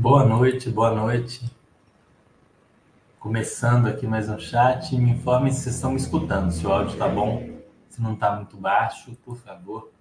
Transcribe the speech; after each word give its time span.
Boa 0.00 0.24
noite, 0.24 0.70
boa 0.70 0.94
noite. 0.94 1.44
Começando 3.18 3.86
aqui 3.86 4.06
mais 4.06 4.30
um 4.30 4.38
chat. 4.38 4.96
Me 4.96 5.10
informem 5.10 5.52
se 5.52 5.68
estão 5.68 5.90
me 5.90 5.98
escutando, 5.98 6.50
se 6.50 6.66
o 6.66 6.72
áudio 6.72 6.94
está 6.94 7.06
bom, 7.06 7.60
se 7.90 8.00
não 8.00 8.14
está 8.14 8.34
muito 8.34 8.56
baixo, 8.56 9.14
por 9.22 9.36
favor. 9.36 9.92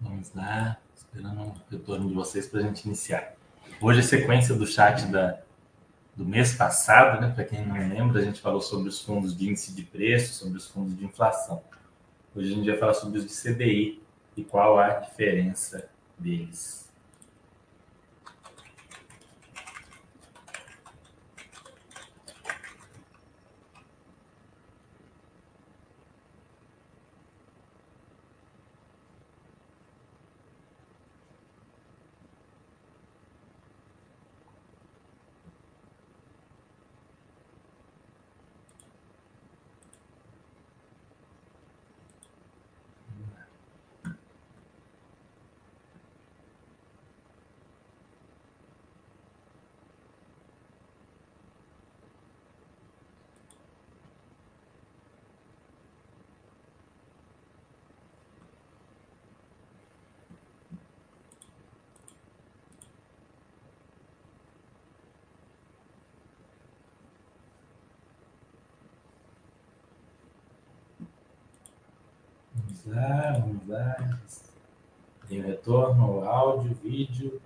Vamos 0.00 0.32
lá, 0.36 0.78
esperando 0.94 1.42
o 1.42 1.54
retorno 1.68 2.06
de 2.06 2.14
vocês 2.14 2.46
para 2.46 2.60
a 2.60 2.62
gente 2.62 2.86
iniciar. 2.86 3.34
Hoje 3.80 3.98
é 3.98 4.02
sequência 4.04 4.54
do 4.54 4.64
chat 4.64 5.06
da, 5.06 5.40
do 6.14 6.24
mês 6.24 6.54
passado, 6.54 7.20
né? 7.20 7.32
Para 7.34 7.42
quem 7.42 7.66
não 7.66 7.76
lembra, 7.76 8.20
a 8.20 8.24
gente 8.24 8.40
falou 8.40 8.60
sobre 8.60 8.88
os 8.88 9.02
fundos 9.02 9.36
de 9.36 9.50
índice 9.50 9.74
de 9.74 9.82
preço, 9.82 10.32
sobre 10.34 10.58
os 10.58 10.68
fundos 10.68 10.96
de 10.96 11.04
inflação. 11.04 11.60
Hoje 12.36 12.52
a 12.52 12.54
gente 12.54 12.70
vai 12.70 12.78
falar 12.78 12.94
sobre 12.94 13.18
os 13.18 13.26
de 13.26 13.32
CDI 13.34 14.01
e 14.36 14.44
qual 14.44 14.78
a 14.78 14.94
diferença 14.94 15.88
deles. 16.18 16.91
Vamos 72.84 72.96
lá, 72.96 73.32
vamos 73.38 73.68
lá. 73.68 74.18
Tem 75.28 75.40
o 75.40 75.46
retorno, 75.46 76.24
áudio, 76.24 76.74
vídeo. 76.82 77.40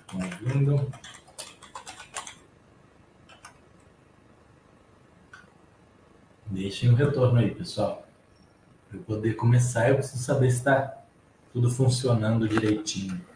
Estão 0.00 0.20
ouvindo? 0.20 0.92
Deixem 6.46 6.90
o 6.90 6.94
retorno 6.94 7.38
aí, 7.38 7.54
pessoal. 7.54 8.06
Para 8.88 8.98
eu 8.98 9.02
poder 9.02 9.34
começar, 9.34 9.90
eu 9.90 9.96
preciso 9.96 10.22
saber 10.22 10.50
se 10.50 10.58
está 10.58 10.98
tudo 11.52 11.70
funcionando 11.70 12.48
direitinho. 12.48 13.31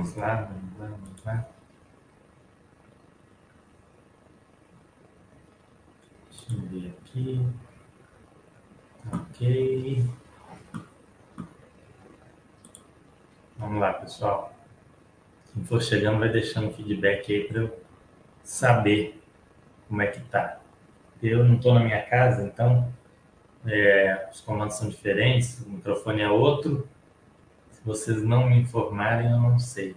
Vamos 0.00 0.16
lá, 0.16 0.50
vamos 0.78 1.24
lá. 1.26 1.46
Deixa 6.30 6.54
eu 6.54 6.60
ver 6.70 6.94
aqui. 7.02 7.46
Ok. 9.12 10.06
Vamos 13.58 13.78
lá, 13.78 13.92
pessoal. 13.92 14.54
Quem 15.52 15.64
for 15.64 15.82
chegando 15.82 16.18
vai 16.18 16.30
deixando 16.30 16.72
feedback 16.72 17.30
aí 17.30 17.44
para 17.46 17.60
eu 17.60 17.78
saber 18.42 19.22
como 19.86 20.00
é 20.00 20.06
que 20.06 20.20
tá. 20.30 20.62
Eu 21.22 21.44
não 21.44 21.56
estou 21.56 21.74
na 21.74 21.80
minha 21.80 22.02
casa, 22.06 22.42
então 22.42 22.90
é, 23.66 24.30
os 24.32 24.40
comandos 24.40 24.76
são 24.76 24.88
diferentes, 24.88 25.60
o 25.60 25.68
microfone 25.68 26.22
é 26.22 26.30
outro. 26.30 26.88
Vocês 27.84 28.22
não 28.22 28.48
me 28.48 28.60
informarem, 28.60 29.30
eu 29.30 29.38
não 29.38 29.58
sei. 29.58 29.96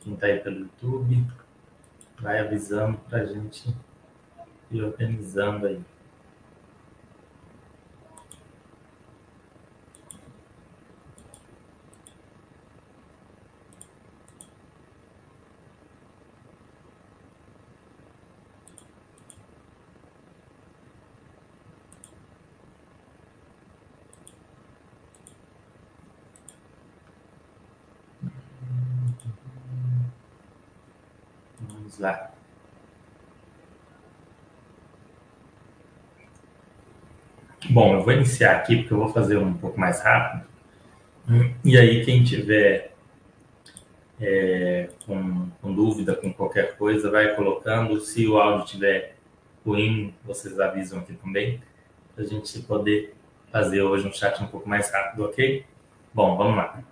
Quem 0.00 0.14
está 0.14 0.26
aí 0.26 0.40
pelo 0.40 0.60
YouTube, 0.60 1.26
vai 2.20 2.38
avisando 2.38 2.96
para 3.08 3.22
a 3.22 3.24
gente 3.26 3.74
ir 4.70 4.82
organizando 4.82 5.66
aí. 5.66 5.80
Bom, 37.70 37.94
eu 37.94 38.02
vou 38.02 38.12
iniciar 38.12 38.56
aqui 38.56 38.76
porque 38.76 38.92
eu 38.94 38.98
vou 38.98 39.08
fazer 39.08 39.36
um 39.36 39.52
pouco 39.52 39.78
mais 39.78 40.00
rápido. 40.02 40.46
E 41.62 41.76
aí, 41.76 42.04
quem 42.04 42.24
tiver 42.24 42.94
é, 44.20 44.88
com, 45.04 45.50
com, 45.60 45.74
dúvida, 45.74 46.14
com 46.14 46.32
qualquer 46.32 46.76
coisa, 46.76 47.10
vai 47.10 47.34
colocando. 47.34 48.00
Se 48.00 48.26
o 48.26 48.38
áudio 48.38 48.64
estiver 48.64 49.16
ruim, 49.64 50.14
vocês 50.24 50.58
avisam 50.58 51.00
aqui 51.00 51.12
também, 51.14 51.62
para 52.14 52.24
a 52.24 52.26
gente 52.26 52.58
poder 52.60 53.14
fazer 53.52 53.82
hoje 53.82 54.08
um 54.08 54.12
chat 54.12 54.42
um 54.42 54.46
pouco 54.46 54.68
mais 54.68 54.90
rápido, 54.90 55.24
ok? 55.26 55.64
Bom, 56.14 56.36
vamos 56.36 56.56
lá. 56.56 56.82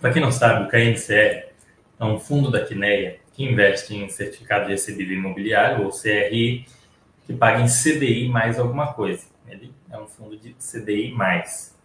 Para 0.00 0.12
quem 0.12 0.22
não 0.22 0.32
sabe, 0.32 0.64
o 0.64 0.68
KNCR 0.68 1.50
é 1.98 2.04
um 2.04 2.18
fundo 2.18 2.50
da 2.50 2.64
Quineia 2.64 3.19
que 3.32 3.44
investe 3.44 3.94
em 3.94 4.08
certificado 4.08 4.66
de 4.66 4.72
recebível 4.72 5.16
imobiliário, 5.16 5.84
ou 5.84 5.90
CRI, 5.90 6.66
que 7.26 7.34
paga 7.34 7.60
em 7.60 7.66
CDI 7.66 8.28
mais 8.28 8.58
alguma 8.58 8.92
coisa. 8.92 9.24
Ele 9.48 9.72
é 9.90 9.98
um 9.98 10.06
fundo 10.06 10.36
de 10.36 10.54
CDI 10.54 11.12
mais. 11.12 11.78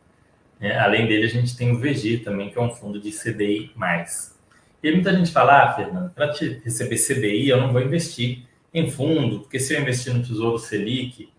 É, 0.60 0.78
além 0.78 1.08
dele, 1.08 1.26
a 1.26 1.30
gente 1.30 1.56
tem 1.56 1.72
o 1.72 1.80
VG 1.80 2.20
também, 2.24 2.50
que 2.50 2.58
é 2.58 2.62
um 2.62 2.74
fundo 2.74 3.00
de 3.00 3.12
CDI 3.12 3.72
mais. 3.76 4.36
E 4.82 4.92
muita 4.92 5.14
gente 5.14 5.32
fala, 5.32 5.64
ah, 5.64 5.74
Fernando, 5.74 6.12
para 6.12 6.32
receber 6.32 6.98
CDI 6.98 7.50
eu 7.50 7.60
não 7.60 7.74
vou 7.74 7.82
investir 7.82 8.46
em 8.74 8.90
fundo, 8.90 9.40
porque 9.40 9.60
se 9.60 9.74
eu 9.74 9.82
investir 9.82 10.14
no 10.14 10.22
Tesouro 10.22 10.60
Selic 10.60 11.30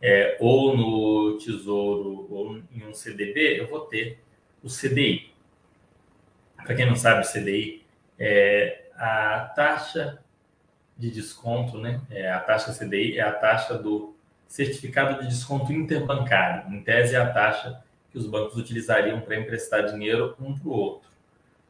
é, 0.00 0.36
ou 0.40 0.76
no 0.76 1.38
Tesouro 1.38 2.26
ou 2.30 2.58
em 2.72 2.86
um 2.86 2.94
CDB, 2.94 3.60
eu 3.60 3.68
vou 3.68 3.80
ter 3.80 4.18
o 4.62 4.68
CDI. 4.68 5.30
Para 6.56 6.74
quem 6.74 6.86
não 6.86 6.96
sabe, 6.96 7.26
o 7.26 7.30
CDI 7.30 7.82
é 8.18 8.87
a 8.98 9.52
taxa 9.54 10.18
de 10.96 11.10
desconto, 11.10 11.78
né? 11.78 12.00
É, 12.10 12.30
a 12.30 12.40
taxa 12.40 12.72
CDI 12.72 13.18
é 13.18 13.22
a 13.22 13.32
taxa 13.32 13.78
do 13.78 14.16
certificado 14.48 15.22
de 15.22 15.28
desconto 15.28 15.72
interbancário. 15.72 16.74
Em 16.74 16.82
tese, 16.82 17.14
é 17.14 17.18
a 17.18 17.32
taxa 17.32 17.82
que 18.10 18.18
os 18.18 18.26
bancos 18.26 18.56
utilizariam 18.56 19.20
para 19.20 19.38
emprestar 19.38 19.86
dinheiro 19.86 20.34
um 20.40 20.58
para 20.58 20.68
o 20.68 20.72
outro. 20.72 21.08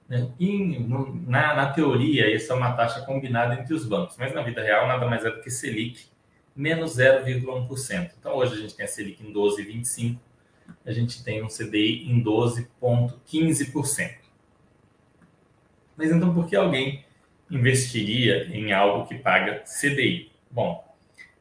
Né? 0.08 0.30
E 0.38 0.78
no, 0.78 1.14
na, 1.26 1.54
na 1.54 1.72
teoria, 1.72 2.34
isso 2.34 2.50
é 2.50 2.54
uma 2.54 2.72
taxa 2.72 3.02
combinada 3.02 3.54
entre 3.54 3.74
os 3.74 3.84
bancos, 3.84 4.16
mas 4.16 4.32
na 4.32 4.42
vida 4.42 4.62
real 4.62 4.86
nada 4.86 5.06
mais 5.06 5.24
é 5.24 5.30
do 5.30 5.42
que 5.42 5.50
Selic 5.50 6.06
menos 6.56 6.96
0,1%. 6.96 8.12
Então 8.18 8.34
hoje 8.34 8.54
a 8.54 8.56
gente 8.56 8.74
tem 8.74 8.84
a 8.84 8.88
Selic 8.88 9.22
em 9.22 9.32
12,25%, 9.32 10.18
a 10.84 10.92
gente 10.92 11.22
tem 11.22 11.42
um 11.42 11.48
CDI 11.48 12.10
em 12.10 12.22
12,15%. 12.22 14.16
Mas 15.96 16.10
então 16.10 16.32
por 16.32 16.46
que 16.46 16.56
alguém 16.56 17.04
investiria 17.50 18.46
em 18.46 18.72
algo 18.72 19.06
que 19.06 19.16
paga 19.16 19.62
CDI? 19.64 20.30
Bom, 20.50 20.84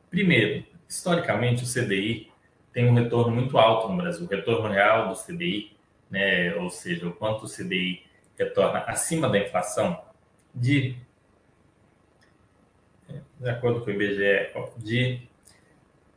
primeiro, 0.09 0.65
historicamente 0.87 1.63
o 1.63 1.67
CDI 1.67 2.31
tem 2.71 2.87
um 2.87 2.93
retorno 2.93 3.33
muito 3.33 3.57
alto 3.57 3.89
no 3.89 3.97
Brasil. 3.97 4.25
O 4.25 4.29
retorno 4.29 4.69
real 4.69 5.09
do 5.09 5.15
CDI, 5.15 5.75
né, 6.09 6.53
ou 6.55 6.69
seja, 6.69 7.07
o 7.07 7.13
quanto 7.13 7.45
o 7.45 7.49
CDI 7.49 8.03
retorna 8.37 8.79
acima 8.79 9.27
da 9.29 9.39
inflação, 9.39 9.99
de, 10.53 10.95
de 13.39 13.49
acordo 13.49 13.81
com 13.81 13.89
o 13.89 13.93
IBGE, 13.93 14.51
de 14.77 15.21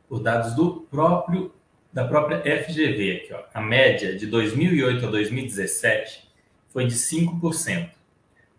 os 0.09 0.21
dados 0.21 0.55
do 0.55 0.83
próprio 0.91 1.55
da 1.93 2.07
própria 2.07 2.39
FGV 2.41 3.17
aqui, 3.17 3.33
ó, 3.33 3.43
a 3.53 3.61
média 3.61 4.17
de 4.17 4.27
2008 4.27 5.07
a 5.07 5.11
2017 5.11 6.31
foi 6.69 6.87
de 6.87 6.95
5%. 6.95 7.91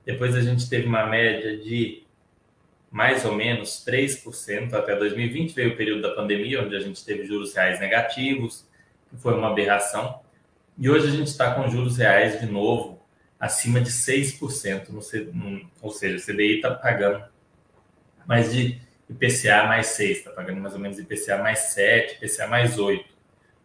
Depois 0.05 0.35
a 0.35 0.41
gente 0.41 0.69
teve 0.69 0.87
uma 0.87 1.05
média 1.05 1.57
de 1.57 2.03
mais 2.91 3.23
ou 3.23 3.33
menos 3.33 3.85
3% 3.87 4.73
até 4.73 4.95
2020, 4.95 5.53
veio 5.53 5.73
o 5.73 5.77
período 5.77 6.01
da 6.01 6.13
pandemia, 6.13 6.61
onde 6.61 6.75
a 6.75 6.79
gente 6.79 7.05
teve 7.05 7.25
juros 7.25 7.53
reais 7.53 7.79
negativos, 7.79 8.67
que 9.09 9.15
foi 9.15 9.33
uma 9.33 9.49
aberração. 9.49 10.19
E 10.77 10.89
hoje 10.89 11.07
a 11.07 11.11
gente 11.11 11.27
está 11.27 11.53
com 11.53 11.69
juros 11.69 11.97
reais 11.97 12.39
de 12.39 12.47
novo 12.47 12.99
acima 13.39 13.79
de 13.79 13.89
6%, 13.89 14.89
no, 14.89 15.01
no, 15.33 15.69
ou 15.81 15.89
seja, 15.89 16.17
o 16.17 16.21
CDI 16.21 16.57
está 16.57 16.75
pagando 16.75 17.23
mais 18.27 18.53
de 18.53 18.79
IPCA 19.09 19.63
mais 19.63 19.87
6, 19.87 20.17
está 20.17 20.31
pagando 20.31 20.61
mais 20.61 20.73
ou 20.73 20.79
menos 20.79 20.99
IPCA 20.99 21.37
mais 21.37 21.59
7, 21.59 22.15
IPCA 22.15 22.47
mais 22.47 22.77
8. 22.77 23.05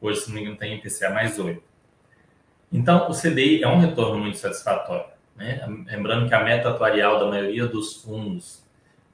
Hoje, 0.00 0.20
se 0.20 0.28
não 0.28 0.36
me 0.36 0.42
engano, 0.42 0.56
tem 0.56 0.74
IPCA 0.76 1.10
mais 1.10 1.38
8. 1.38 1.62
Então, 2.72 3.10
o 3.10 3.14
CDI 3.14 3.62
é 3.62 3.68
um 3.68 3.78
retorno 3.78 4.18
muito 4.18 4.38
satisfatório. 4.38 5.15
Né? 5.36 5.64
Lembrando 5.86 6.28
que 6.28 6.34
a 6.34 6.42
meta 6.42 6.70
atuarial 6.70 7.18
da 7.20 7.26
maioria 7.26 7.66
dos 7.66 8.02
fundos 8.02 8.64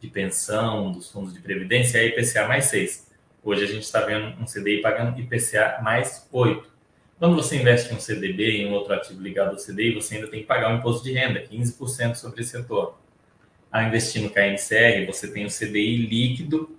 de 0.01 0.09
pensão, 0.09 0.93
dos 0.93 1.11
fundos 1.11 1.33
de 1.33 1.41
previdência 1.41 1.99
é 1.99 2.07
IPCA 2.07 2.47
mais 2.47 2.67
6. 2.67 3.11
Hoje 3.45 3.65
a 3.65 3.67
gente 3.67 3.83
está 3.83 4.01
vendo 4.01 4.41
um 4.41 4.45
CDI 4.45 4.81
pagando 4.81 5.19
IPCA 5.19 5.81
mais 5.83 6.29
8. 6.31 6.71
Quando 7.19 7.37
você 7.37 7.57
investe 7.57 7.93
em 7.93 7.97
um 7.97 8.01
CDB, 8.01 8.63
em 8.63 8.69
um 8.69 8.73
outro 8.73 8.95
ativo 8.95 9.21
ligado 9.21 9.51
ao 9.51 9.57
CDI, 9.57 9.95
você 9.95 10.17
ainda 10.17 10.29
tem 10.29 10.41
que 10.41 10.47
pagar 10.47 10.73
um 10.73 10.79
imposto 10.79 11.05
de 11.05 11.13
renda, 11.13 11.41
15% 11.41 12.17
sobre 12.17 12.41
esse 12.41 12.57
retorno. 12.57 12.95
Ao 13.71 13.83
investir 13.83 14.23
no 14.23 14.31
KNCR, 14.31 15.07
você 15.07 15.33
tem 15.33 15.47
o 15.47 15.49
CDI 15.49 16.07
líquido 16.07 16.77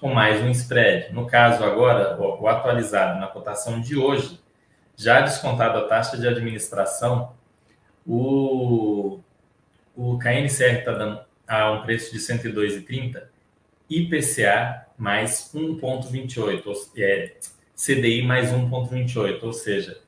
com 0.00 0.12
mais 0.12 0.40
um 0.42 0.50
spread. 0.50 1.12
No 1.12 1.26
caso 1.26 1.64
agora, 1.64 2.20
o 2.20 2.46
atualizado 2.48 3.18
na 3.18 3.26
cotação 3.26 3.80
de 3.80 3.96
hoje, 3.96 4.40
já 4.96 5.20
descontado 5.20 5.78
a 5.78 5.88
taxa 5.88 6.16
de 6.18 6.26
administração, 6.26 7.32
o, 8.06 9.20
o 9.96 10.18
KNCR 10.18 10.78
está 10.78 10.92
dando 10.92 11.20
a 11.46 11.72
um 11.72 11.82
preço 11.82 12.12
de 12.12 12.18
102,30, 12.18 13.22
IPCA 13.88 14.86
mais 14.96 15.50
1,28, 15.54 16.90
é, 16.98 17.34
CDI 17.74 18.22
mais 18.22 18.50
1,28, 18.50 19.42
ou 19.42 19.52
seja, 19.52 20.00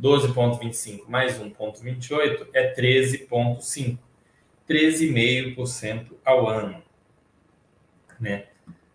12,25 0.00 1.08
mais 1.08 1.38
1,28 1.38 2.48
é 2.52 2.74
13,5, 2.74 3.98
13,5% 4.68 6.12
ao 6.24 6.48
ano. 6.48 6.82
Né? 8.20 8.46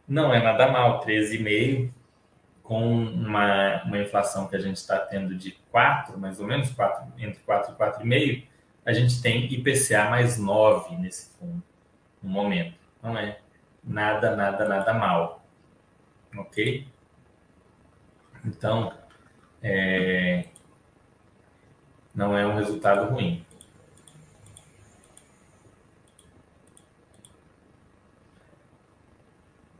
Não 0.07 0.33
é 0.33 0.41
nada 0.41 0.71
mal, 0.71 1.05
13,5% 1.05 1.91
com 2.69 3.03
uma, 3.03 3.83
uma 3.83 3.97
inflação 3.97 4.47
que 4.47 4.55
a 4.55 4.59
gente 4.59 4.77
está 4.77 4.99
tendo 4.99 5.35
de 5.35 5.57
4, 5.71 6.19
mais 6.19 6.39
ou 6.39 6.45
menos, 6.45 6.69
4, 6.69 7.13
entre 7.17 7.39
4 7.39 7.73
e 7.73 7.75
4,5%, 7.75 8.43
a 8.89 8.93
gente 8.93 9.21
tem 9.21 9.45
IPCA 9.45 10.09
mais 10.09 10.39
9 10.39 10.95
nesse 10.95 11.37
fundo, 11.37 11.61
no 12.23 12.29
momento. 12.29 12.75
Não 13.03 13.15
é 13.15 13.39
nada, 13.83 14.35
nada, 14.35 14.67
nada 14.67 14.93
mal. 14.95 15.45
Ok? 16.35 16.87
Então, 18.43 18.91
é, 19.61 20.45
não 22.15 22.35
é 22.35 22.47
um 22.47 22.55
resultado 22.55 23.13
ruim. 23.13 23.45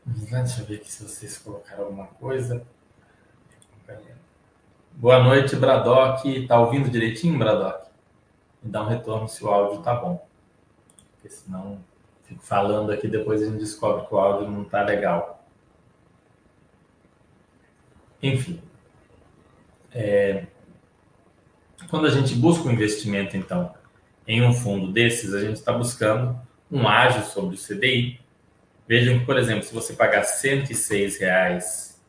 Deixa 0.06 0.62
eu 0.62 0.66
ver 0.68 0.76
aqui 0.76 0.92
se 0.92 1.04
vocês 1.04 1.36
colocaram 1.40 1.86
alguma 1.86 2.06
coisa. 2.06 2.64
Boa 4.94 5.24
noite, 5.24 5.56
Bradock. 5.56 6.46
Tá 6.46 6.60
ouvindo 6.60 6.92
direitinho, 6.92 7.40
Bradock? 7.40 7.89
Me 8.62 8.72
dá 8.72 8.84
um 8.84 8.88
retorno 8.88 9.28
se 9.28 9.44
o 9.44 9.48
áudio 9.48 9.82
tá 9.82 9.96
bom. 9.96 10.26
Porque 11.14 11.30
senão 11.30 11.80
fico 12.24 12.44
falando 12.44 12.92
aqui, 12.92 13.08
depois 13.08 13.42
a 13.42 13.46
gente 13.46 13.58
descobre 13.58 14.06
que 14.06 14.14
o 14.14 14.18
áudio 14.18 14.50
não 14.50 14.64
tá 14.64 14.84
legal. 14.84 15.44
Enfim. 18.22 18.62
É... 19.92 20.46
Quando 21.90 22.06
a 22.06 22.12
gente 22.12 22.36
busca 22.36 22.68
um 22.68 22.72
investimento, 22.72 23.36
então, 23.36 23.74
em 24.28 24.46
um 24.46 24.54
fundo 24.54 24.92
desses, 24.92 25.34
a 25.34 25.40
gente 25.40 25.56
está 25.56 25.74
buscando 25.74 26.40
um 26.70 26.88
ágio 26.88 27.24
sobre 27.26 27.56
o 27.56 27.60
CDI. 27.60 28.20
Vejam 28.88 29.20
que, 29.20 29.26
por 29.26 29.38
exemplo, 29.38 29.64
se 29.64 29.74
você 29.74 29.94
pagar 29.94 30.24
106 30.24 31.18
reais 31.20 32.00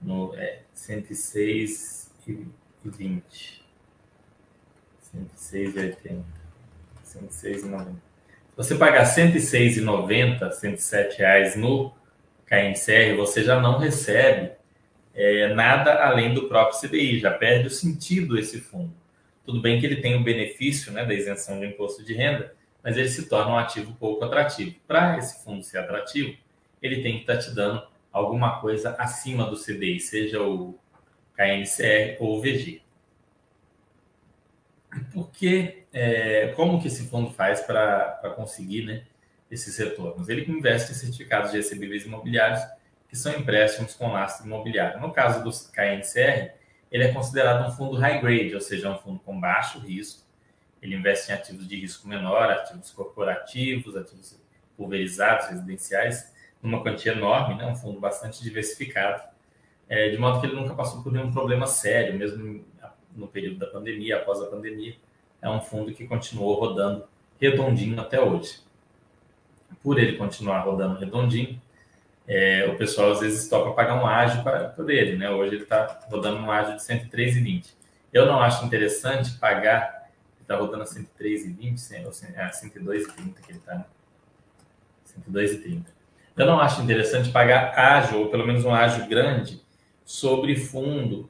no 0.00 0.34
é, 0.34 0.62
106 0.72 2.10
e 2.26 2.46
20 2.84 3.61
106,80 5.14 6.22
106,90 7.04 8.12
se 8.52 8.56
você 8.56 8.74
pagar 8.74 9.04
106,90 9.04 10.50
107 10.52 11.18
reais 11.18 11.56
no 11.56 11.90
KNCR, 12.44 13.16
você 13.16 13.42
já 13.42 13.58
não 13.58 13.78
recebe 13.78 14.52
é, 15.14 15.54
nada 15.54 16.04
além 16.04 16.34
do 16.34 16.48
próprio 16.48 16.78
CDI, 16.78 17.18
já 17.18 17.30
perde 17.30 17.68
o 17.68 17.70
sentido 17.70 18.38
esse 18.38 18.60
fundo. 18.60 18.92
Tudo 19.42 19.62
bem 19.62 19.80
que 19.80 19.86
ele 19.86 20.02
tem 20.02 20.16
o 20.16 20.22
benefício 20.22 20.92
né, 20.92 21.02
da 21.02 21.14
isenção 21.14 21.58
do 21.58 21.64
imposto 21.64 22.04
de 22.04 22.12
renda, 22.12 22.54
mas 22.84 22.98
ele 22.98 23.08
se 23.08 23.26
torna 23.26 23.52
um 23.52 23.58
ativo 23.58 23.96
pouco 23.98 24.22
atrativo. 24.22 24.74
Para 24.86 25.16
esse 25.16 25.42
fundo 25.42 25.62
ser 25.62 25.78
atrativo, 25.78 26.36
ele 26.82 27.02
tem 27.02 27.14
que 27.14 27.20
estar 27.22 27.36
tá 27.36 27.40
te 27.40 27.54
dando 27.54 27.82
alguma 28.12 28.60
coisa 28.60 28.94
acima 28.98 29.46
do 29.46 29.56
CDI, 29.56 29.98
seja 29.98 30.42
o 30.42 30.78
KNCR 31.34 32.18
ou 32.20 32.36
o 32.36 32.42
VG. 32.42 32.82
Porque, 35.12 35.84
é, 35.92 36.52
como 36.54 36.80
que 36.80 36.88
esse 36.88 37.08
fundo 37.08 37.30
faz 37.30 37.60
para 37.60 38.32
conseguir 38.36 38.84
né, 38.84 39.04
esses 39.50 39.76
retornos? 39.76 40.28
Ele 40.28 40.50
investe 40.50 40.92
em 40.92 40.94
certificados 40.94 41.50
de 41.50 41.56
recebíveis 41.56 42.04
imobiliários 42.04 42.60
que 43.08 43.16
são 43.16 43.32
empréstimos 43.34 43.94
com 43.94 44.10
lastro 44.10 44.46
imobiliário. 44.46 45.00
No 45.00 45.12
caso 45.12 45.44
do 45.44 45.50
KNCR, 45.50 46.52
ele 46.90 47.04
é 47.04 47.12
considerado 47.12 47.66
um 47.66 47.70
fundo 47.70 47.96
high 47.98 48.20
grade, 48.20 48.54
ou 48.54 48.60
seja, 48.60 48.90
um 48.90 48.98
fundo 48.98 49.20
com 49.20 49.38
baixo 49.38 49.78
risco. 49.78 50.22
Ele 50.80 50.96
investe 50.96 51.30
em 51.30 51.34
ativos 51.34 51.68
de 51.68 51.76
risco 51.78 52.08
menor, 52.08 52.50
ativos 52.50 52.90
corporativos, 52.90 53.96
ativos 53.96 54.40
pulverizados, 54.76 55.48
residenciais, 55.48 56.32
numa 56.62 56.82
quantia 56.82 57.12
enorme, 57.12 57.56
né? 57.56 57.66
um 57.66 57.76
fundo 57.76 58.00
bastante 58.00 58.42
diversificado, 58.42 59.22
é, 59.88 60.08
de 60.08 60.16
modo 60.16 60.40
que 60.40 60.46
ele 60.46 60.56
nunca 60.56 60.74
passou 60.74 61.02
por 61.02 61.12
nenhum 61.12 61.30
problema 61.30 61.66
sério, 61.66 62.18
mesmo 62.18 62.64
no 63.16 63.28
período 63.28 63.58
da 63.58 63.66
pandemia, 63.66 64.16
após 64.16 64.40
a 64.40 64.46
pandemia. 64.46 64.94
É 65.40 65.48
um 65.48 65.60
fundo 65.60 65.92
que 65.92 66.06
continuou 66.06 66.58
rodando 66.58 67.04
redondinho 67.40 68.00
até 68.00 68.20
hoje. 68.20 68.60
Por 69.82 69.98
ele 69.98 70.16
continuar 70.16 70.60
rodando 70.60 70.98
redondinho, 70.98 71.60
é, 72.26 72.66
o 72.66 72.76
pessoal 72.76 73.12
às 73.12 73.20
vezes 73.20 73.48
topa 73.48 73.72
pagar 73.72 74.00
um 74.00 74.06
ágio 74.06 74.42
para, 74.44 74.68
por 74.68 74.88
ele, 74.90 75.16
né? 75.16 75.28
Hoje 75.30 75.56
ele 75.56 75.64
está 75.64 76.00
rodando 76.08 76.38
um 76.38 76.50
ágio 76.50 76.76
de 76.76 76.82
103,20. 76.82 77.72
Eu 78.12 78.26
não 78.26 78.40
acho 78.40 78.64
interessante 78.64 79.32
pagar, 79.38 80.08
ele 80.36 80.42
está 80.42 80.56
rodando 80.56 80.84
a 80.84 80.86
103,20, 80.86 82.04
ou 82.04 82.12
é, 82.34 82.42
a 82.42 82.50
102,30 82.50 83.34
que 83.44 83.50
ele 83.50 83.58
está, 83.58 83.74
né? 83.74 83.84
102,30. 85.28 85.86
Eu 86.36 86.46
não 86.46 86.60
acho 86.60 86.80
interessante 86.80 87.30
pagar 87.30 87.78
ágio, 87.78 88.20
ou 88.20 88.28
pelo 88.28 88.46
menos 88.46 88.64
um 88.64 88.72
ágio 88.72 89.06
grande, 89.08 89.60
sobre 90.04 90.56
fundo 90.56 91.28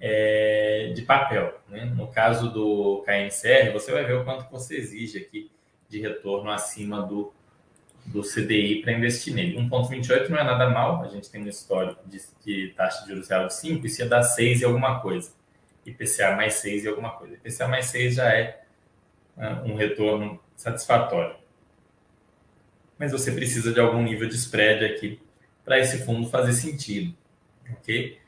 é, 0.00 0.92
de 0.94 1.02
papel. 1.02 1.60
Né? 1.68 1.84
No 1.84 2.08
caso 2.08 2.50
do 2.50 3.04
KNCR, 3.04 3.72
você 3.72 3.92
vai 3.92 4.04
ver 4.04 4.14
o 4.14 4.24
quanto 4.24 4.50
você 4.50 4.76
exige 4.76 5.18
aqui 5.18 5.50
de 5.88 6.00
retorno 6.00 6.50
acima 6.50 7.02
do 7.02 7.32
do 8.06 8.22
CDI 8.22 8.82
para 8.82 8.92
investir 8.92 9.34
nele. 9.34 9.56
1,28 9.56 10.28
não 10.28 10.38
é 10.38 10.44
nada 10.44 10.68
mal, 10.68 11.02
a 11.02 11.08
gente 11.08 11.30
tem 11.30 11.42
um 11.42 11.48
histórico 11.48 12.00
de, 12.08 12.20
de 12.44 12.72
taxa 12.74 13.02
de 13.02 13.10
juros 13.10 13.28
real 13.28 13.46
de 13.46 13.54
5, 13.54 13.86
isso 13.86 14.00
ia 14.00 14.08
dar 14.08 14.22
6 14.22 14.60
e 14.60 14.64
alguma 14.64 15.00
coisa. 15.00 15.32
IPCA 15.86 16.34
mais 16.36 16.54
6 16.54 16.84
e 16.84 16.88
alguma 16.88 17.10
coisa. 17.10 17.34
IPCA 17.34 17.68
mais 17.68 17.86
6 17.86 18.14
já 18.14 18.32
é 18.32 18.62
uh, 19.36 19.70
um 19.70 19.74
retorno 19.74 20.40
satisfatório. 20.56 21.36
Mas 22.98 23.12
você 23.12 23.32
precisa 23.32 23.72
de 23.72 23.80
algum 23.80 24.02
nível 24.02 24.28
de 24.28 24.34
spread 24.34 24.84
aqui 24.84 25.20
para 25.64 25.78
esse 25.78 26.04
fundo 26.04 26.28
fazer 26.28 26.52
sentido, 26.52 27.14
ok? 27.72 28.18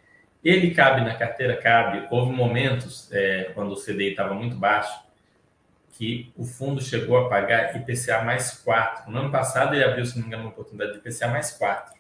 Ele 0.44 0.74
cabe 0.74 1.02
na 1.02 1.14
carteira? 1.14 1.56
Cabe. 1.56 2.06
Houve 2.10 2.32
momentos, 2.32 3.10
é, 3.12 3.50
quando 3.54 3.72
o 3.72 3.76
CDI 3.76 4.10
estava 4.10 4.34
muito 4.34 4.56
baixo, 4.56 5.00
que 5.92 6.32
o 6.36 6.44
fundo 6.44 6.82
chegou 6.82 7.16
a 7.16 7.28
pagar 7.28 7.76
IPCA 7.76 8.22
mais 8.22 8.52
4. 8.52 9.10
No 9.10 9.18
ano 9.18 9.30
passado 9.30 9.74
ele 9.74 9.84
abriu, 9.84 10.04
se 10.04 10.16
não 10.16 10.22
me 10.22 10.28
engano, 10.28 10.44
uma 10.44 10.50
oportunidade 10.50 10.92
de 10.92 10.98
IPCA 10.98 11.28
mais 11.28 11.52
4. 11.52 11.94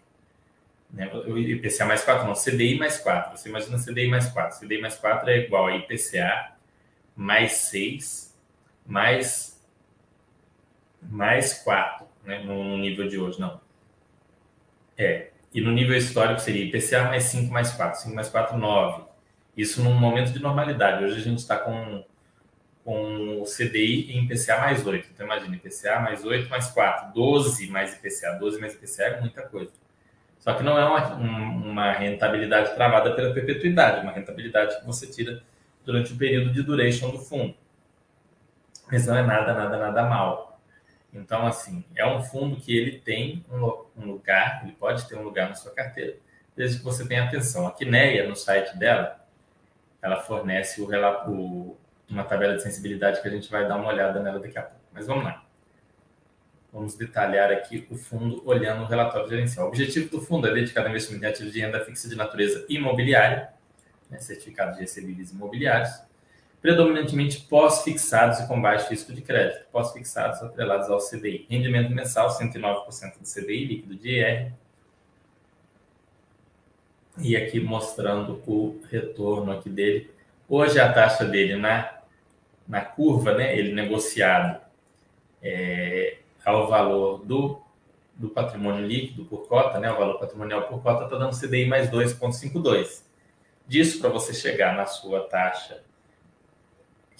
Né? 0.90 1.10
IPCA 1.36 1.84
mais 1.84 2.02
4 2.02 2.26
não, 2.26 2.34
CDI 2.34 2.78
mais 2.78 2.98
4. 2.98 3.36
Você 3.36 3.48
imagina 3.48 3.78
CDI 3.78 4.08
mais 4.08 4.26
4. 4.28 4.58
CDI 4.60 4.80
mais 4.80 4.96
4 4.96 5.30
é 5.30 5.38
igual 5.38 5.66
a 5.66 5.76
IPCA 5.76 6.52
mais 7.14 7.52
6 7.52 8.32
mais, 8.86 9.60
mais 11.00 11.54
4, 11.62 12.06
né? 12.24 12.42
no 12.44 12.76
nível 12.78 13.08
de 13.08 13.18
hoje, 13.18 13.40
não. 13.40 13.60
É, 14.96 15.30
e 15.54 15.60
no 15.60 15.70
nível 15.70 15.96
histórico 15.96 16.40
seria 16.40 16.64
IPCA 16.64 17.04
mais 17.04 17.24
5 17.24 17.52
mais 17.52 17.72
4. 17.72 18.00
5 18.02 18.14
mais 18.14 18.28
4, 18.28 18.56
9. 18.56 19.04
Isso 19.56 19.82
num 19.82 19.94
momento 19.94 20.32
de 20.32 20.40
normalidade. 20.40 21.04
Hoje 21.04 21.16
a 21.16 21.20
gente 21.22 21.38
está 21.38 21.56
com 21.56 22.04
com 22.84 23.40
o 23.40 23.44
CDI 23.44 24.10
em 24.12 24.24
IPCA 24.24 24.58
mais 24.58 24.84
8. 24.84 25.08
Então, 25.14 25.26
imagina, 25.26 25.54
IPCA 25.54 26.00
mais 26.00 26.24
8 26.24 26.50
mais 26.50 26.66
4, 26.68 27.14
12 27.14 27.68
mais 27.68 27.94
IPCA. 27.94 28.32
12 28.40 28.60
mais 28.60 28.74
IPCA 28.74 29.02
é 29.04 29.20
muita 29.20 29.42
coisa. 29.42 29.70
Só 30.38 30.54
que 30.54 30.64
não 30.64 30.76
é 30.76 30.84
uma, 30.84 31.14
uma 31.14 31.92
rentabilidade 31.92 32.74
travada 32.74 33.14
pela 33.14 33.32
perpetuidade, 33.32 33.98
é 33.98 34.02
uma 34.02 34.10
rentabilidade 34.10 34.80
que 34.80 34.84
você 34.84 35.06
tira 35.06 35.40
durante 35.84 36.12
o 36.12 36.16
período 36.16 36.52
de 36.52 36.62
duration 36.62 37.10
do 37.10 37.18
fundo. 37.18 37.54
Mas 38.90 39.06
não 39.06 39.16
é 39.16 39.22
nada, 39.22 39.54
nada, 39.54 39.78
nada 39.78 40.02
mal. 40.02 40.51
Então, 41.12 41.46
assim, 41.46 41.84
é 41.94 42.06
um 42.06 42.22
fundo 42.22 42.56
que 42.56 42.76
ele 42.76 42.98
tem 42.98 43.44
um, 43.50 44.06
lugar, 44.06 44.62
ele 44.64 44.72
pode 44.72 45.06
ter 45.06 45.16
um 45.16 45.22
lugar 45.22 45.48
na 45.48 45.54
sua 45.54 45.72
carteira, 45.72 46.16
desde 46.56 46.78
que 46.78 46.84
você 46.84 47.06
tenha 47.06 47.24
atenção. 47.24 47.66
A 47.66 47.72
Quineia, 47.72 48.26
no 48.26 48.34
site 48.34 48.76
dela, 48.78 49.20
ela 50.00 50.20
fornece 50.20 50.80
o 50.80 51.76
uma 52.08 52.24
tabela 52.24 52.56
de 52.56 52.62
sensibilidade 52.62 53.22
que 53.22 53.28
a 53.28 53.30
gente 53.30 53.50
vai 53.50 53.66
dar 53.66 53.76
uma 53.76 53.88
olhada 53.88 54.20
nela 54.20 54.38
daqui 54.38 54.58
a 54.58 54.62
pouco. 54.62 54.84
Mas 54.92 55.06
vamos 55.06 55.24
lá. 55.24 55.44
Vamos 56.72 56.94
detalhar 56.94 57.50
aqui 57.50 57.86
o 57.90 57.96
fundo 57.96 58.42
olhando 58.46 58.82
o 58.82 58.86
relatório 58.86 59.28
gerencial. 59.28 59.66
O 59.66 59.68
objetivo 59.68 60.10
do 60.10 60.20
fundo 60.20 60.46
é 60.46 60.52
dedicado 60.52 60.86
ao 60.86 60.90
investimento 60.90 61.24
em 61.24 61.28
ativos 61.28 61.52
de 61.52 61.60
renda 61.60 61.84
fixa 61.84 62.08
de 62.08 62.16
natureza 62.16 62.64
imobiliária, 62.68 63.50
né, 64.10 64.18
certificados 64.18 64.76
de 64.76 64.82
recebíveis 64.82 65.30
imobiliários, 65.32 65.90
predominantemente 66.62 67.40
pós-fixados 67.40 68.38
e 68.38 68.46
com 68.46 68.62
baixo 68.62 68.88
risco 68.88 69.12
de 69.12 69.20
crédito, 69.20 69.66
pós-fixados 69.72 70.40
atrelados 70.42 70.88
ao 70.88 70.98
CDI. 70.98 71.44
Rendimento 71.50 71.90
mensal, 71.90 72.28
109% 72.28 73.18
do 73.18 73.28
CDI, 73.28 73.64
líquido 73.64 73.96
de 73.96 74.10
IR. 74.10 74.52
E 77.18 77.36
aqui 77.36 77.58
mostrando 77.58 78.40
o 78.46 78.80
retorno 78.88 79.50
aqui 79.50 79.68
dele. 79.68 80.08
Hoje 80.48 80.78
a 80.78 80.90
taxa 80.90 81.24
dele 81.24 81.56
na 81.56 81.98
na 82.66 82.80
curva, 82.80 83.34
né, 83.34 83.58
ele 83.58 83.74
negociado 83.74 84.60
é, 85.42 86.18
ao 86.44 86.68
valor 86.68 87.18
do, 87.24 87.60
do 88.14 88.28
patrimônio 88.28 88.86
líquido 88.86 89.24
por 89.24 89.48
cota, 89.48 89.80
né, 89.80 89.90
o 89.90 89.98
valor 89.98 90.18
patrimonial 90.18 90.62
por 90.62 90.80
cota 90.80 91.04
está 91.04 91.18
dando 91.18 91.38
CDI 91.38 91.66
mais 91.66 91.90
2,52. 91.90 93.02
Disso, 93.66 94.00
para 94.00 94.08
você 94.08 94.32
chegar 94.32 94.76
na 94.76 94.86
sua 94.86 95.20
taxa 95.20 95.82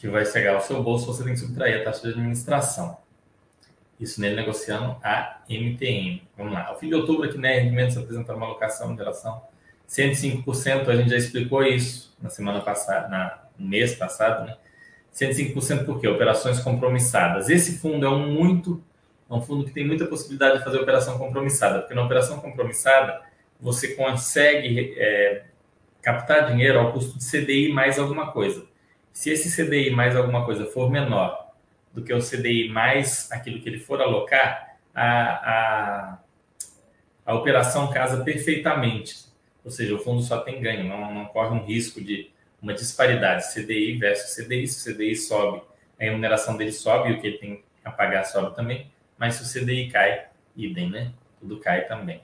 que 0.02 0.08
vai 0.08 0.26
chegar 0.26 0.56
ao 0.56 0.60
seu 0.60 0.82
bolso, 0.82 1.06
você 1.06 1.22
tem 1.22 1.32
que 1.32 1.38
subtrair 1.38 1.80
a 1.80 1.84
taxa 1.84 2.02
de 2.02 2.08
administração. 2.08 2.98
Isso 4.00 4.20
nele 4.20 4.34
negociando 4.34 4.96
a 5.00 5.40
MTM. 5.48 6.28
Vamos 6.36 6.52
lá. 6.52 6.72
O 6.72 6.74
fim 6.74 6.88
de 6.88 6.96
outubro 6.96 7.22
aqui, 7.22 7.38
né, 7.38 7.60
rendimentos 7.60 7.96
apresentaram 7.96 8.36
uma 8.36 8.46
alocação 8.46 8.96
de 8.96 9.00
relação 9.00 9.40
105%, 9.88 10.88
a 10.88 10.96
gente 10.96 11.10
já 11.10 11.16
explicou 11.16 11.62
isso 11.62 12.16
na 12.20 12.28
semana 12.28 12.60
passada, 12.62 13.06
na, 13.06 13.44
no 13.56 13.68
mês 13.68 13.94
passado, 13.94 14.44
né? 14.44 14.56
105% 15.14 15.84
por 15.84 16.00
quê? 16.00 16.08
Operações 16.08 16.58
compromissadas. 16.58 17.48
Esse 17.48 17.78
fundo 17.78 18.04
é 18.04 18.08
um 18.08 18.26
muito 18.32 18.82
é 19.30 19.34
um 19.34 19.40
fundo 19.40 19.64
que 19.64 19.70
tem 19.70 19.86
muita 19.86 20.06
possibilidade 20.06 20.58
de 20.58 20.64
fazer 20.64 20.78
operação 20.78 21.16
compromissada, 21.16 21.78
porque 21.78 21.94
na 21.94 22.02
operação 22.02 22.40
compromissada 22.40 23.20
você 23.60 23.94
consegue 23.94 24.94
é, 24.98 25.44
captar 26.02 26.50
dinheiro 26.50 26.80
ao 26.80 26.92
custo 26.92 27.16
de 27.16 27.24
CDI 27.24 27.72
mais 27.72 28.00
alguma 28.00 28.32
coisa. 28.32 28.71
Se 29.12 29.30
esse 29.30 29.54
CDI 29.54 29.90
mais 29.90 30.16
alguma 30.16 30.44
coisa 30.44 30.66
for 30.66 30.90
menor 30.90 31.52
do 31.92 32.02
que 32.02 32.12
o 32.12 32.18
CDI 32.18 32.68
mais 32.68 33.30
aquilo 33.30 33.60
que 33.60 33.68
ele 33.68 33.78
for 33.78 34.00
alocar, 34.00 34.76
a, 34.94 35.22
a, 35.50 36.18
a 37.26 37.34
operação 37.34 37.90
casa 37.90 38.24
perfeitamente. 38.24 39.26
Ou 39.64 39.70
seja, 39.70 39.94
o 39.94 39.98
fundo 39.98 40.22
só 40.22 40.40
tem 40.40 40.60
ganho, 40.60 40.84
não, 40.84 41.12
não 41.12 41.24
corre 41.26 41.54
um 41.54 41.64
risco 41.64 42.00
de 42.00 42.30
uma 42.60 42.74
disparidade 42.74 43.52
CDI 43.52 43.98
versus 43.98 44.34
CDI. 44.34 44.66
Se 44.66 44.90
o 44.90 44.94
CDI 44.94 45.16
sobe, 45.16 45.62
a 46.00 46.04
remuneração 46.04 46.56
dele 46.56 46.72
sobe 46.72 47.10
e 47.10 47.12
o 47.14 47.20
que 47.20 47.26
ele 47.26 47.38
tem 47.38 47.64
a 47.84 47.90
pagar 47.90 48.24
sobe 48.24 48.56
também. 48.56 48.90
Mas 49.18 49.34
se 49.34 49.42
o 49.42 49.62
CDI 49.62 49.90
cai, 49.90 50.26
idem, 50.56 50.90
né? 50.90 51.12
Tudo 51.38 51.58
cai 51.58 51.86
também. 51.86 52.20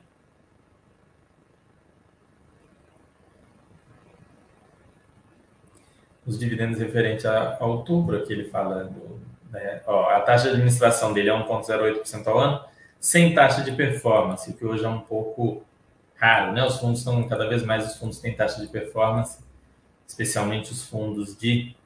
Os 6.28 6.38
dividendos 6.38 6.78
referentes 6.78 7.26
a, 7.26 7.56
a 7.58 7.66
outubro, 7.66 8.18
aqui 8.18 8.32
ele 8.32 8.44
fala 8.44 8.84
do, 8.84 9.18
né? 9.50 9.80
Ó, 9.86 10.10
a 10.10 10.20
taxa 10.20 10.44
de 10.44 10.50
administração 10.50 11.12
dele 11.12 11.30
é 11.30 11.32
1,08% 11.32 12.26
ao 12.28 12.38
ano, 12.38 12.64
sem 13.00 13.34
taxa 13.34 13.62
de 13.62 13.72
performance, 13.72 14.52
que 14.52 14.64
hoje 14.64 14.84
é 14.84 14.88
um 14.88 15.00
pouco 15.00 15.64
raro, 16.14 16.52
né? 16.52 16.64
Os 16.64 16.78
fundos 16.78 17.02
são 17.02 17.26
cada 17.26 17.48
vez 17.48 17.64
mais 17.64 17.84
os 17.86 17.96
fundos 17.96 18.20
têm 18.20 18.34
taxa 18.34 18.60
de 18.60 18.68
performance 18.68 19.48
especialmente 20.08 20.72
os 20.72 20.82
fundos 20.84 21.36
de 21.36 21.76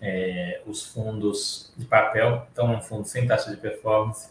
é, 0.00 0.62
os 0.66 0.86
fundos 0.86 1.72
de 1.76 1.84
papel, 1.84 2.46
então 2.52 2.74
um 2.74 2.80
fundo 2.80 3.06
sem 3.06 3.26
taxa 3.26 3.50
de 3.50 3.56
performance. 3.56 4.28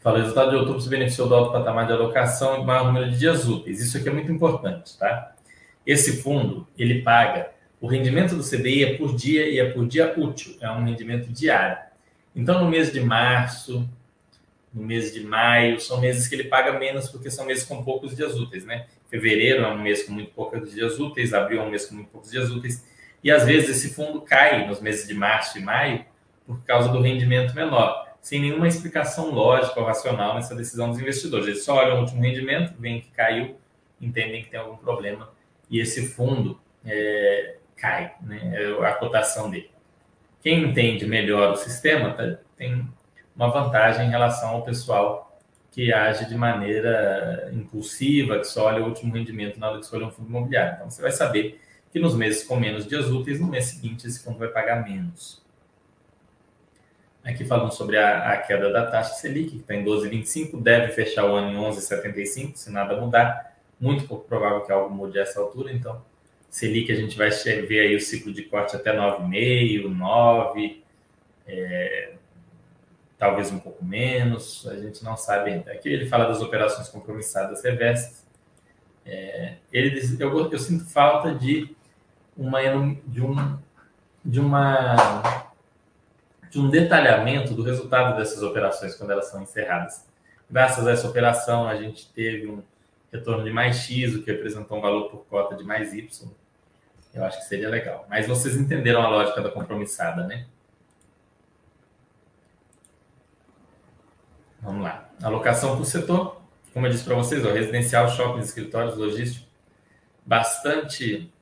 Fala, 0.00 0.18
o 0.18 0.22
resultado 0.22 0.50
de 0.50 0.56
outubro 0.56 0.80
se 0.80 0.88
beneficiou 0.88 1.28
do 1.28 1.34
alto 1.34 1.52
patamar 1.52 1.86
de 1.86 1.92
alocação 1.92 2.62
e 2.62 2.64
maior 2.64 2.86
número 2.86 3.10
de 3.10 3.18
dias 3.18 3.46
úteis. 3.46 3.80
Isso 3.80 3.98
aqui 3.98 4.08
é 4.08 4.12
muito 4.12 4.32
importante, 4.32 4.96
tá? 4.96 5.34
Esse 5.86 6.22
fundo, 6.22 6.66
ele 6.78 7.02
paga, 7.02 7.52
o 7.80 7.86
rendimento 7.86 8.36
do 8.36 8.42
CDI 8.42 8.84
é 8.84 8.96
por 8.96 9.16
dia 9.16 9.48
e 9.48 9.58
é 9.58 9.70
por 9.70 9.86
dia 9.86 10.12
útil, 10.16 10.54
é 10.60 10.70
um 10.70 10.84
rendimento 10.84 11.32
diário. 11.32 11.78
Então, 12.36 12.62
no 12.62 12.70
mês 12.70 12.92
de 12.92 13.00
março, 13.00 13.88
no 14.72 14.82
mês 14.82 15.12
de 15.12 15.24
maio, 15.24 15.80
são 15.80 16.00
meses 16.00 16.28
que 16.28 16.34
ele 16.34 16.44
paga 16.44 16.78
menos 16.78 17.08
porque 17.08 17.30
são 17.30 17.46
meses 17.46 17.64
com 17.64 17.82
poucos 17.82 18.14
dias 18.14 18.38
úteis, 18.38 18.64
né? 18.64 18.86
Fevereiro 19.08 19.64
é 19.64 19.68
um 19.68 19.80
mês 19.80 20.04
com 20.04 20.12
muito 20.12 20.30
poucos 20.32 20.72
dias 20.72 21.00
úteis, 21.00 21.32
abril 21.32 21.60
é 21.60 21.64
um 21.64 21.70
mês 21.70 21.86
com 21.86 21.94
muito 21.94 22.10
poucos 22.10 22.30
dias 22.30 22.50
úteis. 22.50 22.86
E 23.24 23.30
às 23.30 23.44
vezes 23.44 23.70
esse 23.70 23.94
fundo 23.94 24.20
cai 24.20 24.66
nos 24.66 24.80
meses 24.80 25.08
de 25.08 25.14
março 25.14 25.58
e 25.58 25.62
maio 25.62 26.04
por 26.46 26.62
causa 26.64 26.90
do 26.90 27.00
rendimento 27.00 27.54
menor, 27.54 28.06
sem 28.20 28.40
nenhuma 28.40 28.68
explicação 28.68 29.30
lógica 29.30 29.80
ou 29.80 29.86
racional 29.86 30.34
nessa 30.34 30.54
decisão 30.54 30.90
dos 30.90 31.00
investidores. 31.00 31.46
Eles 31.46 31.64
só 31.64 31.76
olham 31.76 31.96
o 31.96 32.00
último 32.00 32.20
rendimento, 32.20 32.74
veem 32.78 33.00
que 33.00 33.10
caiu, 33.10 33.56
entendem 34.00 34.44
que 34.44 34.50
tem 34.50 34.60
algum 34.60 34.76
problema 34.76 35.30
e 35.70 35.80
esse 35.80 36.08
fundo 36.08 36.60
é, 36.84 37.56
cai, 37.76 38.14
né? 38.22 38.52
É 38.54 38.86
a 38.86 38.92
cotação 38.94 39.50
dele. 39.50 39.70
Quem 40.42 40.64
entende 40.64 41.06
melhor 41.06 41.52
o 41.52 41.56
sistema 41.56 42.12
tá, 42.12 42.38
tem 42.56 42.86
uma 43.36 43.48
vantagem 43.48 44.06
em 44.06 44.10
relação 44.10 44.50
ao 44.50 44.62
pessoal 44.62 45.38
que 45.70 45.92
age 45.92 46.28
de 46.28 46.34
maneira 46.34 47.50
impulsiva, 47.52 48.38
que 48.38 48.44
só 48.44 48.66
olha 48.66 48.82
o 48.82 48.88
último 48.88 49.14
rendimento 49.14 49.58
na 49.58 49.68
hora 49.68 49.78
de 49.78 49.84
escolher 49.84 50.04
um 50.04 50.10
fundo 50.10 50.28
imobiliário. 50.28 50.74
Então, 50.74 50.90
você 50.90 51.00
vai 51.00 51.12
saber 51.12 51.60
que 51.92 51.98
nos 51.98 52.14
meses 52.14 52.42
com 52.42 52.56
menos 52.56 52.86
dias 52.86 53.08
úteis, 53.08 53.40
no 53.40 53.46
mês 53.46 53.66
seguinte, 53.66 54.06
esse 54.06 54.22
fundo 54.22 54.38
vai 54.38 54.48
pagar 54.48 54.82
menos. 54.82 55.40
Aqui 57.22 57.44
falando 57.44 57.72
sobre 57.72 57.98
a, 57.98 58.32
a 58.32 58.36
queda 58.38 58.72
da 58.72 58.86
taxa 58.86 59.14
Selic, 59.14 59.50
que 59.50 59.56
está 59.58 59.74
em 59.74 59.84
12,25, 59.84 60.60
deve 60.60 60.92
fechar 60.92 61.26
o 61.26 61.34
ano 61.34 61.50
em 61.50 61.56
11,75, 61.56 62.56
se 62.56 62.70
nada 62.70 62.98
mudar. 62.98 63.49
Muito 63.80 64.06
pouco 64.06 64.28
provável 64.28 64.60
que 64.60 64.70
algo 64.70 64.94
mude 64.94 65.18
a 65.18 65.22
essa 65.22 65.40
altura, 65.40 65.72
então 65.72 66.02
Selic 66.50 66.92
a 66.92 66.96
gente 66.96 67.16
vai 67.16 67.30
ver 67.30 67.80
aí 67.80 67.96
o 67.96 68.00
ciclo 68.00 68.32
de 68.32 68.42
corte 68.42 68.76
até 68.76 68.94
9,5, 68.94 69.88
9, 69.88 70.84
é, 71.46 72.12
talvez 73.18 73.52
um 73.52 73.58
pouco 73.58 73.84
menos, 73.84 74.66
a 74.68 74.76
gente 74.76 75.04
não 75.04 75.16
sabe 75.16 75.50
ainda. 75.50 75.72
Aqui 75.72 75.88
ele 75.88 76.06
fala 76.06 76.26
das 76.26 76.42
operações 76.42 76.88
compromissadas 76.88 77.62
reversas. 77.62 78.26
É, 79.06 79.54
ele 79.72 79.90
diz, 79.90 80.18
eu, 80.18 80.50
eu 80.50 80.58
sinto 80.58 80.84
falta 80.84 81.34
de 81.34 81.74
uma 82.36 82.60
de 83.06 83.22
um 83.22 83.58
de 84.24 84.40
uma 84.40 85.42
de 86.50 86.58
um 86.58 86.68
detalhamento 86.68 87.54
do 87.54 87.62
resultado 87.62 88.16
dessas 88.16 88.42
operações 88.42 88.96
quando 88.96 89.12
elas 89.12 89.26
são 89.26 89.42
encerradas. 89.42 90.04
Graças 90.50 90.86
a 90.86 90.90
essa 90.90 91.08
operação, 91.08 91.68
a 91.68 91.76
gente 91.76 92.10
teve 92.12 92.48
um 92.48 92.60
retorno 93.12 93.44
de 93.44 93.50
mais 93.50 93.76
X, 93.76 94.14
o 94.14 94.22
que 94.22 94.30
representou 94.30 94.78
um 94.78 94.80
valor 94.80 95.10
por 95.10 95.24
cota 95.26 95.56
de 95.56 95.64
mais 95.64 95.92
Y. 95.92 96.30
Eu 97.12 97.24
acho 97.24 97.38
que 97.38 97.44
seria 97.46 97.68
legal. 97.68 98.06
Mas 98.08 98.26
vocês 98.26 98.56
entenderam 98.56 99.02
a 99.02 99.08
lógica 99.08 99.40
da 99.40 99.50
compromissada, 99.50 100.24
né? 100.26 100.46
Vamos 104.62 104.82
lá. 104.82 105.08
Alocação 105.22 105.76
por 105.76 105.84
setor. 105.84 106.40
Como 106.72 106.86
eu 106.86 106.90
disse 106.90 107.04
para 107.04 107.16
vocês, 107.16 107.44
ó, 107.44 107.50
residencial, 107.50 108.08
shopping, 108.08 108.40
escritórios, 108.40 108.96
logístico. 108.96 109.46
Bastante, 110.24 111.32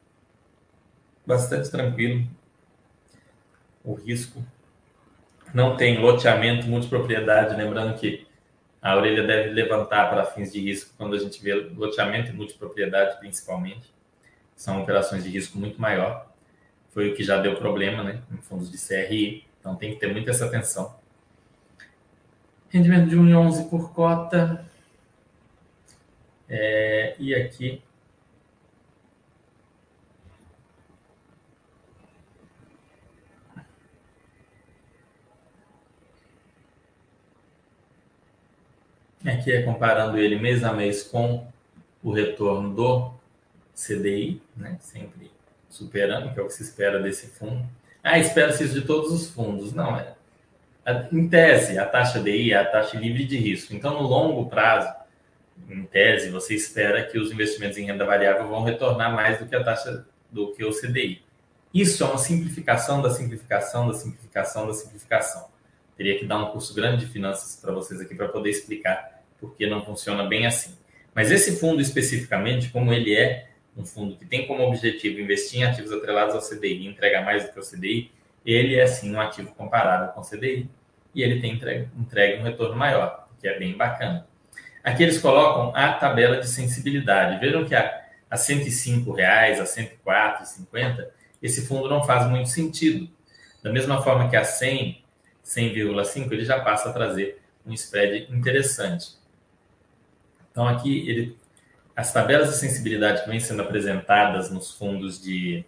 bastante 1.26 1.70
tranquilo. 1.70 2.26
O 3.84 3.94
risco 3.94 4.42
não 5.52 5.76
tem 5.76 5.98
loteamento, 5.98 6.66
multipropriedade. 6.66 7.56
Lembrando 7.56 7.98
que 7.98 8.27
a 8.80 8.96
orelha 8.96 9.26
deve 9.26 9.50
levantar 9.50 10.08
para 10.08 10.24
fins 10.24 10.52
de 10.52 10.60
risco 10.60 10.94
quando 10.96 11.14
a 11.14 11.18
gente 11.18 11.42
vê 11.42 11.54
loteamento 11.54 12.30
e 12.30 12.34
multipropriedade, 12.34 13.18
principalmente. 13.18 13.92
São 14.54 14.82
operações 14.82 15.24
de 15.24 15.30
risco 15.30 15.58
muito 15.58 15.80
maior. 15.80 16.32
Foi 16.90 17.10
o 17.10 17.14
que 17.14 17.22
já 17.22 17.40
deu 17.40 17.56
problema 17.56 18.02
né, 18.02 18.22
em 18.32 18.38
fundos 18.38 18.70
de 18.70 18.78
CRI. 18.78 19.44
Então 19.60 19.76
tem 19.76 19.94
que 19.94 20.00
ter 20.00 20.12
muita 20.12 20.30
essa 20.30 20.46
atenção. 20.46 20.96
Rendimento 22.68 23.08
de 23.08 23.16
1,11 23.16 23.68
por 23.68 23.92
cota. 23.92 24.64
É, 26.48 27.14
e 27.18 27.34
aqui 27.34 27.82
Aqui 39.26 39.52
é 39.52 39.62
comparando 39.62 40.18
ele 40.18 40.38
mês 40.38 40.62
a 40.62 40.72
mês 40.72 41.02
com 41.02 41.46
o 42.02 42.12
retorno 42.12 42.74
do 42.74 43.10
CDI, 43.74 44.40
né? 44.56 44.76
sempre 44.80 45.30
superando, 45.68 46.32
que 46.32 46.40
é 46.40 46.42
o 46.42 46.46
que 46.46 46.52
se 46.52 46.62
espera 46.62 47.00
desse 47.00 47.26
fundo. 47.28 47.64
Ah, 48.02 48.18
espera-se 48.18 48.64
isso 48.64 48.74
de 48.74 48.86
todos 48.86 49.12
os 49.12 49.28
fundos. 49.28 49.72
Não, 49.72 49.98
é. 49.98 50.14
Em 51.12 51.28
tese, 51.28 51.78
a 51.78 51.84
taxa 51.84 52.18
DI 52.18 52.52
é 52.52 52.56
a 52.56 52.64
taxa 52.64 52.96
livre 52.96 53.24
de 53.24 53.36
risco. 53.36 53.74
Então, 53.74 53.94
no 53.94 54.08
longo 54.08 54.48
prazo, 54.48 54.90
em 55.68 55.82
tese, 55.84 56.30
você 56.30 56.54
espera 56.54 57.04
que 57.04 57.18
os 57.18 57.30
investimentos 57.30 57.76
em 57.76 57.84
renda 57.84 58.06
variável 58.06 58.48
vão 58.48 58.62
retornar 58.62 59.14
mais 59.14 59.38
do 59.38 59.46
que 59.46 59.54
a 59.54 59.62
taxa 59.62 60.06
do 60.30 60.52
que 60.52 60.64
o 60.64 60.70
CDI. 60.70 61.22
Isso 61.74 62.02
é 62.02 62.06
uma 62.06 62.16
simplificação 62.16 63.02
da 63.02 63.10
simplificação 63.10 63.86
da 63.86 63.94
simplificação 63.94 64.66
da 64.66 64.72
simplificação. 64.72 65.48
Teria 65.98 66.18
que 66.18 66.24
dar 66.24 66.38
um 66.38 66.52
curso 66.52 66.72
grande 66.72 67.04
de 67.04 67.12
finanças 67.12 67.60
para 67.60 67.72
vocês 67.72 68.00
aqui 68.00 68.14
para 68.14 68.28
poder 68.28 68.50
explicar 68.50 69.20
porque 69.40 69.66
não 69.66 69.84
funciona 69.84 70.24
bem 70.24 70.46
assim. 70.46 70.78
Mas 71.14 71.30
esse 71.30 71.58
fundo 71.58 71.82
especificamente, 71.82 72.70
como 72.70 72.92
ele 72.92 73.14
é 73.14 73.48
um 73.76 73.84
fundo 73.84 74.16
que 74.16 74.24
tem 74.24 74.46
como 74.46 74.62
objetivo 74.62 75.20
investir 75.20 75.60
em 75.60 75.64
ativos 75.64 75.92
atrelados 75.92 76.34
ao 76.34 76.40
CDI 76.40 76.82
e 76.82 76.86
entregar 76.86 77.24
mais 77.24 77.44
do 77.44 77.52
que 77.52 77.58
o 77.58 77.62
CDI, 77.62 78.10
ele 78.46 78.76
é 78.76 78.86
sim 78.86 79.14
um 79.14 79.20
ativo 79.20 79.52
comparável 79.54 80.08
com 80.08 80.20
o 80.20 80.24
CDI 80.24 80.70
e 81.14 81.22
ele 81.22 81.40
tem 81.40 81.54
entregue, 81.54 81.88
entregue 81.98 82.40
um 82.40 82.44
retorno 82.44 82.76
maior, 82.76 83.28
que 83.40 83.48
é 83.48 83.58
bem 83.58 83.76
bacana. 83.76 84.26
Aqui 84.82 85.02
eles 85.02 85.18
colocam 85.18 85.74
a 85.74 85.92
tabela 85.92 86.38
de 86.38 86.48
sensibilidade. 86.48 87.40
Vejam 87.40 87.64
que 87.64 87.74
a, 87.74 88.04
a 88.30 88.36
105 88.36 89.12
reais, 89.12 89.60
a 89.60 89.64
104,50, 89.64 91.06
esse 91.42 91.66
fundo 91.66 91.88
não 91.88 92.04
faz 92.04 92.28
muito 92.28 92.48
sentido. 92.48 93.08
Da 93.62 93.72
mesma 93.72 94.00
forma 94.02 94.28
que 94.28 94.36
a 94.36 94.44
100, 94.44 95.04
100,5, 95.48 96.30
ele 96.30 96.44
já 96.44 96.60
passa 96.60 96.90
a 96.90 96.92
trazer 96.92 97.40
um 97.66 97.72
spread 97.72 98.30
interessante. 98.30 99.16
Então, 100.50 100.68
aqui, 100.68 101.08
ele, 101.08 101.36
as 101.96 102.12
tabelas 102.12 102.50
de 102.50 102.56
sensibilidade 102.56 103.22
que 103.22 103.30
vêm 103.30 103.40
sendo 103.40 103.62
apresentadas 103.62 104.50
nos 104.50 104.72
fundos 104.72 105.20
de. 105.22 105.64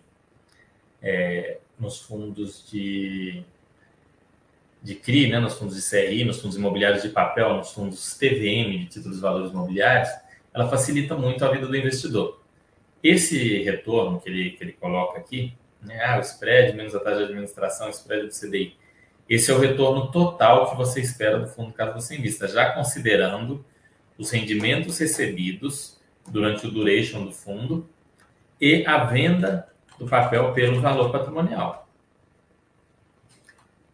É, 1.02 1.58
nos 1.78 1.98
fundos 2.02 2.68
de, 2.70 3.42
de 4.82 4.94
CRI, 4.96 5.30
né, 5.30 5.40
nos 5.40 5.54
fundos 5.54 5.76
de 5.76 5.88
CRI, 5.88 6.24
nos 6.24 6.42
fundos 6.42 6.58
imobiliários 6.58 7.02
de 7.02 7.08
papel, 7.08 7.54
nos 7.54 7.72
fundos 7.72 8.18
TVM, 8.18 8.80
de 8.80 8.86
títulos 8.86 9.16
de 9.16 9.22
valores 9.22 9.50
imobiliários, 9.50 10.10
ela 10.52 10.68
facilita 10.68 11.16
muito 11.16 11.42
a 11.42 11.50
vida 11.50 11.66
do 11.66 11.74
investidor. 11.74 12.38
Esse 13.02 13.62
retorno 13.62 14.20
que 14.20 14.28
ele, 14.28 14.50
que 14.50 14.62
ele 14.62 14.72
coloca 14.72 15.18
aqui, 15.18 15.54
né, 15.80 16.04
ah, 16.04 16.18
o 16.18 16.20
spread 16.20 16.76
menos 16.76 16.94
a 16.94 17.00
taxa 17.00 17.18
de 17.18 17.24
administração, 17.24 17.86
o 17.86 17.90
spread 17.90 18.26
do 18.26 18.32
CDI, 18.34 18.76
esse 19.30 19.50
é 19.50 19.54
o 19.54 19.58
retorno 19.58 20.10
total 20.10 20.70
que 20.70 20.76
você 20.76 21.00
espera 21.00 21.38
do 21.38 21.46
fundo 21.46 21.72
caso 21.72 21.94
você 21.94 22.16
invista, 22.16 22.48
já 22.48 22.72
considerando 22.72 23.64
os 24.18 24.30
rendimentos 24.30 24.98
recebidos 24.98 25.98
durante 26.28 26.66
o 26.66 26.70
duration 26.70 27.24
do 27.24 27.32
fundo 27.32 27.88
e 28.60 28.84
a 28.84 29.04
venda 29.04 29.68
do 29.98 30.06
papel 30.06 30.52
pelo 30.52 30.80
valor 30.80 31.10
patrimonial. 31.10 31.88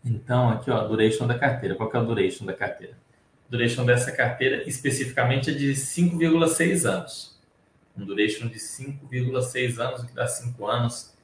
Então, 0.04 0.48
aqui, 0.48 0.70
ó, 0.70 0.86
duration 0.86 1.26
da 1.26 1.38
carteira. 1.38 1.74
Qual 1.74 1.90
que 1.90 1.96
é 1.96 2.00
o 2.00 2.04
duration 2.04 2.44
da 2.44 2.52
carteira? 2.52 2.96
duration 3.48 3.84
dessa 3.84 4.12
carteira 4.12 4.68
especificamente 4.68 5.50
é 5.50 5.54
de 5.54 5.72
5,6 5.72 6.84
anos. 6.84 7.38
Um 7.96 8.04
duration 8.04 8.48
de 8.48 8.58
5,6 8.58 9.78
anos, 9.78 10.02
o 10.02 10.06
que 10.06 10.14
dá 10.14 10.26
5 10.26 10.66
anos 10.66 11.14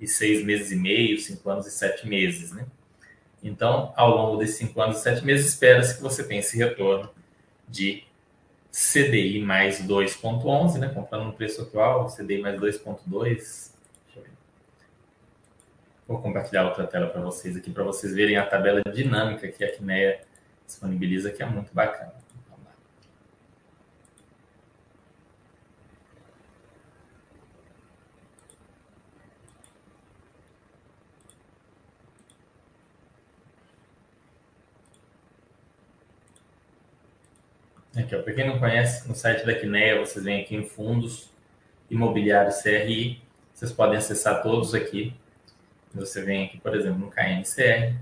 e 0.00 0.06
6 0.06 0.44
meses 0.44 0.70
e 0.70 0.76
meio, 0.76 1.18
5 1.18 1.50
anos 1.50 1.66
e 1.66 1.70
7 1.70 2.06
meses, 2.06 2.52
né? 2.52 2.66
Então, 3.42 3.92
ao 3.96 4.10
longo 4.10 4.36
desses 4.36 4.56
5 4.56 4.80
anos 4.80 4.98
e 4.98 5.02
7 5.02 5.24
meses, 5.24 5.46
espera-se 5.46 5.96
que 5.96 6.02
você 6.02 6.22
tenha 6.22 6.40
esse 6.40 6.56
retorno 6.58 7.10
de 7.68 8.04
CDI 8.70 9.40
mais 9.40 9.82
2,11, 9.82 10.78
né? 10.78 10.88
Comprando 10.88 11.24
no 11.24 11.32
preço 11.32 11.62
atual, 11.62 12.06
CDI 12.08 12.40
mais 12.40 12.60
2,2. 12.60 13.70
Vou 16.06 16.20
compartilhar 16.20 16.64
outra 16.64 16.86
tela 16.86 17.06
para 17.06 17.20
vocês 17.20 17.56
aqui, 17.56 17.70
para 17.70 17.84
vocês 17.84 18.14
verem 18.14 18.36
a 18.36 18.44
tabela 18.44 18.82
dinâmica 18.82 19.46
que 19.48 19.64
a 19.64 19.70
Quineia 19.70 20.20
disponibiliza, 20.66 21.30
que 21.30 21.42
é 21.42 21.46
muito 21.46 21.72
bacana. 21.72 22.19
Aqui, 37.96 38.16
para 38.16 38.32
quem 38.32 38.46
não 38.46 38.58
conhece, 38.58 39.08
no 39.08 39.16
site 39.16 39.44
da 39.44 39.52
Quineia, 39.52 39.98
vocês 39.98 40.24
vêm 40.24 40.40
aqui 40.42 40.54
em 40.54 40.64
fundos 40.64 41.28
imobiliários 41.90 42.62
CRI, 42.62 43.20
vocês 43.52 43.72
podem 43.72 43.98
acessar 43.98 44.42
todos 44.42 44.74
aqui. 44.74 45.14
Você 45.92 46.22
vem 46.22 46.46
aqui, 46.46 46.58
por 46.60 46.74
exemplo, 46.74 47.00
no 47.00 47.10
KNCR. 47.10 47.96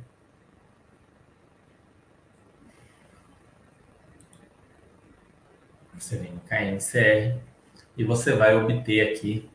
Você 5.94 6.16
vem 6.18 6.32
no 6.32 6.40
KNCR 6.40 7.40
e 7.96 8.04
você 8.04 8.34
vai 8.34 8.54
obter 8.54 9.10
aqui 9.10 9.48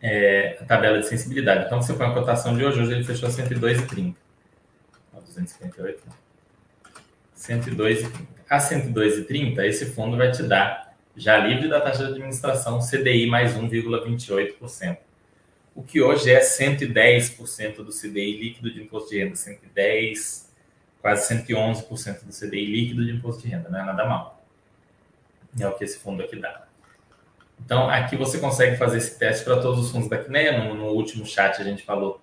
é, 0.00 0.56
a 0.60 0.64
tabela 0.64 1.00
de 1.00 1.08
sensibilidade. 1.08 1.66
Então, 1.66 1.82
você 1.82 1.92
põe 1.94 2.06
a 2.06 2.14
cotação 2.14 2.56
de 2.56 2.64
hoje, 2.64 2.80
hoje 2.80 2.92
ele 2.92 3.04
fechou 3.04 3.28
a 3.28 3.32
102,30. 3.32 4.14
258, 5.12 6.02
102,30 7.36 8.35
a 8.48 8.58
102,30, 8.58 9.64
esse 9.64 9.86
fundo 9.86 10.16
vai 10.16 10.30
te 10.30 10.42
dar, 10.42 10.94
já 11.16 11.38
livre 11.38 11.68
da 11.68 11.80
taxa 11.80 12.04
de 12.04 12.12
administração, 12.12 12.78
CDI 12.78 13.26
mais 13.26 13.54
1,28%. 13.54 14.98
O 15.74 15.82
que 15.82 16.00
hoje 16.00 16.30
é 16.30 16.40
110% 16.40 17.76
do 17.76 17.92
CDI 17.92 18.38
líquido 18.38 18.72
de 18.72 18.82
imposto 18.82 19.10
de 19.10 19.18
renda, 19.18 19.36
110, 19.36 20.52
quase 21.02 21.34
111% 21.34 22.24
do 22.24 22.32
CDI 22.32 22.66
líquido 22.66 23.04
de 23.04 23.12
imposto 23.12 23.42
de 23.42 23.48
renda, 23.48 23.68
não 23.68 23.80
é 23.80 23.84
nada 23.84 24.04
mal. 24.06 24.42
É 25.58 25.66
o 25.66 25.72
que 25.72 25.84
esse 25.84 25.98
fundo 25.98 26.22
aqui 26.22 26.36
dá. 26.36 26.66
Então, 27.64 27.88
aqui 27.88 28.16
você 28.16 28.38
consegue 28.38 28.76
fazer 28.76 28.98
esse 28.98 29.18
teste 29.18 29.44
para 29.44 29.60
todos 29.60 29.86
os 29.86 29.90
fundos 29.90 30.08
da 30.08 30.22
CNEA. 30.22 30.64
No, 30.64 30.74
no, 30.74 30.86
último 30.88 31.24
chat 31.26 31.60
a 31.60 31.64
gente 31.64 31.82
falou 31.82 32.20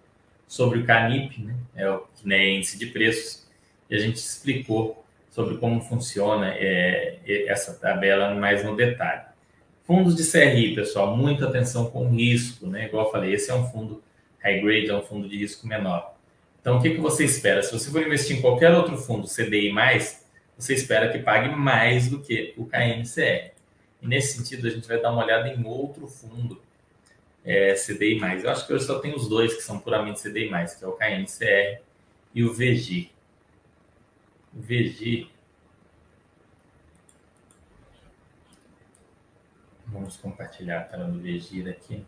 sobre 0.47 0.79
o 0.79 0.86
CANIP, 0.86 1.43
né? 1.43 1.55
é 1.75 1.89
o 1.89 2.05
CNEA 2.21 2.57
Índice 2.57 2.77
de 2.77 2.88
Preços, 2.88 3.47
e 3.89 3.95
a 3.95 3.99
gente 3.99 4.17
explicou 4.17 5.02
sobre 5.33 5.57
como 5.57 5.81
funciona 5.81 6.53
é, 6.55 7.17
essa 7.47 7.73
tabela 7.73 8.35
mais 8.35 8.63
no 8.63 8.75
detalhe. 8.75 9.23
Fundos 9.83 10.15
de 10.15 10.23
CRI, 10.23 10.75
pessoal, 10.75 11.17
muita 11.17 11.47
atenção 11.47 11.89
com 11.89 12.07
risco, 12.07 12.67
né? 12.67 12.85
Igual 12.85 13.07
eu 13.07 13.11
falei, 13.11 13.33
esse 13.33 13.49
é 13.49 13.55
um 13.55 13.65
fundo 13.65 14.03
high 14.43 14.61
grade, 14.61 14.91
é 14.91 14.95
um 14.95 15.01
fundo 15.01 15.27
de 15.27 15.35
risco 15.35 15.67
menor. 15.67 16.13
Então, 16.61 16.77
o 16.77 16.81
que, 16.81 16.91
que 16.91 17.01
você 17.01 17.25
espera? 17.25 17.63
Se 17.63 17.73
você 17.73 17.89
for 17.89 18.05
investir 18.05 18.37
em 18.37 18.41
qualquer 18.41 18.71
outro 18.75 18.95
fundo 18.95 19.27
CDI+, 19.27 19.73
você 20.55 20.75
espera 20.75 21.11
que 21.11 21.17
pague 21.17 21.49
mais 21.49 22.07
do 22.07 22.19
que 22.19 22.53
o 22.55 22.67
KNCR. 22.67 23.53
E 24.03 24.07
nesse 24.07 24.37
sentido, 24.37 24.67
a 24.67 24.69
gente 24.69 24.87
vai 24.87 25.01
dar 25.01 25.11
uma 25.11 25.25
olhada 25.25 25.49
em 25.49 25.65
outro 25.65 26.07
fundo 26.07 26.61
é, 27.43 27.73
CDI+. 27.73 28.21
Eu 28.43 28.51
acho 28.51 28.67
que 28.67 28.73
eu 28.73 28.79
só 28.79 28.99
tenho 28.99 29.15
os 29.15 29.27
dois 29.27 29.55
que 29.55 29.63
são 29.63 29.79
puramente 29.79 30.21
CDI+, 30.21 30.49
que 30.77 30.85
é 30.85 30.87
o 30.87 30.91
KNCR 30.91 31.81
e 32.35 32.43
o 32.43 32.53
VG. 32.53 33.12
VG. 34.53 35.29
Vamos 39.87 40.17
compartilhar 40.17 40.81
a 40.81 40.83
tela 40.83 41.07
do 41.07 41.19
VG 41.19 41.69
aqui. 41.69 42.05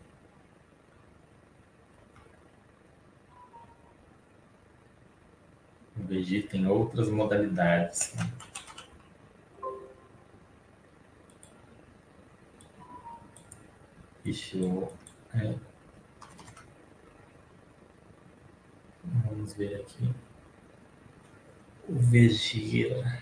O 5.96 6.02
VG 6.02 6.42
tem 6.42 6.66
outras 6.66 7.08
modalidades. 7.08 8.14
Né? 8.14 8.32
É. 15.34 15.54
Vamos 19.04 19.52
ver 19.54 19.80
aqui. 19.80 20.12
O 21.88 21.94
Vegira. 21.94 23.20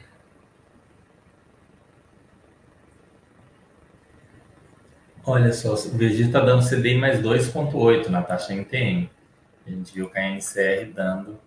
Olha 5.27 5.53
só, 5.53 5.75
o 5.75 5.97
Vegira 5.97 6.27
está 6.27 6.41
dando 6.41 6.69
CDI 6.69 6.99
mais 6.99 7.21
2,8 7.21 8.09
na 8.09 8.23
taxa 8.23 8.53
NTM. 8.53 9.11
A 9.67 9.71
gente 9.71 9.95
viu 9.95 10.11
que 10.11 10.19
a 10.19 10.31
NCR 10.31 10.93
dando 10.93 11.41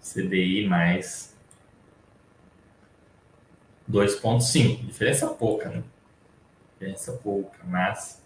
CDI 0.00 0.68
mais 0.68 1.36
2,5. 3.90 4.86
Diferença 4.86 5.26
pouca, 5.28 5.68
né? 5.68 5.82
Diferença 6.74 7.12
pouca, 7.12 7.58
mas 7.64 8.22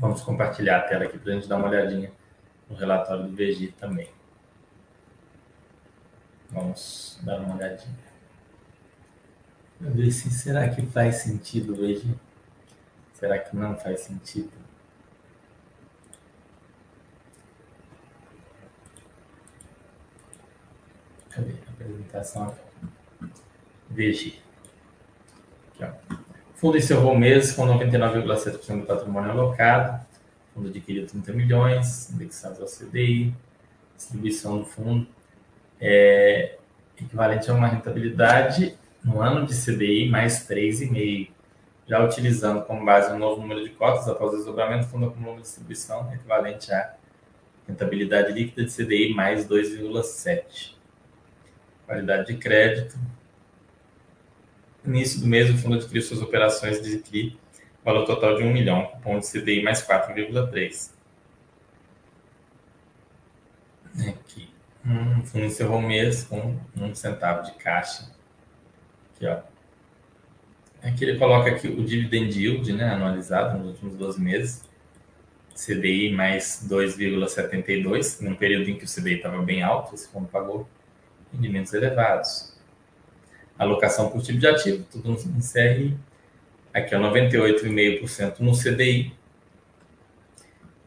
Vamos 0.00 0.22
compartilhar 0.22 0.78
a 0.78 0.80
tela 0.80 1.04
aqui 1.04 1.18
para 1.18 1.30
a 1.30 1.34
gente 1.34 1.46
dar 1.46 1.58
uma 1.58 1.68
olhadinha 1.68 2.10
no 2.70 2.74
relatório 2.74 3.24
do 3.24 3.36
VG 3.36 3.74
também. 3.78 4.08
Vamos 6.52 7.18
dar 7.22 7.38
uma 7.40 7.54
olhadinha. 7.54 8.10
Ver 9.80 10.10
se 10.10 10.30
será 10.30 10.68
que 10.68 10.84
faz 10.86 11.16
sentido 11.16 11.72
o 11.72 11.76
VG. 11.76 12.14
Será 13.14 13.38
que 13.38 13.56
não 13.56 13.76
faz 13.76 14.00
sentido? 14.00 14.50
Cadê 21.30 21.52
a 21.52 21.70
apresentação? 21.70 22.54
VG. 23.90 24.40
Aqui, 25.74 25.84
ó. 25.84 26.16
Fundo 26.54 26.76
encerrou 26.76 27.12
o 27.12 27.18
mês 27.18 27.52
com 27.52 27.64
99,7% 27.64 28.80
do 28.80 28.86
patrimônio 28.86 29.30
alocado. 29.30 30.04
Fundo 30.52 30.68
adquiriu 30.68 31.06
30 31.06 31.32
milhões, 31.32 32.10
indexados 32.10 32.60
ao 32.60 32.66
CDI. 32.66 33.32
Distribuição 33.96 34.58
do 34.58 34.64
fundo 34.64 35.06
é 35.80 36.56
equivalente 37.00 37.50
a 37.50 37.54
uma 37.54 37.68
rentabilidade 37.68 38.76
no 39.02 39.20
ano 39.20 39.46
de 39.46 39.54
CDI 39.54 40.08
mais 40.08 40.46
3,5. 40.48 41.30
Já 41.86 42.04
utilizando 42.04 42.62
como 42.64 42.84
base 42.84 43.12
um 43.12 43.18
novo 43.18 43.40
número 43.40 43.64
de 43.64 43.70
cotas 43.70 44.06
após 44.06 44.32
o 44.32 44.36
desdobramento, 44.36 44.86
o 44.86 44.88
fundo 44.88 45.06
acumulou 45.06 45.34
uma 45.34 45.42
distribuição 45.42 46.12
equivalente 46.14 46.72
a 46.72 46.94
rentabilidade 47.66 48.32
líquida 48.32 48.64
de 48.64 48.70
CDI 48.70 49.14
mais 49.14 49.48
2,7. 49.48 50.74
Qualidade 51.86 52.28
de 52.28 52.36
crédito, 52.36 52.96
Início 54.84 55.20
do 55.20 55.26
mês, 55.26 55.50
o 55.50 55.58
fundo 55.58 55.76
adquiriu 55.76 56.00
suas 56.00 56.22
operações 56.22 56.80
de 56.80 56.98
CRI, 56.98 57.38
valor 57.84 58.06
total 58.06 58.36
de 58.36 58.42
1 58.42 58.52
milhão, 58.52 58.86
cupom 58.86 59.18
de 59.18 59.30
CDI 59.30 59.62
mais 59.62 59.86
4,3. 59.86 60.92
Aqui. 64.08 64.49
Hum, 64.90 65.24
fundo 65.24 65.44
encerrou 65.44 65.78
o 65.78 65.82
mês 65.82 66.24
com 66.24 66.58
um 66.76 66.94
centavo 66.94 67.44
de 67.44 67.52
caixa. 67.52 68.10
Aqui, 69.14 69.26
ó. 69.26 69.38
Aqui 70.82 71.04
ele 71.04 71.18
coloca 71.18 71.48
aqui 71.48 71.68
o 71.68 71.84
dividend 71.84 72.36
yield, 72.36 72.72
né, 72.72 72.90
anualizado 72.90 73.56
nos 73.56 73.68
últimos 73.68 73.94
12 73.96 74.20
meses. 74.20 74.68
CDI 75.54 76.12
mais 76.12 76.66
2,72, 76.68 78.20
num 78.20 78.34
período 78.34 78.68
em 78.70 78.76
que 78.76 78.84
o 78.84 78.88
CDI 78.88 79.16
estava 79.16 79.40
bem 79.42 79.62
alto, 79.62 79.94
esse 79.94 80.08
fundo 80.08 80.26
pagou 80.26 80.66
rendimentos 81.32 81.72
elevados 81.72 82.50
alocação 83.60 84.08
por 84.08 84.22
tipo 84.22 84.38
de 84.38 84.46
ativo, 84.46 84.84
tudo 84.90 85.10
no 85.10 85.16
CRI. 85.16 85.94
Aqui 86.72 86.94
é 86.94 86.98
98,5% 86.98 88.40
no 88.40 88.52
CDI. 88.52 89.12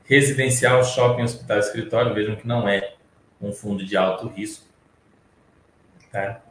Residencial, 0.06 0.84
shopping, 0.84 1.22
hospital, 1.22 1.60
escritório, 1.60 2.14
vejam 2.16 2.36
que 2.36 2.48
não 2.48 2.68
é 2.68 2.96
um 3.44 3.52
fundo 3.52 3.86
de 3.86 3.98
alto 3.98 4.28
risco. 4.28 4.66
Tá? 6.12 6.42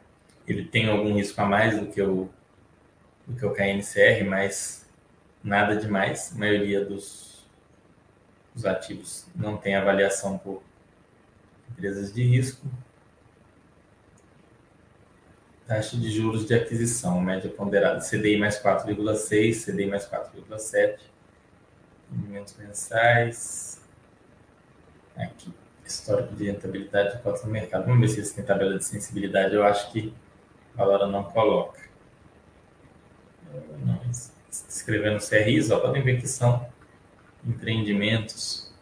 Ele 0.47 0.65
tem 0.65 0.87
algum 0.87 1.15
risco 1.15 1.41
a 1.41 1.45
mais 1.45 1.79
do 1.79 1.87
que 1.87 2.01
o, 2.01 2.29
do 3.25 3.35
que 3.35 3.45
o 3.45 3.53
KNCR, 3.53 4.23
mas 4.27 4.87
nada 5.43 5.75
demais. 5.75 6.33
A 6.33 6.37
maioria 6.37 6.85
dos, 6.85 7.47
dos 8.53 8.65
ativos 8.65 9.25
não 9.35 9.57
tem 9.57 9.75
avaliação 9.75 10.37
por 10.37 10.61
empresas 11.71 12.13
de 12.13 12.23
risco. 12.23 12.65
Taxa 15.65 15.97
de 15.97 16.11
juros 16.11 16.45
de 16.45 16.53
aquisição, 16.53 17.19
média 17.21 17.49
ponderada 17.49 18.01
CDI 18.01 18.37
mais 18.37 18.61
4,6, 18.61 19.65
CDI 19.65 19.87
mais 19.87 20.05
4,7. 20.05 20.99
Rendimentos 22.11 22.55
mensais. 22.57 23.81
Aqui, 25.15 25.53
histórico 25.93 26.35
de 26.35 26.45
rentabilidade 26.45 27.17
de 27.17 27.23
cotas 27.23 27.43
no 27.43 27.51
mercado. 27.51 27.85
Vamos 27.85 28.01
ver 28.01 28.07
se 28.09 28.19
eles 28.19 28.31
têm 28.31 28.43
tabela 28.43 28.77
de 28.77 28.85
sensibilidade. 28.85 29.55
Eu 29.55 29.63
acho 29.63 29.91
que 29.91 30.13
a 30.75 30.77
Valora 30.77 31.07
não 31.07 31.23
coloca. 31.23 31.79
Não, 33.85 33.99
escrevendo 34.49 35.19
CRIs, 35.19 35.69
ó, 35.71 35.79
podem 35.79 36.01
ver 36.01 36.19
que 36.19 36.27
são 36.27 36.67
empreendimentos, 37.45 38.73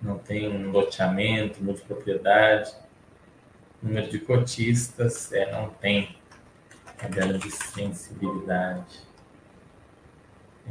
não 0.00 0.18
tem 0.18 0.48
um 0.48 0.70
loteamento, 0.70 1.62
multipropriedade 1.62 2.72
número 3.82 4.10
de 4.10 4.18
cotistas, 4.18 5.32
é, 5.32 5.50
não 5.52 5.70
tem 5.70 6.16
tabela 6.96 7.38
de 7.38 7.50
sensibilidade, 7.50 9.00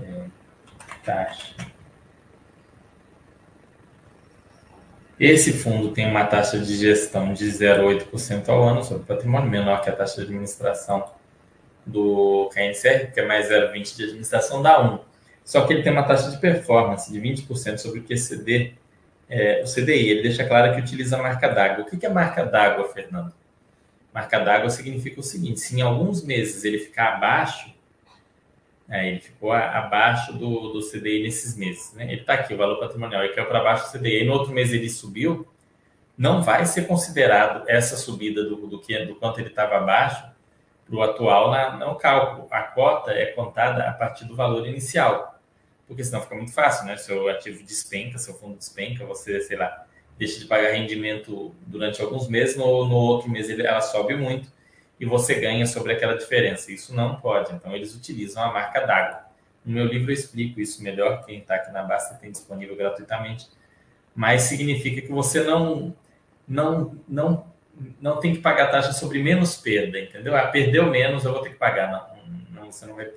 é, 0.01 0.25
taxa. 1.03 1.55
Esse 5.19 5.53
fundo 5.53 5.91
tem 5.91 6.07
uma 6.09 6.25
taxa 6.25 6.59
de 6.59 6.75
gestão 6.75 7.33
de 7.33 7.45
0,8% 7.45 8.49
ao 8.49 8.63
ano 8.63 8.83
sobre 8.83 9.03
patrimônio, 9.03 9.49
menor 9.49 9.81
que 9.81 9.89
a 9.89 9.95
taxa 9.95 10.17
de 10.17 10.21
administração 10.23 11.11
do 11.85 12.49
KNCR, 12.53 13.11
que 13.13 13.19
é 13.19 13.25
mais 13.25 13.49
0,20% 13.49 13.95
de 13.95 14.03
administração, 14.03 14.61
dá 14.61 14.81
1. 14.81 14.99
Só 15.43 15.65
que 15.65 15.73
ele 15.73 15.81
tem 15.81 15.91
uma 15.91 16.03
taxa 16.03 16.29
de 16.29 16.37
performance 16.37 17.11
de 17.11 17.19
20% 17.19 17.77
sobre 17.77 17.99
o 17.99 18.03
QCD 18.03 18.75
é, 19.29 19.61
o 19.61 19.65
CDI, 19.65 20.09
ele 20.09 20.21
deixa 20.23 20.45
claro 20.45 20.73
que 20.73 20.79
utiliza 20.79 21.17
a 21.17 21.21
marca 21.21 21.49
d'água. 21.49 21.83
O 21.83 21.85
que 21.85 22.05
é 22.05 22.09
marca 22.09 22.45
d'água, 22.45 22.87
Fernando? 22.93 23.33
Marca 24.13 24.39
d'água 24.39 24.69
significa 24.69 25.19
o 25.19 25.23
seguinte: 25.23 25.59
se 25.59 25.77
em 25.77 25.81
alguns 25.81 26.23
meses 26.23 26.63
ele 26.63 26.79
ficar 26.79 27.15
abaixo, 27.15 27.73
é, 28.89 29.09
ele 29.09 29.19
ficou 29.19 29.51
abaixo 29.51 30.33
do, 30.33 30.73
do 30.73 30.79
CDI 30.79 31.23
nesses 31.23 31.57
meses, 31.57 31.93
né? 31.93 32.05
Ele 32.11 32.21
está 32.21 32.35
aqui, 32.35 32.53
o 32.53 32.57
valor 32.57 32.79
patrimonial, 32.79 33.23
ele 33.23 33.33
caiu 33.33 33.47
para 33.47 33.63
baixo 33.63 33.91
do 33.91 33.99
CDI, 33.99 34.23
e 34.23 34.25
no 34.25 34.33
outro 34.33 34.53
mês 34.53 34.71
ele 34.71 34.89
subiu, 34.89 35.47
não 36.17 36.41
vai 36.41 36.65
ser 36.65 36.87
considerado 36.87 37.63
essa 37.67 37.97
subida 37.97 38.43
do, 38.43 38.67
do, 38.67 38.79
que, 38.79 39.05
do 39.05 39.15
quanto 39.15 39.39
ele 39.39 39.49
estava 39.49 39.77
abaixo 39.77 40.25
para 40.85 40.95
o 40.95 41.01
atual 41.01 41.51
na, 41.51 41.77
no 41.77 41.95
cálculo. 41.95 42.47
A 42.49 42.63
cota 42.63 43.11
é 43.11 43.27
contada 43.27 43.83
a 43.83 43.91
partir 43.91 44.25
do 44.25 44.35
valor 44.35 44.65
inicial 44.65 45.37
porque 45.87 46.03
senão 46.03 46.21
fica 46.21 46.35
muito 46.35 46.51
fácil, 46.51 46.85
né? 46.85 46.97
Seu 46.97 47.29
ativo 47.29 47.63
despenca, 47.63 48.17
seu 48.17 48.33
fundo 48.33 48.57
despenca, 48.57 49.05
você, 49.05 49.39
sei 49.39 49.57
lá, 49.57 49.85
deixa 50.17 50.39
de 50.39 50.45
pagar 50.45 50.71
rendimento 50.71 51.55
durante 51.65 52.01
alguns 52.01 52.27
meses, 52.27 52.57
no, 52.57 52.85
no 52.85 52.95
outro 52.95 53.29
mês 53.29 53.49
ele, 53.49 53.65
ela 53.65 53.79
sobe 53.79 54.15
muito 54.15 54.51
e 54.99 55.05
você 55.05 55.35
ganha 55.35 55.65
sobre 55.65 55.93
aquela 55.93 56.17
diferença. 56.17 56.71
Isso 56.71 56.93
não 56.93 57.15
pode, 57.19 57.53
então 57.53 57.75
eles 57.75 57.95
utilizam 57.95 58.43
a 58.43 58.51
marca 58.51 58.85
d'água. 58.85 59.27
No 59.65 59.73
meu 59.73 59.85
livro 59.85 60.09
eu 60.09 60.13
explico 60.13 60.59
isso 60.61 60.81
melhor, 60.81 61.25
quem 61.25 61.39
está 61.39 61.55
aqui 61.55 61.71
na 61.71 61.83
Basta 61.83 62.15
tem 62.15 62.31
disponível 62.31 62.75
gratuitamente, 62.75 63.47
mas 64.15 64.43
significa 64.43 65.01
que 65.01 65.11
você 65.11 65.43
não, 65.43 65.93
não, 66.47 66.95
não, 67.07 67.45
não 67.99 68.19
tem 68.19 68.33
que 68.33 68.39
pagar 68.39 68.71
taxa 68.71 68.93
sobre 68.93 69.21
menos 69.21 69.57
perda, 69.57 69.99
entendeu? 69.99 70.35
Ah, 70.35 70.47
perdeu 70.47 70.89
menos, 70.89 71.25
eu 71.25 71.33
vou 71.33 71.41
ter 71.41 71.49
que 71.49 71.57
pagar. 71.57 71.91
Não, 71.91 72.61
não 72.61 72.71
você 72.71 72.85
não 72.85 72.95
vai 72.95 73.11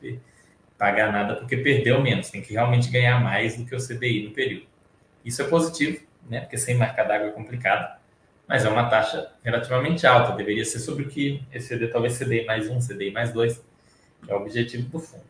pagar 0.77 1.12
nada 1.12 1.37
porque 1.37 1.57
perdeu 1.59 2.01
menos, 2.03 2.31
tem 2.31 2.43
que 2.43 2.53
realmente 2.53 2.90
ganhar 2.90 3.23
mais 3.23 3.57
do 3.57 3.64
que 3.64 3.75
o 3.75 3.79
CDI 3.79 4.25
no 4.29 4.35
período. 4.35 4.66
Isso 5.25 5.43
é 5.43 5.45
positivo, 5.47 6.03
né? 6.29 6.40
Porque 6.40 6.57
sem 6.57 6.75
marca 6.75 7.05
d'água 7.05 7.29
é 7.29 7.31
complicado, 7.31 7.99
mas 8.50 8.64
é 8.64 8.68
uma 8.68 8.90
taxa 8.90 9.30
relativamente 9.44 10.04
alta, 10.04 10.32
deveria 10.32 10.64
ser 10.64 10.80
sobre 10.80 11.04
o 11.04 11.08
que 11.08 11.40
exceder 11.52 11.92
talvez 11.92 12.18
CDI 12.18 12.44
mais 12.44 12.68
um, 12.68 12.80
CDI 12.80 13.12
mais 13.12 13.32
dois, 13.32 13.64
que 14.24 14.28
é 14.28 14.34
o 14.34 14.38
objetivo 14.38 14.88
do 14.88 14.98
fundo. 14.98 15.22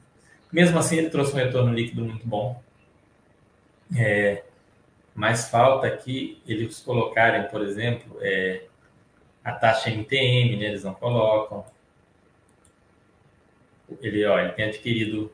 Mesmo 0.51 0.79
assim, 0.79 0.97
ele 0.97 1.11
trouxe 1.11 1.35
um 1.35 1.37
retorno 1.37 1.71
líquido 1.71 2.03
muito 2.03 2.27
bom. 2.27 2.63
É, 3.95 4.43
mas 5.15 5.51
falta 5.51 5.87
aqui 5.87 6.41
eles 6.47 6.81
colocarem, 6.81 7.47
por 7.49 7.61
exemplo, 7.61 8.17
é, 8.23 8.63
a 9.45 9.53
taxa 9.53 9.91
MTM, 9.91 10.57
né, 10.57 10.65
eles 10.69 10.85
não 10.85 10.95
colocam. 10.95 11.63
Ele, 14.01 14.25
ó, 14.25 14.39
ele 14.39 14.53
tem 14.53 14.65
adquirido 14.65 15.31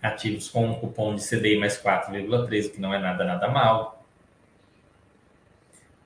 ativos 0.00 0.48
com 0.48 0.64
um 0.64 0.74
cupom 0.74 1.16
de 1.16 1.26
CDI 1.26 1.58
mais 1.58 1.76
4,3, 1.76 2.68
o 2.68 2.70
que 2.70 2.80
não 2.80 2.94
é 2.94 3.00
nada, 3.00 3.24
nada 3.24 3.48
mal. 3.48 3.93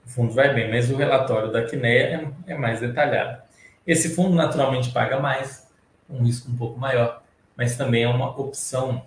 O 0.08 0.10
fundo 0.10 0.32
vai 0.32 0.54
bem, 0.54 0.70
mas 0.70 0.90
o 0.90 0.96
relatório 0.96 1.52
da 1.52 1.66
Quineia 1.66 2.32
é, 2.46 2.52
é 2.52 2.56
mais 2.56 2.80
detalhado. 2.80 3.42
Esse 3.86 4.14
fundo 4.14 4.34
naturalmente 4.34 4.90
paga 4.90 5.20
mais, 5.20 5.70
um 6.08 6.24
risco 6.24 6.50
um 6.50 6.56
pouco 6.56 6.80
maior, 6.80 7.22
mas 7.54 7.76
também 7.76 8.04
é 8.04 8.08
uma 8.08 8.34
opção 8.40 9.06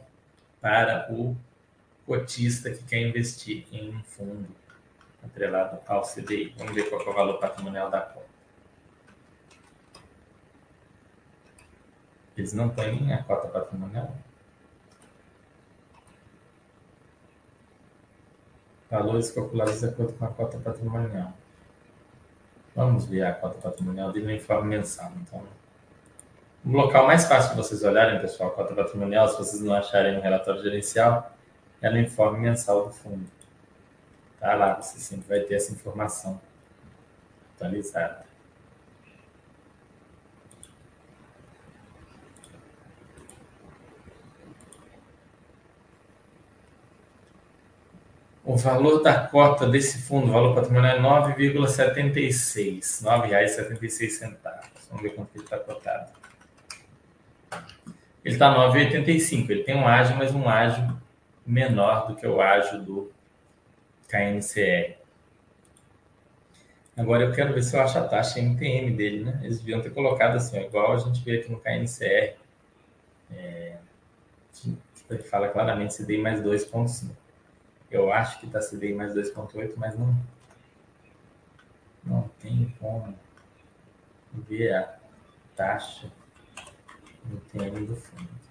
para 0.61 1.11
o 1.11 1.35
cotista 2.05 2.69
que 2.69 2.83
quer 2.83 3.01
investir 3.01 3.65
em 3.71 3.89
um 3.89 4.03
fundo 4.03 4.47
atrelado 5.25 5.79
ao 5.87 6.03
CDI. 6.03 6.53
Vamos 6.55 6.75
ver 6.75 6.87
qual 6.87 7.01
é 7.01 7.09
o 7.09 7.13
valor 7.13 7.39
patrimonial 7.39 7.89
da 7.89 8.01
conta. 8.01 8.27
Eles 12.37 12.53
não 12.53 12.69
têm 12.69 13.11
a 13.11 13.23
cota 13.23 13.47
patrimonial? 13.47 14.15
Valores 18.91 19.31
calculados 19.31 19.79
de 19.79 19.85
acordo 19.85 20.11
com 20.13 20.25
a 20.25 20.27
cota 20.27 20.57
patrimonial. 20.57 21.31
Vamos 22.75 23.05
ver 23.05 23.23
a 23.23 23.33
cota 23.33 23.57
patrimonial 23.57 24.11
dele 24.11 24.25
no 24.25 24.31
mensal. 24.65 25.13
Então, 25.21 25.41
o 26.65 26.71
local 26.71 27.07
mais 27.07 27.25
fácil 27.25 27.51
de 27.51 27.57
vocês 27.57 27.83
olharem, 27.83 28.19
pessoal, 28.19 28.49
a 28.49 28.53
cota 28.53 28.75
patrimonial, 28.75 29.29
se 29.29 29.37
vocês 29.37 29.61
não 29.61 29.73
acharem 29.73 30.15
no 30.15 30.21
relatório 30.21 30.61
gerencial, 30.61 31.31
é 31.81 31.89
no 31.89 31.97
informe 31.97 32.39
mensal 32.39 32.85
do 32.85 32.91
fundo. 32.91 33.25
Tá 34.37 34.55
lá, 34.55 34.81
você 34.81 34.99
sempre 34.99 35.27
vai 35.27 35.39
ter 35.39 35.55
essa 35.55 35.71
informação 35.71 36.39
atualizada. 37.55 38.25
O 48.51 48.57
valor 48.57 49.01
da 49.01 49.27
cota 49.27 49.65
desse 49.65 50.01
fundo, 50.01 50.27
o 50.27 50.31
valor 50.33 50.53
patrimonial 50.53 50.97
é 50.97 51.33
9,76, 51.37 53.01
R$ 53.01 53.29
9,76. 53.29 54.37
Vamos 54.89 55.03
ver 55.03 55.15
quanto 55.15 55.29
ele 55.33 55.45
está 55.45 55.57
cotado. 55.57 56.11
Ele 58.25 58.35
está 58.35 58.53
9,85. 58.53 59.49
Ele 59.49 59.63
tem 59.63 59.77
um 59.77 59.87
ágio, 59.87 60.17
mas 60.17 60.35
um 60.35 60.49
ágio 60.49 60.99
menor 61.47 62.09
do 62.09 62.15
que 62.17 62.27
o 62.27 62.41
ágio 62.41 62.81
do 62.81 63.09
KNCR. 64.09 64.97
Agora 66.97 67.23
eu 67.23 67.31
quero 67.31 67.53
ver 67.53 67.63
se 67.63 67.77
eu 67.77 67.79
acho 67.79 67.97
a 67.99 68.03
taxa 68.03 68.41
MTM 68.41 68.91
dele, 68.91 69.23
né? 69.23 69.39
Eles 69.43 69.59
deviam 69.59 69.81
ter 69.81 69.91
colocado 69.91 70.35
assim, 70.35 70.59
igual 70.59 70.91
a 70.91 70.97
gente 70.97 71.23
vê 71.23 71.39
aqui 71.39 71.49
no 71.49 71.57
KNCR. 71.57 72.35
É, 73.31 73.75
que 75.07 75.29
fala 75.29 75.47
claramente 75.47 75.95
CDI 75.95 76.17
mais 76.17 76.41
2,5. 76.41 77.20
Eu 77.91 78.11
acho 78.11 78.39
que 78.39 78.47
está 78.47 78.59
CDI 78.59 78.93
mais 78.93 79.13
2,8, 79.13 79.73
mas 79.75 79.99
não, 79.99 80.15
não 82.03 82.27
tem 82.39 82.73
como 82.79 83.13
ver 84.33 84.73
a 84.73 84.99
taxa 85.55 86.09
MTM 87.25 87.85
do 87.85 87.95
fundo. 87.95 88.41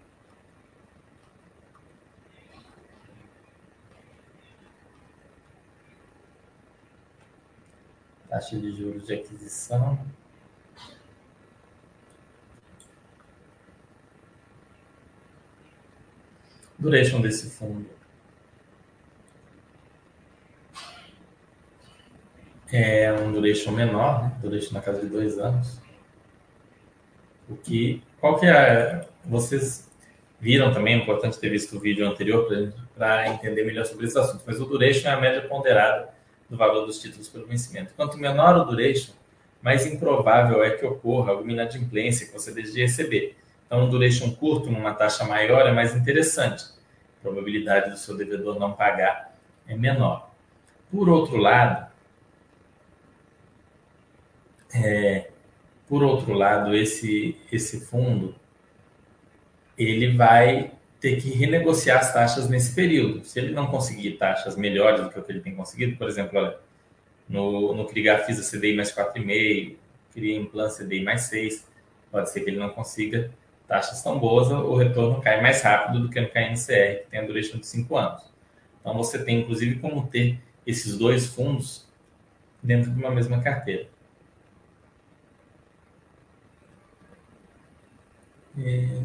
taxa 8.31 8.57
de 8.57 8.71
juros 8.71 9.07
de 9.07 9.15
aquisição. 9.15 9.99
Duration 16.79 17.21
desse 17.21 17.51
fundo. 17.51 18.00
É 22.73 23.13
um 23.13 23.33
duration 23.33 23.73
menor, 23.73 24.23
né? 24.23 24.33
duration 24.41 24.75
na 24.75 24.81
casa 24.81 25.01
de 25.01 25.07
dois 25.07 25.39
anos. 25.39 25.81
O 27.49 27.57
que, 27.57 28.03
qual 28.21 28.39
que 28.39 28.47
é, 28.47 29.07
vocês 29.25 29.91
viram 30.41 30.73
também, 30.73 30.95
é 30.95 30.97
importante 30.99 31.39
ter 31.39 31.51
visto 31.51 31.77
o 31.77 31.81
vídeo 31.81 32.07
anterior 32.09 32.49
para 32.97 33.29
entender 33.29 33.65
melhor 33.65 33.85
sobre 33.85 34.07
esse 34.07 34.19
assunto, 34.19 34.43
mas 34.47 34.61
o 34.61 34.65
duration 34.65 35.09
é 35.09 35.13
a 35.13 35.21
média 35.21 35.43
ponderada 35.43 36.09
do 36.49 36.57
valor 36.57 36.87
dos 36.87 37.01
títulos 37.01 37.29
pelo 37.29 37.47
vencimento. 37.47 37.93
Quanto 37.95 38.17
menor 38.17 38.57
o 38.57 38.65
duration, 38.65 39.13
mais 39.61 39.85
improvável 39.85 40.65
é 40.65 40.71
que 40.71 40.87
ocorra 40.87 41.33
alguma 41.33 41.53
inadimplência 41.53 42.27
que 42.27 42.33
você 42.33 42.53
deixe 42.53 42.73
de 42.73 42.81
receber. 42.81 43.37
Então, 43.67 43.85
um 43.85 43.91
duration 43.91 44.33
curto, 44.33 44.71
numa 44.71 44.95
taxa 44.95 45.25
maior, 45.25 45.67
é 45.67 45.73
mais 45.73 45.95
interessante. 45.95 46.65
A 47.19 47.23
probabilidade 47.23 47.91
do 47.91 47.97
seu 47.97 48.17
devedor 48.17 48.59
não 48.59 48.73
pagar 48.73 49.37
é 49.69 49.77
menor. 49.77 50.31
Por 50.91 51.09
outro 51.09 51.37
lado, 51.37 51.90
é, 54.73 55.31
por 55.89 56.03
outro 56.03 56.33
lado, 56.33 56.75
esse, 56.75 57.37
esse 57.51 57.81
fundo 57.81 58.35
ele 59.77 60.15
vai 60.15 60.73
ter 61.01 61.21
que 61.21 61.31
renegociar 61.31 61.99
as 61.99 62.13
taxas 62.13 62.49
nesse 62.49 62.75
período. 62.75 63.25
Se 63.25 63.39
ele 63.41 63.53
não 63.53 63.67
conseguir 63.67 64.13
taxas 64.13 64.57
melhores 64.57 65.03
do 65.03 65.11
que 65.11 65.19
o 65.19 65.23
que 65.23 65.33
ele 65.33 65.41
tem 65.41 65.55
conseguido, 65.55 65.97
por 65.97 66.07
exemplo, 66.07 66.39
olha, 66.39 66.57
no, 67.29 67.75
no 67.75 67.87
Crigafisa 67.87 68.43
CDI 68.43 68.77
mais 68.77 68.95
4,5, 68.95 69.77
cria 70.13 70.37
Implan 70.37 70.69
CDI 70.69 71.03
mais 71.03 71.23
6, 71.23 71.67
pode 72.11 72.31
ser 72.31 72.41
que 72.41 72.51
ele 72.51 72.59
não 72.59 72.71
consiga 72.71 73.31
taxas 73.67 74.03
tão 74.03 74.19
boas, 74.19 74.51
o 74.51 74.75
retorno 74.75 75.23
cai 75.23 75.41
mais 75.41 75.63
rápido 75.63 76.01
do 76.01 76.11
que 76.11 76.21
no 76.21 76.29
KNCR, 76.29 77.05
que 77.05 77.07
tem 77.11 77.21
a 77.21 77.23
duração 77.23 77.59
de 77.59 77.67
5 77.67 77.97
anos. 77.97 78.23
Então 78.81 78.95
você 78.95 79.25
tem, 79.25 79.41
inclusive, 79.41 79.79
como 79.79 80.09
ter 80.09 80.41
esses 80.67 80.99
dois 80.99 81.27
fundos 81.27 81.89
dentro 82.63 82.91
de 82.91 82.99
uma 82.99 83.11
mesma 83.11 83.41
carteira. 83.41 83.87
E 88.57 89.05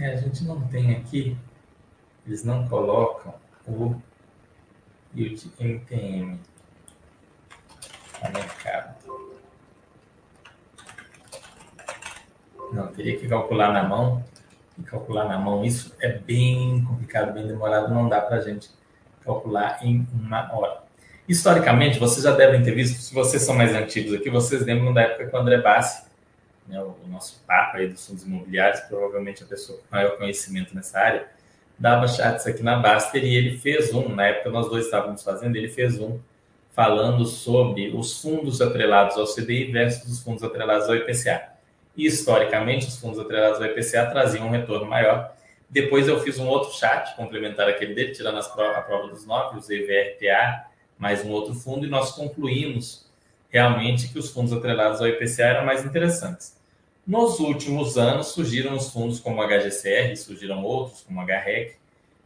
é, 0.00 0.12
a 0.12 0.16
gente 0.16 0.44
não 0.44 0.60
tem 0.68 0.96
aqui, 0.96 1.36
eles 2.26 2.44
não 2.44 2.66
colocam 2.68 3.34
o 3.66 3.94
yield 5.14 5.50
MTM 5.60 6.38
a 8.22 8.28
mercado. 8.30 8.94
Não, 12.72 12.88
teria 12.88 13.18
que 13.18 13.28
calcular 13.28 13.72
na 13.72 13.84
mão. 13.84 14.24
E 14.76 14.82
calcular 14.82 15.28
na 15.28 15.38
mão, 15.38 15.64
isso 15.64 15.94
é 16.00 16.08
bem 16.08 16.84
complicado, 16.84 17.32
bem 17.32 17.46
demorado, 17.46 17.94
não 17.94 18.08
dá 18.08 18.20
para 18.20 18.38
a 18.38 18.40
gente 18.40 18.68
calcular 19.24 19.78
em 19.80 20.06
uma 20.12 20.52
hora. 20.52 20.82
Historicamente, 21.28 22.00
vocês 22.00 22.24
já 22.24 22.32
devem 22.32 22.62
ter 22.62 22.74
visto, 22.74 23.00
se 23.00 23.14
vocês 23.14 23.42
são 23.42 23.54
mais 23.54 23.72
antigos 23.72 24.12
aqui, 24.12 24.28
vocês 24.28 24.66
lembram 24.66 24.92
da 24.92 25.02
época 25.02 25.26
que 25.26 25.36
o 25.36 25.38
André 25.38 25.60
Bassi 25.62 26.04
né, 26.66 26.82
o 26.82 27.08
nosso 27.08 27.42
papa 27.46 27.78
aí 27.78 27.88
dos 27.88 28.06
fundos 28.06 28.24
imobiliários, 28.24 28.80
provavelmente 28.80 29.42
a 29.42 29.46
pessoa 29.46 29.78
com 29.78 29.84
maior 29.96 30.16
conhecimento 30.16 30.74
nessa 30.74 30.98
área, 30.98 31.28
dava 31.78 32.08
chats 32.08 32.46
aqui 32.46 32.62
na 32.62 32.76
Baster 32.76 33.24
e 33.24 33.34
ele 33.34 33.58
fez 33.58 33.92
um, 33.92 34.08
na 34.08 34.26
época 34.26 34.50
nós 34.50 34.68
dois 34.68 34.86
estávamos 34.86 35.22
fazendo, 35.22 35.56
ele 35.56 35.68
fez 35.68 35.98
um 35.98 36.18
falando 36.74 37.24
sobre 37.24 37.92
os 37.94 38.20
fundos 38.20 38.60
atrelados 38.60 39.16
ao 39.16 39.26
CDI 39.26 39.70
versus 39.70 40.10
os 40.10 40.22
fundos 40.22 40.42
atrelados 40.42 40.88
ao 40.88 40.96
IPCA. 40.96 41.54
E, 41.96 42.04
historicamente, 42.04 42.88
os 42.88 42.98
fundos 42.98 43.20
atrelados 43.20 43.60
ao 43.60 43.66
IPCA 43.66 44.06
traziam 44.06 44.48
um 44.48 44.50
retorno 44.50 44.84
maior. 44.84 45.32
Depois 45.70 46.08
eu 46.08 46.18
fiz 46.18 46.36
um 46.38 46.48
outro 46.48 46.72
chat 46.72 47.14
complementar 47.14 47.68
aquele 47.68 47.94
dele, 47.94 48.12
tirando 48.12 48.38
as 48.38 48.46
a 48.46 48.80
prova 48.82 49.06
dos 49.06 49.24
nove, 49.24 49.58
os 49.58 49.70
EVRTA, 49.70 50.64
mais 50.98 51.24
um 51.24 51.30
outro 51.30 51.54
fundo, 51.54 51.86
e 51.86 51.88
nós 51.88 52.10
concluímos 52.10 53.03
realmente 53.54 54.08
que 54.08 54.18
os 54.18 54.30
fundos 54.30 54.52
atrelados 54.52 55.00
ao 55.00 55.06
IPCA 55.06 55.44
eram 55.44 55.64
mais 55.64 55.84
interessantes. 55.84 56.58
Nos 57.06 57.38
últimos 57.38 57.96
anos 57.96 58.28
surgiram 58.32 58.74
os 58.74 58.90
fundos 58.90 59.20
como 59.20 59.40
o 59.40 59.46
HGCR, 59.46 60.16
surgiram 60.16 60.64
outros 60.64 61.02
como 61.02 61.20
o 61.20 61.24
HREC, 61.24 61.76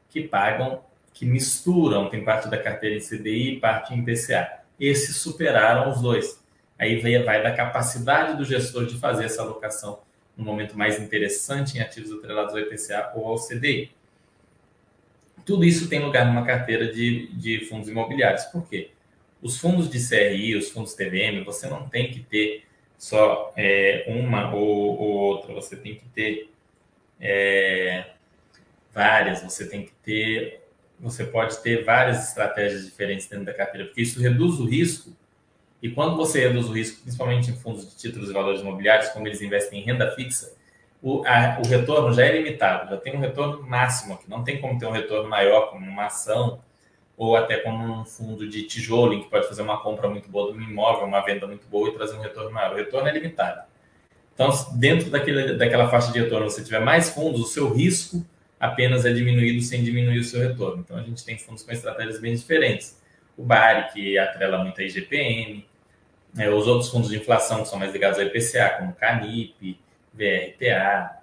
que 0.08 0.22
pagam, 0.22 0.80
que 1.12 1.26
misturam, 1.26 2.08
tem 2.08 2.24
parte 2.24 2.48
da 2.48 2.56
carteira 2.56 2.96
em 2.96 3.00
CDI 3.00 3.50
e 3.50 3.60
parte 3.60 3.92
em 3.92 3.98
IPCA. 3.98 4.62
Esses 4.80 5.16
superaram 5.16 5.90
os 5.90 6.00
dois. 6.00 6.42
Aí 6.78 6.98
vai 6.98 7.42
da 7.42 7.54
capacidade 7.54 8.38
do 8.38 8.44
gestor 8.44 8.86
de 8.86 8.96
fazer 8.96 9.26
essa 9.26 9.42
alocação 9.42 9.98
no 10.34 10.44
momento 10.44 10.78
mais 10.78 10.98
interessante 10.98 11.76
em 11.76 11.82
ativos 11.82 12.10
atrelados 12.10 12.54
ao 12.54 12.60
IPCA 12.60 13.12
ou 13.14 13.26
ao 13.26 13.36
CDI. 13.36 13.90
Tudo 15.44 15.62
isso 15.62 15.90
tem 15.90 16.00
lugar 16.00 16.24
numa 16.24 16.46
carteira 16.46 16.90
de, 16.90 17.26
de 17.34 17.66
fundos 17.66 17.86
imobiliários. 17.86 18.44
Por 18.44 18.66
quê? 18.66 18.92
Os 19.40 19.58
fundos 19.58 19.88
de 19.88 19.98
CRI, 19.98 20.56
os 20.56 20.70
fundos 20.70 20.94
TVM, 20.94 21.44
você 21.44 21.68
não 21.68 21.88
tem 21.88 22.10
que 22.10 22.20
ter 22.20 22.64
só 22.96 23.52
é, 23.56 24.04
uma 24.08 24.52
ou, 24.54 25.00
ou, 25.00 25.10
outra, 25.10 25.54
você 25.54 25.76
tem 25.76 25.94
que 25.94 26.04
ter 26.06 26.50
é, 27.20 28.06
várias, 28.92 29.42
você 29.42 29.68
tem 29.68 29.84
que 29.84 29.92
ter, 30.02 30.60
você 30.98 31.24
pode 31.24 31.56
ter 31.62 31.84
várias 31.84 32.28
estratégias 32.28 32.84
diferentes 32.84 33.28
dentro 33.28 33.44
da 33.46 33.54
carteira, 33.54 33.86
porque 33.86 34.02
isso 34.02 34.20
reduz 34.20 34.58
o 34.58 34.66
risco. 34.66 35.16
E 35.80 35.88
quando 35.88 36.16
você 36.16 36.40
reduz 36.40 36.68
o 36.68 36.72
risco, 36.72 37.02
principalmente 37.02 37.50
em 37.50 37.56
fundos 37.56 37.88
de 37.88 37.96
títulos 37.96 38.30
e 38.30 38.32
valores 38.32 38.60
imobiliários, 38.60 39.10
como 39.10 39.28
eles 39.28 39.40
investem 39.40 39.80
em 39.80 39.84
renda 39.84 40.10
fixa, 40.16 40.52
o, 41.00 41.22
a, 41.24 41.60
o 41.64 41.68
retorno 41.68 42.12
já 42.12 42.24
é 42.24 42.32
limitado, 42.32 42.90
já 42.90 42.96
tem 42.96 43.14
um 43.14 43.20
retorno 43.20 43.62
máximo 43.62 44.14
aqui. 44.14 44.28
Não 44.28 44.42
tem 44.42 44.60
como 44.60 44.76
ter 44.76 44.86
um 44.86 44.90
retorno 44.90 45.28
maior 45.28 45.70
como 45.70 45.86
uma 45.86 46.06
ação 46.06 46.60
ou 47.18 47.34
até 47.34 47.56
como 47.58 48.00
um 48.00 48.04
fundo 48.04 48.48
de 48.48 48.62
tijolo, 48.62 49.12
em 49.12 49.22
que 49.22 49.28
pode 49.28 49.48
fazer 49.48 49.60
uma 49.60 49.82
compra 49.82 50.08
muito 50.08 50.30
boa 50.30 50.52
de 50.52 50.58
um 50.58 50.62
imóvel, 50.62 51.04
uma 51.04 51.20
venda 51.20 51.48
muito 51.48 51.66
boa 51.66 51.88
e 51.88 51.92
trazer 51.92 52.16
um 52.16 52.20
retorno 52.20 52.52
maior. 52.52 52.72
O 52.72 52.76
retorno 52.76 53.08
é 53.08 53.12
limitado. 53.12 53.62
Então, 54.32 54.48
dentro 54.76 55.10
daquele, 55.10 55.54
daquela 55.54 55.88
faixa 55.88 56.12
de 56.12 56.20
retorno, 56.20 56.48
você 56.48 56.62
tiver 56.62 56.78
mais 56.78 57.10
fundos, 57.10 57.40
o 57.40 57.46
seu 57.46 57.74
risco 57.74 58.24
apenas 58.60 59.04
é 59.04 59.12
diminuído 59.12 59.60
sem 59.62 59.82
diminuir 59.82 60.20
o 60.20 60.24
seu 60.24 60.40
retorno. 60.40 60.80
Então, 60.84 60.96
a 60.96 61.02
gente 61.02 61.24
tem 61.24 61.36
fundos 61.36 61.64
com 61.64 61.72
estratégias 61.72 62.20
bem 62.20 62.36
diferentes. 62.36 62.96
O 63.36 63.42
BARI, 63.42 63.92
que 63.92 64.16
atrela 64.16 64.62
muito 64.62 64.80
a 64.80 64.84
IGPM, 64.84 65.66
né, 66.32 66.48
os 66.48 66.68
outros 66.68 66.88
fundos 66.88 67.10
de 67.10 67.16
inflação 67.16 67.62
que 67.62 67.68
são 67.68 67.80
mais 67.80 67.92
ligados 67.92 68.16
ao 68.16 68.26
IPCA, 68.26 68.76
como 68.78 68.92
CANIP, 68.92 69.76
VRPA, 70.14 71.16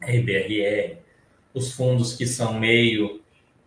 RBRR, 0.00 0.98
os 1.52 1.72
fundos 1.72 2.14
que 2.14 2.26
são 2.28 2.54
meio 2.54 3.20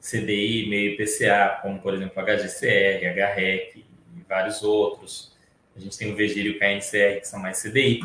CDI, 0.03 0.67
meio 0.69 0.91
IPCA, 0.91 1.59
como 1.61 1.79
por 1.79 1.93
exemplo 1.93 2.21
HGCR, 2.21 3.05
HREC 3.05 3.85
e 4.17 4.21
vários 4.27 4.61
outros. 4.61 5.31
A 5.75 5.79
gente 5.79 5.97
tem 5.97 6.11
o 6.11 6.15
VGIR 6.15 6.45
e 6.45 6.49
o 6.51 6.59
KNCR, 6.59 7.21
que 7.21 7.27
são 7.27 7.39
mais 7.39 7.61
CDI. 7.61 8.01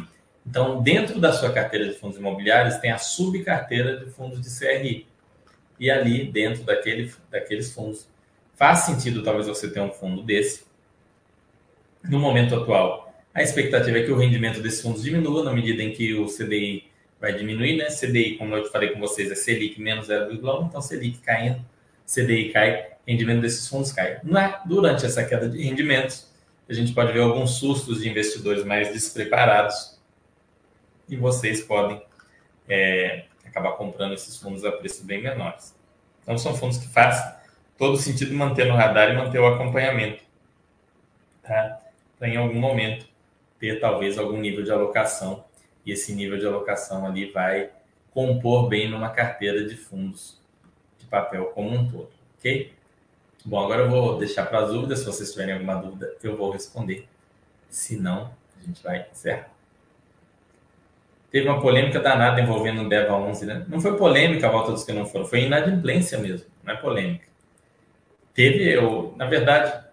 Então, 0.46 0.80
dentro 0.80 1.20
da 1.20 1.32
sua 1.32 1.52
carteira 1.52 1.86
de 1.88 1.94
fundos 1.94 2.16
imobiliários, 2.16 2.76
tem 2.76 2.92
a 2.92 2.98
subcarteira 2.98 3.98
de 3.98 4.10
fundos 4.10 4.40
de 4.40 4.48
CRI. 4.48 5.06
E 5.78 5.90
ali, 5.90 6.24
dentro 6.24 6.62
daquele, 6.62 7.12
daqueles 7.30 7.74
fundos, 7.74 8.08
faz 8.54 8.80
sentido 8.80 9.22
talvez 9.22 9.46
você 9.46 9.68
ter 9.68 9.80
um 9.80 9.90
fundo 9.90 10.22
desse. 10.22 10.66
No 12.02 12.18
momento 12.18 12.54
atual, 12.54 13.12
a 13.34 13.42
expectativa 13.42 13.98
é 13.98 14.02
que 14.04 14.10
o 14.10 14.16
rendimento 14.16 14.60
desses 14.62 14.80
fundos 14.80 15.02
diminua 15.02 15.44
na 15.44 15.52
medida 15.52 15.82
em 15.82 15.92
que 15.92 16.14
o 16.14 16.26
CDI 16.26 16.84
vai 17.20 17.34
diminuir, 17.34 17.76
né? 17.76 17.86
CDI, 17.86 18.36
como 18.36 18.54
eu 18.54 18.64
falei 18.66 18.90
com 18.90 19.00
vocês, 19.00 19.30
é 19.30 19.34
Selic 19.34 19.80
menos 19.80 20.08
0,1, 20.08 20.66
então 20.66 20.80
Selic 20.80 21.18
caindo, 21.18 21.60
CDI 22.08 22.50
cai, 22.52 22.92
rendimento 23.06 23.42
desses 23.42 23.68
fundos 23.68 23.92
cai. 23.92 24.18
Na, 24.24 24.62
durante 24.64 25.04
essa 25.04 25.22
queda 25.22 25.46
de 25.46 25.62
rendimentos, 25.62 26.32
a 26.68 26.72
gente 26.72 26.92
pode 26.92 27.12
ver 27.12 27.20
alguns 27.20 27.58
sustos 27.58 28.00
de 28.00 28.08
investidores 28.08 28.64
mais 28.64 28.92
despreparados 28.92 30.00
e 31.06 31.16
vocês 31.16 31.62
podem 31.62 32.02
é, 32.66 33.26
acabar 33.44 33.72
comprando 33.72 34.14
esses 34.14 34.38
fundos 34.38 34.64
a 34.64 34.72
preços 34.72 35.04
bem 35.04 35.22
menores. 35.22 35.76
Então, 36.22 36.36
são 36.38 36.54
fundos 36.54 36.78
que 36.78 36.88
faz 36.88 37.22
todo 37.76 37.96
sentido 37.96 38.34
manter 38.34 38.66
no 38.66 38.74
radar 38.74 39.10
e 39.10 39.16
manter 39.16 39.38
o 39.38 39.46
acompanhamento, 39.46 40.22
tá? 41.42 41.80
Para 42.18 42.28
em 42.28 42.36
algum 42.36 42.58
momento 42.58 43.06
ter 43.58 43.80
talvez 43.80 44.18
algum 44.18 44.38
nível 44.38 44.64
de 44.64 44.70
alocação 44.70 45.44
e 45.84 45.92
esse 45.92 46.14
nível 46.14 46.38
de 46.38 46.46
alocação 46.46 47.06
ali 47.06 47.30
vai 47.30 47.70
compor 48.10 48.68
bem 48.68 48.90
numa 48.90 49.10
carteira 49.10 49.64
de 49.64 49.76
fundos 49.76 50.38
papel 51.08 51.46
como 51.46 51.70
um 51.70 51.90
todo, 51.90 52.10
ok? 52.38 52.72
Bom, 53.44 53.64
agora 53.64 53.82
eu 53.82 53.90
vou 53.90 54.18
deixar 54.18 54.46
para 54.46 54.60
as 54.60 54.70
dúvidas. 54.70 55.00
Se 55.00 55.06
vocês 55.06 55.30
tiverem 55.30 55.54
alguma 55.54 55.76
dúvida, 55.76 56.14
eu 56.22 56.36
vou 56.36 56.50
responder. 56.50 57.08
Se 57.68 57.96
não, 57.96 58.32
a 58.60 58.66
gente 58.66 58.82
vai 58.82 59.06
encerrar. 59.10 59.50
Teve 61.30 61.48
uma 61.48 61.60
polêmica 61.60 62.00
danada 62.00 62.40
envolvendo 62.40 62.82
o 62.82 62.88
DEVA 62.88 63.14
11, 63.14 63.46
né? 63.46 63.66
Não 63.68 63.80
foi 63.80 63.96
polêmica 63.96 64.46
a 64.46 64.50
volta 64.50 64.72
dos 64.72 64.84
que 64.84 64.92
não 64.92 65.04
foram, 65.04 65.26
foi 65.26 65.42
inadimplência 65.42 66.18
mesmo, 66.18 66.46
não 66.64 66.72
é 66.72 66.76
polêmica. 66.76 67.26
Teve, 68.32 68.72
eu, 68.72 69.14
na 69.16 69.26
verdade, 69.26 69.84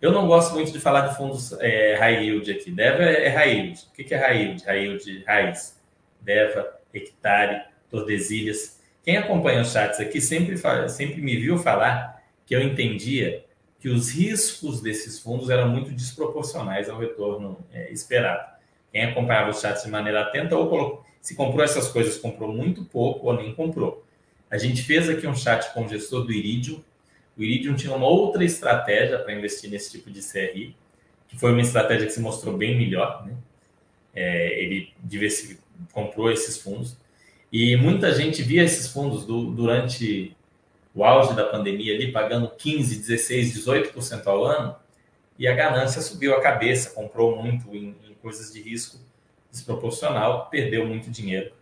eu 0.00 0.12
não 0.12 0.28
gosto 0.28 0.54
muito 0.54 0.70
de 0.70 0.78
falar 0.78 1.08
de 1.08 1.16
fundos 1.16 1.52
é, 1.60 1.96
high 1.96 2.24
yield 2.24 2.50
aqui. 2.50 2.70
DEVA 2.70 3.04
é 3.04 3.28
high 3.28 3.50
yield. 3.50 3.80
O 3.88 3.92
que 3.92 4.14
é 4.14 4.18
high 4.18 4.38
yield? 4.38 4.64
High 4.64 4.84
yield 4.84 5.24
raiz. 5.26 5.82
DEVA, 6.20 6.78
hectare, 6.92 7.64
Tordesilhas. 7.90 8.80
Quem 9.04 9.18
acompanha 9.18 9.60
os 9.60 9.70
chats 9.70 10.00
aqui 10.00 10.18
sempre, 10.20 10.56
sempre 10.88 11.20
me 11.20 11.36
viu 11.36 11.58
falar 11.58 12.22
que 12.46 12.56
eu 12.56 12.62
entendia 12.62 13.44
que 13.78 13.88
os 13.90 14.10
riscos 14.10 14.80
desses 14.80 15.18
fundos 15.18 15.50
eram 15.50 15.68
muito 15.68 15.90
desproporcionais 15.90 16.88
ao 16.88 16.98
retorno 16.98 17.58
é, 17.70 17.92
esperado. 17.92 18.42
Quem 18.90 19.04
acompanhava 19.04 19.50
os 19.50 19.60
chats 19.60 19.84
de 19.84 19.90
maneira 19.90 20.22
atenta 20.22 20.56
ou 20.56 20.70
colocou, 20.70 21.04
se 21.20 21.34
comprou 21.34 21.62
essas 21.62 21.88
coisas, 21.88 22.16
comprou 22.16 22.50
muito 22.50 22.82
pouco 22.86 23.26
ou 23.26 23.34
nem 23.34 23.54
comprou. 23.54 24.02
A 24.50 24.56
gente 24.56 24.82
fez 24.82 25.08
aqui 25.10 25.26
um 25.26 25.34
chat 25.34 25.74
com 25.74 25.84
o 25.84 25.88
gestor 25.88 26.24
do 26.24 26.32
Iridium, 26.32 26.82
o 27.36 27.42
Iridium 27.42 27.74
tinha 27.74 27.94
uma 27.94 28.06
outra 28.06 28.42
estratégia 28.42 29.18
para 29.18 29.34
investir 29.34 29.68
nesse 29.68 29.90
tipo 29.90 30.10
de 30.10 30.22
CRI, 30.22 30.74
que 31.28 31.36
foi 31.36 31.52
uma 31.52 31.60
estratégia 31.60 32.06
que 32.06 32.12
se 32.12 32.20
mostrou 32.20 32.56
bem 32.56 32.78
melhor. 32.78 33.26
Né? 33.26 33.34
É, 34.14 34.62
ele 34.62 34.92
comprou 35.92 36.30
esses 36.30 36.56
fundos 36.56 36.96
e 37.56 37.76
muita 37.76 38.12
gente 38.12 38.42
via 38.42 38.64
esses 38.64 38.88
fundos 38.88 39.24
do, 39.24 39.52
durante 39.52 40.36
o 40.92 41.04
auge 41.04 41.36
da 41.36 41.44
pandemia 41.44 41.94
ali 41.94 42.10
pagando 42.10 42.50
15, 42.50 42.96
16, 42.96 43.64
18% 43.64 44.26
ao 44.26 44.44
ano 44.44 44.74
e 45.38 45.46
a 45.46 45.54
ganância 45.54 46.02
subiu 46.02 46.34
a 46.34 46.40
cabeça, 46.40 46.90
comprou 46.90 47.40
muito 47.40 47.72
em, 47.72 47.94
em 48.10 48.14
coisas 48.20 48.52
de 48.52 48.60
risco 48.60 48.98
desproporcional, 49.52 50.48
perdeu 50.50 50.84
muito 50.84 51.08
dinheiro. 51.12 51.52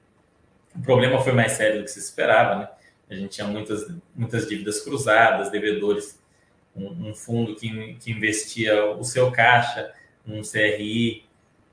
O 0.75 0.81
problema 0.81 1.21
foi 1.21 1.35
mais 1.35 1.53
sério 1.53 1.81
do 1.81 1.85
que 1.85 1.91
se 1.91 1.99
esperava, 1.99 2.61
né? 2.61 2.69
A 3.11 3.15
gente 3.15 3.29
tinha 3.29 3.47
muitas, 3.47 3.95
muitas 4.17 4.49
dívidas 4.49 4.81
cruzadas, 4.81 5.51
devedores, 5.51 6.19
um, 6.75 7.11
um 7.11 7.15
fundo 7.15 7.55
que, 7.55 7.99
que 8.01 8.11
investia 8.11 8.87
o 8.93 9.05
seu 9.05 9.31
caixa 9.31 9.93
num 10.25 10.41
CRI 10.41 11.27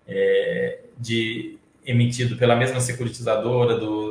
é, 0.05 0.79
de, 0.97 1.57
emitido 1.85 2.35
pela 2.35 2.55
mesma 2.55 2.79
securitizadora 2.79 3.77
do, 3.77 4.08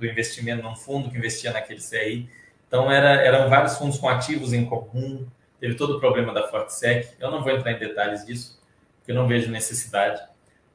do, 0.00 0.06
investimento 0.06 0.62
num 0.62 0.74
fundo 0.74 1.10
que 1.10 1.18
investia 1.18 1.52
naquele 1.52 1.80
CRI. 1.80 2.28
Então, 2.66 2.90
era, 2.90 3.22
eram 3.22 3.48
vários 3.48 3.76
fundos 3.76 3.98
com 3.98 4.08
ativos 4.08 4.52
em 4.52 4.64
comum, 4.64 5.26
teve 5.60 5.74
todo 5.74 5.96
o 5.96 6.00
problema 6.00 6.32
da 6.32 6.48
Fortsec. 6.48 7.08
Eu 7.18 7.30
não 7.30 7.42
vou 7.42 7.52
entrar 7.52 7.72
em 7.72 7.78
detalhes 7.78 8.24
disso, 8.24 8.60
porque 8.98 9.12
eu 9.12 9.16
não 9.16 9.28
vejo 9.28 9.50
necessidade. 9.50 10.20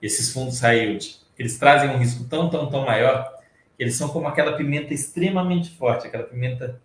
Esses 0.02 0.32
fundos 0.32 0.60
high 0.60 0.78
yield, 0.78 1.18
eles 1.38 1.58
trazem 1.58 1.90
um 1.90 1.98
risco 1.98 2.26
tão, 2.26 2.50
tão, 2.50 2.70
tão 2.70 2.86
maior 2.86 3.36
eles 3.78 3.96
são 3.96 4.10
como 4.10 4.28
aquela 4.28 4.56
pimenta 4.56 4.94
extremamente 4.94 5.70
forte, 5.72 6.08
aquela 6.08 6.24
pimenta 6.24 6.80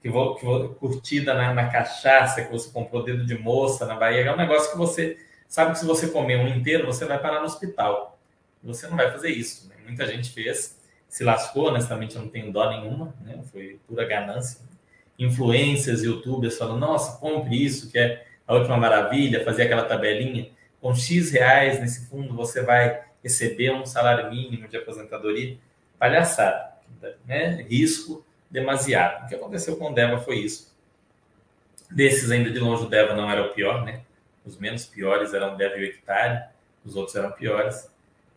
que 0.00 0.10
vou, 0.10 0.34
que 0.34 0.44
vou 0.44 0.70
curtida 0.74 1.32
na, 1.34 1.54
na, 1.54 1.68
cachaça 1.68 2.42
que 2.42 2.50
você 2.50 2.70
comprou 2.70 3.02
dedo 3.02 3.24
de 3.24 3.38
moça 3.38 3.86
na 3.86 3.94
Bahia. 3.94 4.22
É 4.22 4.32
um 4.32 4.36
negócio 4.36 4.72
que 4.72 4.76
você 4.76 5.16
sabe 5.48 5.72
que 5.72 5.78
se 5.78 5.86
você 5.86 6.08
comer 6.08 6.38
um 6.38 6.48
inteiro, 6.48 6.86
você 6.86 7.04
vai 7.04 7.18
parar 7.18 7.38
no 7.38 7.46
hospital. 7.46 8.18
Você 8.62 8.86
não 8.88 8.96
vai 8.96 9.10
fazer 9.10 9.30
isso. 9.30 9.68
Né? 9.68 9.76
Muita 9.86 10.06
gente 10.06 10.30
fez, 10.30 10.78
se 11.12 11.22
lascou, 11.24 11.68
honestamente, 11.68 12.16
eu 12.16 12.22
não 12.22 12.28
tenho 12.30 12.50
dó 12.50 12.70
nenhuma, 12.70 13.14
né? 13.20 13.38
foi 13.52 13.78
pura 13.86 14.06
ganância. 14.06 14.58
Influências, 15.18 16.02
youtubers 16.02 16.56
falando, 16.56 16.80
nossa, 16.80 17.20
compre 17.20 17.62
isso, 17.62 17.92
que 17.92 17.98
é 17.98 18.24
a 18.46 18.54
última 18.54 18.78
maravilha, 18.78 19.44
fazer 19.44 19.64
aquela 19.64 19.84
tabelinha. 19.84 20.48
Com 20.80 20.94
X 20.94 21.30
reais 21.30 21.78
nesse 21.78 22.06
fundo, 22.06 22.34
você 22.34 22.62
vai 22.62 23.04
receber 23.22 23.72
um 23.72 23.84
salário 23.84 24.30
mínimo 24.30 24.66
de 24.66 24.78
aposentadoria 24.78 25.58
palhaçada, 25.98 26.72
né? 27.26 27.60
risco 27.68 28.24
demasiado. 28.50 29.26
O 29.26 29.28
que 29.28 29.34
aconteceu 29.34 29.76
com 29.76 29.90
o 29.90 29.94
Deva 29.94 30.16
foi 30.16 30.38
isso. 30.38 30.74
Desses, 31.90 32.30
ainda 32.30 32.50
de 32.50 32.58
longe, 32.58 32.84
o 32.84 32.88
Deva 32.88 33.14
não 33.14 33.30
era 33.30 33.42
o 33.42 33.52
pior, 33.52 33.84
né? 33.84 34.00
Os 34.46 34.56
menos 34.56 34.86
piores 34.86 35.34
eram 35.34 35.52
o 35.52 35.56
Deva 35.58 35.76
e 35.76 35.82
o 35.82 35.86
Hectare, 35.88 36.44
os 36.82 36.96
outros 36.96 37.14
eram 37.14 37.32
piores. 37.32 37.86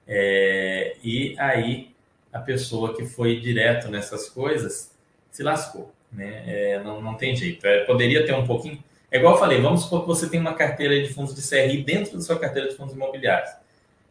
É... 0.05 0.97
e 1.01 1.39
aí, 1.39 1.94
a 2.35 2.39
pessoa 2.39 2.93
que 2.93 3.05
foi 3.05 3.39
direto 3.39 3.87
nessas 3.87 4.29
coisas 4.29 4.91
se 5.31 5.41
lascou, 5.41 5.93
né? 6.11 6.43
É, 6.45 6.83
não, 6.83 7.01
não 7.01 7.15
tem 7.15 7.33
jeito. 7.33 7.65
É, 7.65 7.85
poderia 7.85 8.25
ter 8.25 8.33
um 8.33 8.45
pouquinho. 8.45 8.83
É 9.09 9.17
igual 9.17 9.35
eu 9.35 9.39
falei, 9.39 9.61
vamos 9.61 9.83
supor 9.83 10.01
que 10.01 10.07
você 10.07 10.27
tem 10.27 10.41
uma 10.41 10.53
carteira 10.53 11.01
de 11.01 11.13
fundos 11.13 11.33
de 11.33 11.41
CRI 11.41 11.81
dentro 11.81 12.17
da 12.17 12.21
sua 12.21 12.37
carteira 12.37 12.67
de 12.67 12.75
fundos 12.75 12.93
imobiliários. 12.93 13.51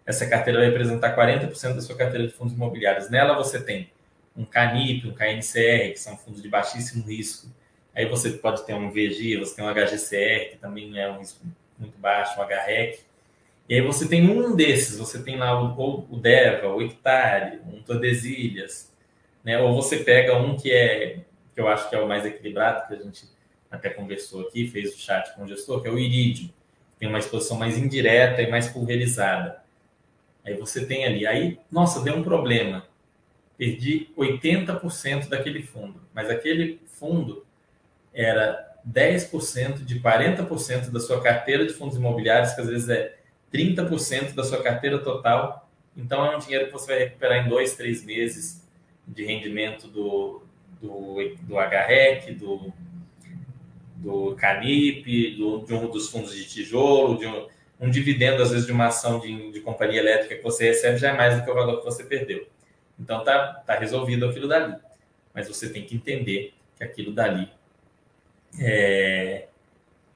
Essa 0.06 0.26
carteira 0.26 0.58
vai 0.58 0.68
representar 0.68 1.14
40% 1.14 1.74
da 1.74 1.82
sua 1.82 1.96
carteira 1.96 2.26
de 2.26 2.32
fundos 2.32 2.54
imobiliários. 2.54 3.10
Nela 3.10 3.36
você 3.36 3.62
tem 3.62 3.90
um 4.34 4.46
CANIP, 4.46 5.06
um 5.06 5.12
KNCR, 5.12 5.92
que 5.92 6.00
são 6.00 6.16
fundos 6.16 6.40
de 6.40 6.48
baixíssimo 6.48 7.04
risco. 7.04 7.46
Aí 7.94 8.08
você 8.08 8.30
pode 8.30 8.64
ter 8.64 8.72
um 8.72 8.90
VG, 8.90 9.36
você 9.36 9.54
tem 9.54 9.64
um 9.66 9.68
HGCR, 9.68 10.52
que 10.52 10.56
também 10.58 10.98
é 10.98 11.10
um 11.10 11.18
risco 11.18 11.44
muito 11.78 11.98
baixo, 11.98 12.40
um 12.40 12.42
HREC. 12.42 13.00
E 13.68 13.74
aí 13.74 13.80
você 13.80 14.06
tem 14.06 14.28
um 14.28 14.54
desses, 14.54 14.98
você 14.98 15.22
tem 15.22 15.36
lá 15.36 15.60
o, 15.60 16.06
o 16.10 16.16
DEVA, 16.16 16.68
o 16.68 16.82
Hectare, 16.82 17.60
um 17.66 17.82
Tordesilhas, 17.82 18.92
né? 19.42 19.58
Ou 19.58 19.74
você 19.74 19.98
pega 19.98 20.36
um 20.36 20.56
que 20.56 20.70
é, 20.70 21.20
que 21.54 21.60
eu 21.60 21.68
acho 21.68 21.88
que 21.88 21.96
é 21.96 22.00
o 22.00 22.06
mais 22.06 22.26
equilibrado, 22.26 22.86
que 22.86 22.94
a 22.94 22.98
gente 22.98 23.24
até 23.70 23.90
conversou 23.90 24.42
aqui, 24.42 24.68
fez 24.68 24.94
o 24.94 24.98
chat 24.98 25.34
com 25.34 25.44
o 25.44 25.48
gestor, 25.48 25.80
que 25.80 25.88
é 25.88 25.90
o 25.90 25.98
Iridium. 25.98 26.50
Tem 26.98 27.08
uma 27.08 27.18
exposição 27.18 27.56
mais 27.56 27.78
indireta 27.78 28.42
e 28.42 28.50
mais 28.50 28.68
pulverizada. 28.68 29.62
Aí 30.44 30.54
você 30.54 30.84
tem 30.84 31.06
ali, 31.06 31.26
aí, 31.26 31.58
nossa, 31.70 32.02
deu 32.02 32.14
um 32.14 32.22
problema. 32.22 32.86
Perdi 33.56 34.10
80% 34.16 35.28
daquele 35.28 35.62
fundo. 35.62 36.00
Mas 36.12 36.28
aquele 36.28 36.80
fundo 36.86 37.46
era 38.12 38.74
10% 38.86 39.84
de 39.84 40.00
40% 40.00 40.90
da 40.90 41.00
sua 41.00 41.20
carteira 41.22 41.66
de 41.66 41.72
fundos 41.72 41.96
imobiliários, 41.96 42.52
que 42.52 42.60
às 42.60 42.68
vezes 42.68 42.88
é 42.88 43.16
30% 43.54 44.34
da 44.34 44.42
sua 44.42 44.60
carteira 44.60 44.98
total. 44.98 45.70
Então, 45.96 46.26
é 46.26 46.36
um 46.36 46.40
dinheiro 46.40 46.66
que 46.66 46.72
você 46.72 46.86
vai 46.88 46.98
recuperar 47.04 47.46
em 47.46 47.48
dois, 47.48 47.76
três 47.76 48.04
meses 48.04 48.68
de 49.06 49.24
rendimento 49.24 49.86
do, 49.86 50.42
do, 50.82 51.36
do 51.42 51.54
HREC, 51.54 52.32
do, 52.34 52.72
do 53.96 54.34
Canip, 54.34 55.36
do, 55.36 55.64
de 55.64 55.72
um 55.72 55.88
dos 55.88 56.10
fundos 56.10 56.34
de 56.34 56.44
tijolo, 56.46 57.16
de 57.16 57.26
um, 57.26 57.46
um 57.80 57.88
dividendo, 57.88 58.42
às 58.42 58.50
vezes, 58.50 58.66
de 58.66 58.72
uma 58.72 58.88
ação 58.88 59.20
de, 59.20 59.52
de 59.52 59.60
companhia 59.60 60.00
elétrica 60.00 60.34
que 60.34 60.42
você 60.42 60.66
recebe 60.66 60.98
já 60.98 61.10
é 61.10 61.16
mais 61.16 61.36
do 61.36 61.44
que 61.44 61.50
o 61.50 61.54
valor 61.54 61.78
que 61.78 61.84
você 61.84 62.02
perdeu. 62.02 62.48
Então, 62.98 63.22
tá, 63.22 63.62
tá 63.64 63.78
resolvido 63.78 64.26
aquilo 64.26 64.48
dali. 64.48 64.74
Mas 65.32 65.46
você 65.46 65.68
tem 65.68 65.84
que 65.84 65.94
entender 65.94 66.54
que 66.76 66.82
aquilo 66.82 67.12
dali 67.12 67.48
é, 68.58 69.46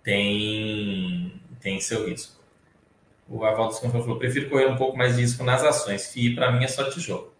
tem, 0.03 1.41
tem 1.61 1.80
seu 1.80 2.09
risco. 2.09 2.38
O 3.29 3.45
Avaldo 3.45 3.74
Scampão 3.74 4.01
falou: 4.01 4.18
prefiro 4.18 4.49
correr 4.49 4.66
um 4.66 4.76
pouco 4.76 4.97
mais 4.97 5.16
de 5.16 5.22
risco 5.22 5.45
nas 5.45 5.62
ações. 5.62 6.12
FII 6.12 6.35
para 6.35 6.51
mim 6.51 6.64
é 6.64 6.68
só 6.68 6.89
tijolo. 6.89 7.33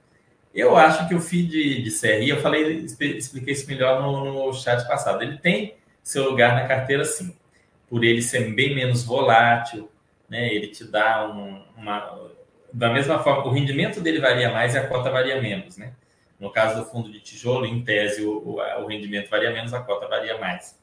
Eu 0.55 0.76
acho 0.76 1.07
que 1.09 1.14
o 1.14 1.20
FII 1.20 1.43
de, 1.47 1.82
de 1.82 1.91
CRI, 1.91 2.30
eu 2.30 2.41
falei, 2.41 2.84
expliquei 2.84 3.53
isso 3.53 3.66
melhor 3.68 4.03
no, 4.03 4.47
no 4.47 4.53
chat 4.53 4.86
passado. 4.89 5.22
Ele 5.22 5.39
tem 5.39 5.76
seu 6.03 6.30
lugar 6.30 6.55
na 6.55 6.66
carteira, 6.66 7.05
sim. 7.05 7.36
Por 7.89 8.05
ele 8.05 8.20
ser 8.20 8.53
bem 8.55 8.74
menos 8.74 9.05
volátil, 9.05 9.91
né? 10.28 10.53
Ele 10.53 10.68
te 10.68 10.84
dá 10.84 11.26
um, 11.28 11.62
uma. 11.76 12.28
Da 12.72 12.93
mesma 12.93 13.18
forma, 13.18 13.47
o 13.47 13.51
rendimento 13.51 14.01
dele 14.01 14.20
varia 14.20 14.51
mais 14.51 14.74
e 14.74 14.78
a 14.78 14.86
cota 14.86 15.11
varia 15.11 15.41
menos, 15.41 15.78
né? 15.78 15.93
No 16.39 16.51
caso 16.51 16.82
do 16.82 16.91
fundo 16.91 17.11
de 17.11 17.20
tijolo, 17.20 17.66
em 17.66 17.82
tese, 17.82 18.22
o, 18.24 18.39
o, 18.39 18.82
o 18.82 18.86
rendimento 18.86 19.30
varia 19.30 19.51
menos, 19.51 19.72
a 19.72 19.80
cota 19.80 20.07
varia 20.07 20.39
mais. 20.39 20.78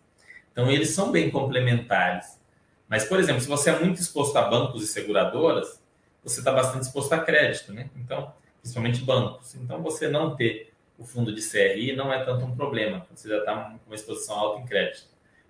Então, 0.52 0.70
eles 0.72 0.90
são 0.90 1.12
bem 1.12 1.30
complementares. 1.30 2.40
Mas, 2.88 3.06
por 3.06 3.20
exemplo, 3.20 3.42
se 3.42 3.48
você 3.48 3.70
é 3.70 3.80
muito 3.80 4.00
exposto 4.00 4.36
a 4.38 4.44
bancos 4.44 4.84
e 4.84 4.88
seguradoras, 4.88 5.82
você 6.24 6.40
está 6.40 6.52
bastante 6.52 6.84
exposto 6.84 7.14
a 7.14 7.20
crédito, 7.20 7.74
né? 7.74 7.90
Então, 7.96 8.34
principalmente 8.62 9.02
bancos. 9.02 9.56
Então, 9.56 9.82
você 9.82 10.08
não 10.08 10.36
ter 10.36 10.74
o 10.98 11.06
fundo 11.06 11.34
de 11.34 11.42
CRI 11.42 11.96
não 11.96 12.12
é 12.12 12.24
tanto 12.24 12.46
um 12.46 12.56
problema, 12.56 13.06
você 13.14 13.28
já 13.28 13.40
está 13.40 13.56
com 13.56 13.80
uma 13.86 13.96
exposição 13.96 14.36
alta 14.36 14.62
em 14.62 14.66
crédito. 14.66 15.08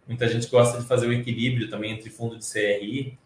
Muita 0.08 0.28
gente 0.28 0.48
gosta 0.48 0.80
de 0.80 0.86
fazer 0.86 1.08
o 1.08 1.14
equilíbrio 1.14 1.70
também 1.70 1.92
entre 1.92 2.10
fundo 2.10 2.38
de 2.38 2.46
CRI 2.46 3.18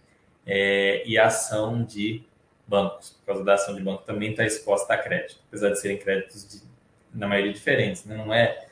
é, 0.46 1.04
e 1.06 1.18
ação 1.18 1.84
de 1.84 2.24
bancos. 2.68 3.10
Por 3.10 3.26
causa 3.26 3.44
da 3.44 3.56
ação 3.56 3.76
de 3.76 3.82
banco 3.82 4.04
também 4.04 4.32
está 4.32 4.46
exposta 4.46 4.94
a 4.94 4.98
crédito, 4.98 5.42
apesar 5.48 5.70
de 5.72 5.80
serem 5.80 5.98
créditos 5.98 6.48
de, 6.48 6.62
na 7.14 7.28
maioria 7.28 7.52
diferentes. 7.52 8.06
Né? 8.06 8.16
Não 8.16 8.34
é 8.34 8.68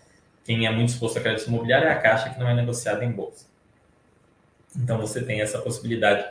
quem 0.46 0.66
é 0.66 0.72
muito 0.72 0.90
exposto 0.90 1.18
a 1.18 1.22
crédito 1.22 1.48
imobiliário 1.48 1.88
é 1.88 1.92
a 1.92 2.00
caixa 2.00 2.30
que 2.30 2.40
não 2.40 2.48
é 2.48 2.54
negociada 2.54 3.04
em 3.04 3.12
bolsa. 3.12 3.47
Então 4.78 5.00
você 5.00 5.22
tem 5.22 5.42
essa 5.42 5.60
possibilidade 5.60 6.26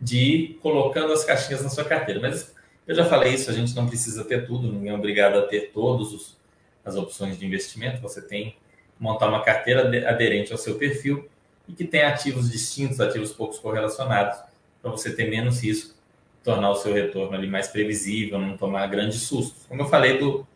de 0.00 0.18
ir 0.18 0.58
colocando 0.62 1.12
as 1.12 1.24
caixinhas 1.24 1.62
na 1.62 1.68
sua 1.68 1.84
carteira. 1.84 2.20
Mas 2.20 2.54
eu 2.86 2.94
já 2.94 3.04
falei 3.04 3.34
isso, 3.34 3.50
a 3.50 3.52
gente 3.52 3.74
não 3.74 3.86
precisa 3.86 4.24
ter 4.24 4.46
tudo, 4.46 4.72
ninguém 4.72 4.90
é 4.90 4.94
obrigado 4.94 5.38
a 5.38 5.42
ter 5.42 5.70
todas 5.72 6.36
as 6.84 6.96
opções 6.96 7.38
de 7.38 7.46
investimento. 7.46 8.00
Você 8.00 8.22
tem 8.22 8.56
montar 8.98 9.28
uma 9.28 9.42
carteira 9.42 10.08
aderente 10.08 10.52
ao 10.52 10.58
seu 10.58 10.76
perfil 10.76 11.28
e 11.68 11.72
que 11.72 11.84
tem 11.84 12.02
ativos 12.02 12.50
distintos, 12.50 13.00
ativos 13.00 13.32
poucos 13.32 13.58
correlacionados, 13.58 14.38
para 14.82 14.90
você 14.90 15.14
ter 15.14 15.30
menos 15.30 15.62
risco, 15.62 15.94
tornar 16.42 16.70
o 16.70 16.74
seu 16.74 16.92
retorno 16.92 17.34
ali 17.36 17.46
mais 17.46 17.68
previsível, 17.68 18.38
não 18.38 18.56
tomar 18.56 18.86
grandes 18.88 19.22
sustos. 19.22 19.66
Como 19.66 19.82
eu 19.82 19.86
falei 19.86 20.18
do 20.18 20.46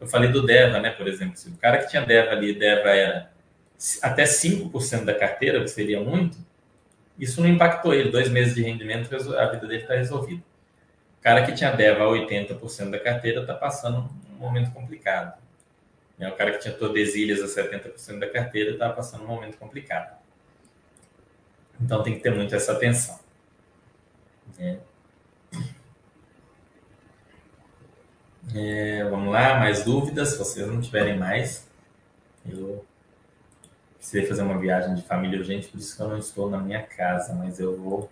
eu 0.00 0.08
falei 0.08 0.32
do 0.32 0.44
Deva, 0.44 0.80
né, 0.80 0.90
por 0.90 1.06
exemplo, 1.06 1.36
se 1.36 1.48
o 1.48 1.56
cara 1.58 1.78
que 1.78 1.88
tinha 1.88 2.04
Deva 2.04 2.32
ali, 2.32 2.52
Deva 2.52 2.88
era 2.88 3.30
até 4.02 4.24
5% 4.24 5.04
da 5.04 5.14
carteira, 5.14 5.60
que 5.60 5.68
seria 5.68 6.00
muito, 6.00 6.36
isso 7.18 7.40
não 7.40 7.48
impactou 7.48 7.94
ele. 7.94 8.10
Dois 8.10 8.28
meses 8.28 8.54
de 8.54 8.62
rendimento, 8.62 9.14
a 9.14 9.46
vida 9.46 9.66
dele 9.66 9.82
está 9.82 9.94
resolvida. 9.94 10.42
O 11.18 11.22
cara 11.22 11.44
que 11.44 11.52
tinha 11.52 11.70
DEVA 11.70 12.04
a 12.04 12.08
80% 12.08 12.90
da 12.90 12.98
carteira 12.98 13.42
está 13.42 13.54
passando 13.54 14.10
um 14.30 14.38
momento 14.38 14.72
complicado. 14.72 15.40
Né? 16.18 16.28
O 16.28 16.36
cara 16.36 16.52
que 16.52 16.58
tinha 16.58 16.74
Tordesilhas 16.74 17.40
a 17.40 17.62
70% 17.62 18.18
da 18.18 18.28
carteira 18.28 18.72
está 18.72 18.88
passando 18.90 19.24
um 19.24 19.28
momento 19.28 19.56
complicado. 19.56 20.16
Então 21.80 22.02
tem 22.02 22.14
que 22.14 22.20
ter 22.20 22.34
muito 22.34 22.54
essa 22.54 22.72
atenção. 22.72 23.18
É. 24.58 24.78
É, 28.54 29.04
vamos 29.04 29.32
lá, 29.32 29.58
mais 29.58 29.84
dúvidas? 29.84 30.30
Se 30.30 30.38
vocês 30.38 30.66
não 30.66 30.80
tiverem 30.80 31.16
mais, 31.16 31.68
eu 32.44 32.84
precisei 34.02 34.26
fazer 34.26 34.42
uma 34.42 34.58
viagem 34.58 34.96
de 34.96 35.02
família 35.02 35.38
urgente, 35.38 35.68
por 35.68 35.78
isso 35.78 35.96
que 35.96 36.02
eu 36.02 36.08
não 36.08 36.18
estou 36.18 36.50
na 36.50 36.58
minha 36.58 36.82
casa, 36.82 37.32
mas 37.34 37.60
eu 37.60 37.76
vou 37.76 38.10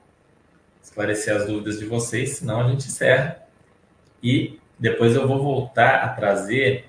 esclarecer 0.81 1.35
as 1.35 1.47
dúvidas 1.47 1.81
de 1.81 1.85
vocês, 1.85 2.37
senão 2.37 2.61
a 2.61 2.69
gente 2.69 2.87
encerra. 2.87 3.43
E 4.23 4.61
depois 4.79 5.17
eu 5.17 5.27
vou 5.27 5.43
voltar 5.43 6.05
a 6.05 6.11
trazer 6.11 6.89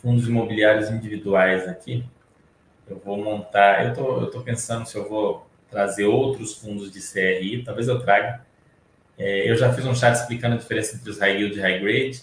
fundos 0.00 0.28
imobiliários 0.28 0.88
individuais 0.88 1.66
aqui. 1.66 2.04
Eu 2.86 3.02
vou 3.04 3.16
montar, 3.16 3.86
eu 3.86 3.92
tô, 3.92 4.20
eu 4.20 4.30
tô 4.30 4.40
pensando 4.40 4.86
se 4.86 4.94
eu 4.94 5.08
vou 5.08 5.44
trazer 5.68 6.04
outros 6.04 6.56
fundos 6.58 6.92
de 6.92 7.00
CRI, 7.00 7.64
talvez 7.64 7.88
eu 7.88 7.98
traga. 7.98 8.46
É, 9.18 9.50
eu 9.50 9.56
já 9.56 9.72
fiz 9.72 9.84
um 9.84 9.96
chat 9.96 10.14
explicando 10.14 10.54
a 10.54 10.58
diferença 10.58 10.94
entre 10.94 11.10
os 11.10 11.18
high 11.18 11.38
yield 11.38 11.58
e 11.58 11.60
high 11.60 11.80
grade. 11.80 12.22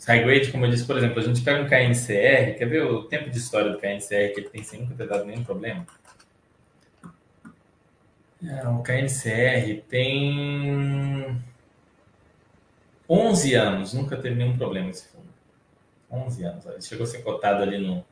Os 0.00 0.06
high 0.06 0.24
grade, 0.24 0.50
como 0.50 0.64
eu 0.64 0.70
disse, 0.70 0.86
por 0.86 0.96
exemplo, 0.96 1.20
a 1.20 1.22
gente 1.22 1.42
pega 1.42 1.60
um 1.62 1.68
KNCR, 1.68 2.56
quer 2.56 2.66
ver 2.66 2.84
o 2.84 3.02
tempo 3.02 3.28
de 3.28 3.36
história 3.36 3.70
do 3.70 3.78
KNCR, 3.78 4.32
que 4.32 4.40
ele 4.40 4.48
tem 4.48 4.62
sem 4.62 4.80
nunca 4.80 4.94
ter 4.94 5.06
dado 5.06 5.26
nenhum 5.26 5.44
problema? 5.44 5.86
É, 8.42 8.66
o 8.66 8.82
KNCR 8.82 9.82
tem 9.90 11.38
11 13.06 13.54
anos, 13.54 13.92
nunca 13.92 14.16
teve 14.16 14.36
nenhum 14.36 14.56
problema 14.56 14.88
esse 14.88 15.06
fundo. 15.08 15.28
11 16.10 16.44
anos. 16.44 16.64
Ele 16.64 16.80
chegou 16.80 17.04
a 17.04 17.06
ser 17.06 17.22
cotado 17.22 17.62
ali 17.62 17.76
no, 17.76 18.02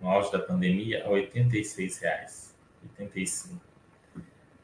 no 0.00 0.10
auge 0.10 0.32
da 0.32 0.40
pandemia 0.40 1.04
a 1.06 1.10
86 1.10 1.98
reais. 2.00 2.56
85. 2.82 3.60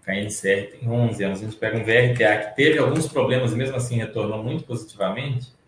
KNCR 0.04 0.80
tem 0.80 0.90
11 0.90 1.22
anos. 1.22 1.38
A 1.38 1.44
gente 1.44 1.56
pega 1.56 1.78
um 1.78 1.84
VRTA 1.84 2.48
que 2.48 2.56
teve 2.56 2.80
alguns 2.80 3.06
problemas 3.06 3.52
e 3.52 3.56
mesmo 3.56 3.76
assim 3.76 3.98
retornou 3.98 4.42
muito 4.42 4.64
positivamente. 4.64 5.59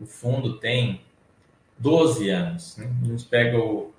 O 0.00 0.06
fundo 0.06 0.58
tem 0.58 1.00
12 1.78 2.28
anos. 2.30 2.76
Né? 2.76 2.90
A 3.02 3.06
gente 3.06 3.24
pega 3.24 3.58
o 3.58 3.92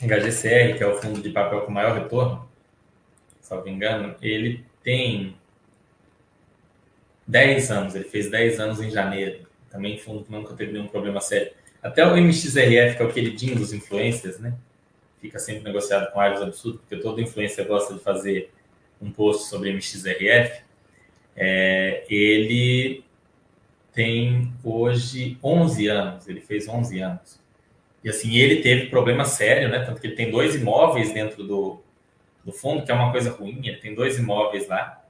HGCR, 0.00 0.76
que 0.76 0.82
é 0.82 0.86
o 0.86 0.96
fundo 1.00 1.20
de 1.20 1.30
papel 1.30 1.62
com 1.62 1.72
maior 1.72 1.96
retorno, 1.96 2.48
salvo 3.40 3.68
engano, 3.68 4.16
ele 4.20 4.64
tem 4.82 5.36
10 7.26 7.70
anos. 7.70 7.94
Ele 7.94 8.04
fez 8.04 8.30
10 8.30 8.60
anos 8.60 8.80
em 8.80 8.90
janeiro. 8.90 9.46
Também 9.70 9.98
fundo 9.98 10.24
que 10.24 10.32
nunca 10.32 10.54
teve 10.54 10.72
nenhum 10.72 10.88
problema 10.88 11.20
sério. 11.20 11.52
Até 11.82 12.04
o 12.06 12.16
MXRF, 12.16 12.96
que 12.96 13.02
é 13.02 13.04
o 13.04 13.12
queridinho 13.12 13.56
dos 13.56 13.72
influencers, 13.72 14.38
né? 14.38 14.54
fica 15.22 15.38
sempre 15.38 15.62
negociado 15.62 16.12
com 16.12 16.20
áreas 16.20 16.42
absurdos, 16.42 16.80
porque 16.80 16.96
toda 16.96 17.22
influência 17.22 17.64
gosta 17.64 17.94
de 17.94 18.00
fazer 18.00 18.50
um 19.00 19.12
post 19.12 19.48
sobre 19.48 19.72
MXRF, 19.72 20.62
é, 21.36 22.04
ele 22.10 23.04
tem 23.92 24.52
hoje 24.64 25.38
11 25.42 25.86
anos, 25.88 26.28
ele 26.28 26.40
fez 26.40 26.68
11 26.68 27.00
anos. 27.00 27.40
E 28.02 28.08
assim, 28.08 28.36
ele 28.36 28.62
teve 28.62 28.86
problema 28.86 29.24
sério, 29.24 29.68
né? 29.68 29.80
Tanto 29.84 30.00
que 30.00 30.06
ele 30.06 30.16
tem 30.16 30.30
dois 30.30 30.54
imóveis 30.54 31.12
dentro 31.12 31.44
do, 31.44 31.80
do 32.44 32.52
fundo, 32.52 32.84
que 32.84 32.90
é 32.90 32.94
uma 32.94 33.12
coisa 33.12 33.30
ruim, 33.30 33.60
ele 33.64 33.76
tem 33.76 33.94
dois 33.94 34.18
imóveis 34.18 34.66
lá, 34.66 35.04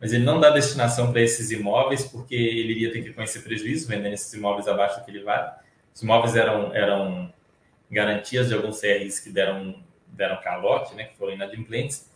mas 0.00 0.12
ele 0.12 0.24
não 0.24 0.38
dá 0.38 0.50
destinação 0.50 1.10
para 1.10 1.22
esses 1.22 1.50
imóveis 1.50 2.04
porque 2.04 2.34
ele 2.34 2.72
iria 2.72 2.92
ter 2.92 3.02
que 3.02 3.12
conhecer 3.12 3.40
prejuízo 3.40 3.88
vendendo 3.88 4.12
esses 4.12 4.32
imóveis 4.34 4.68
abaixo 4.68 4.98
do 4.98 5.04
que 5.04 5.10
ele 5.10 5.22
vale. 5.22 5.50
Os 5.94 6.02
imóveis 6.02 6.36
eram, 6.36 6.74
eram 6.74 7.32
garantias 7.90 8.48
de 8.48 8.54
alguns 8.54 8.80
CRs 8.80 9.20
que 9.20 9.30
deram, 9.30 9.82
deram 10.08 10.40
calote, 10.42 10.94
né, 10.94 11.04
que 11.04 11.16
foram 11.16 11.32
inadimplentes, 11.32 12.10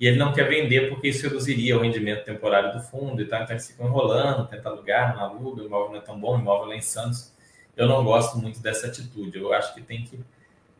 e 0.00 0.06
ele 0.06 0.16
não 0.16 0.32
quer 0.32 0.48
vender 0.48 0.88
porque 0.88 1.08
isso 1.08 1.24
reduziria 1.24 1.76
o 1.76 1.80
rendimento 1.80 2.24
temporário 2.24 2.72
do 2.72 2.80
fundo 2.80 3.20
e 3.20 3.26
tal, 3.26 3.42
então 3.42 3.54
eles 3.54 3.66
ficam 3.66 3.86
enrolando, 3.86 4.46
tenta 4.46 4.68
alugar, 4.68 5.16
não 5.16 5.24
aluga, 5.24 5.62
o 5.62 5.66
imóvel 5.66 5.90
não 5.90 5.98
é 5.98 6.00
tão 6.00 6.18
bom, 6.18 6.36
o 6.36 6.40
imóvel 6.40 6.68
lá 6.68 6.76
em 6.76 6.80
Santos. 6.80 7.32
Eu 7.76 7.86
não 7.86 8.04
gosto 8.04 8.38
muito 8.38 8.60
dessa 8.60 8.86
atitude, 8.86 9.38
eu 9.38 9.52
acho 9.52 9.74
que 9.74 9.80
tem 9.80 10.04
que 10.04 10.20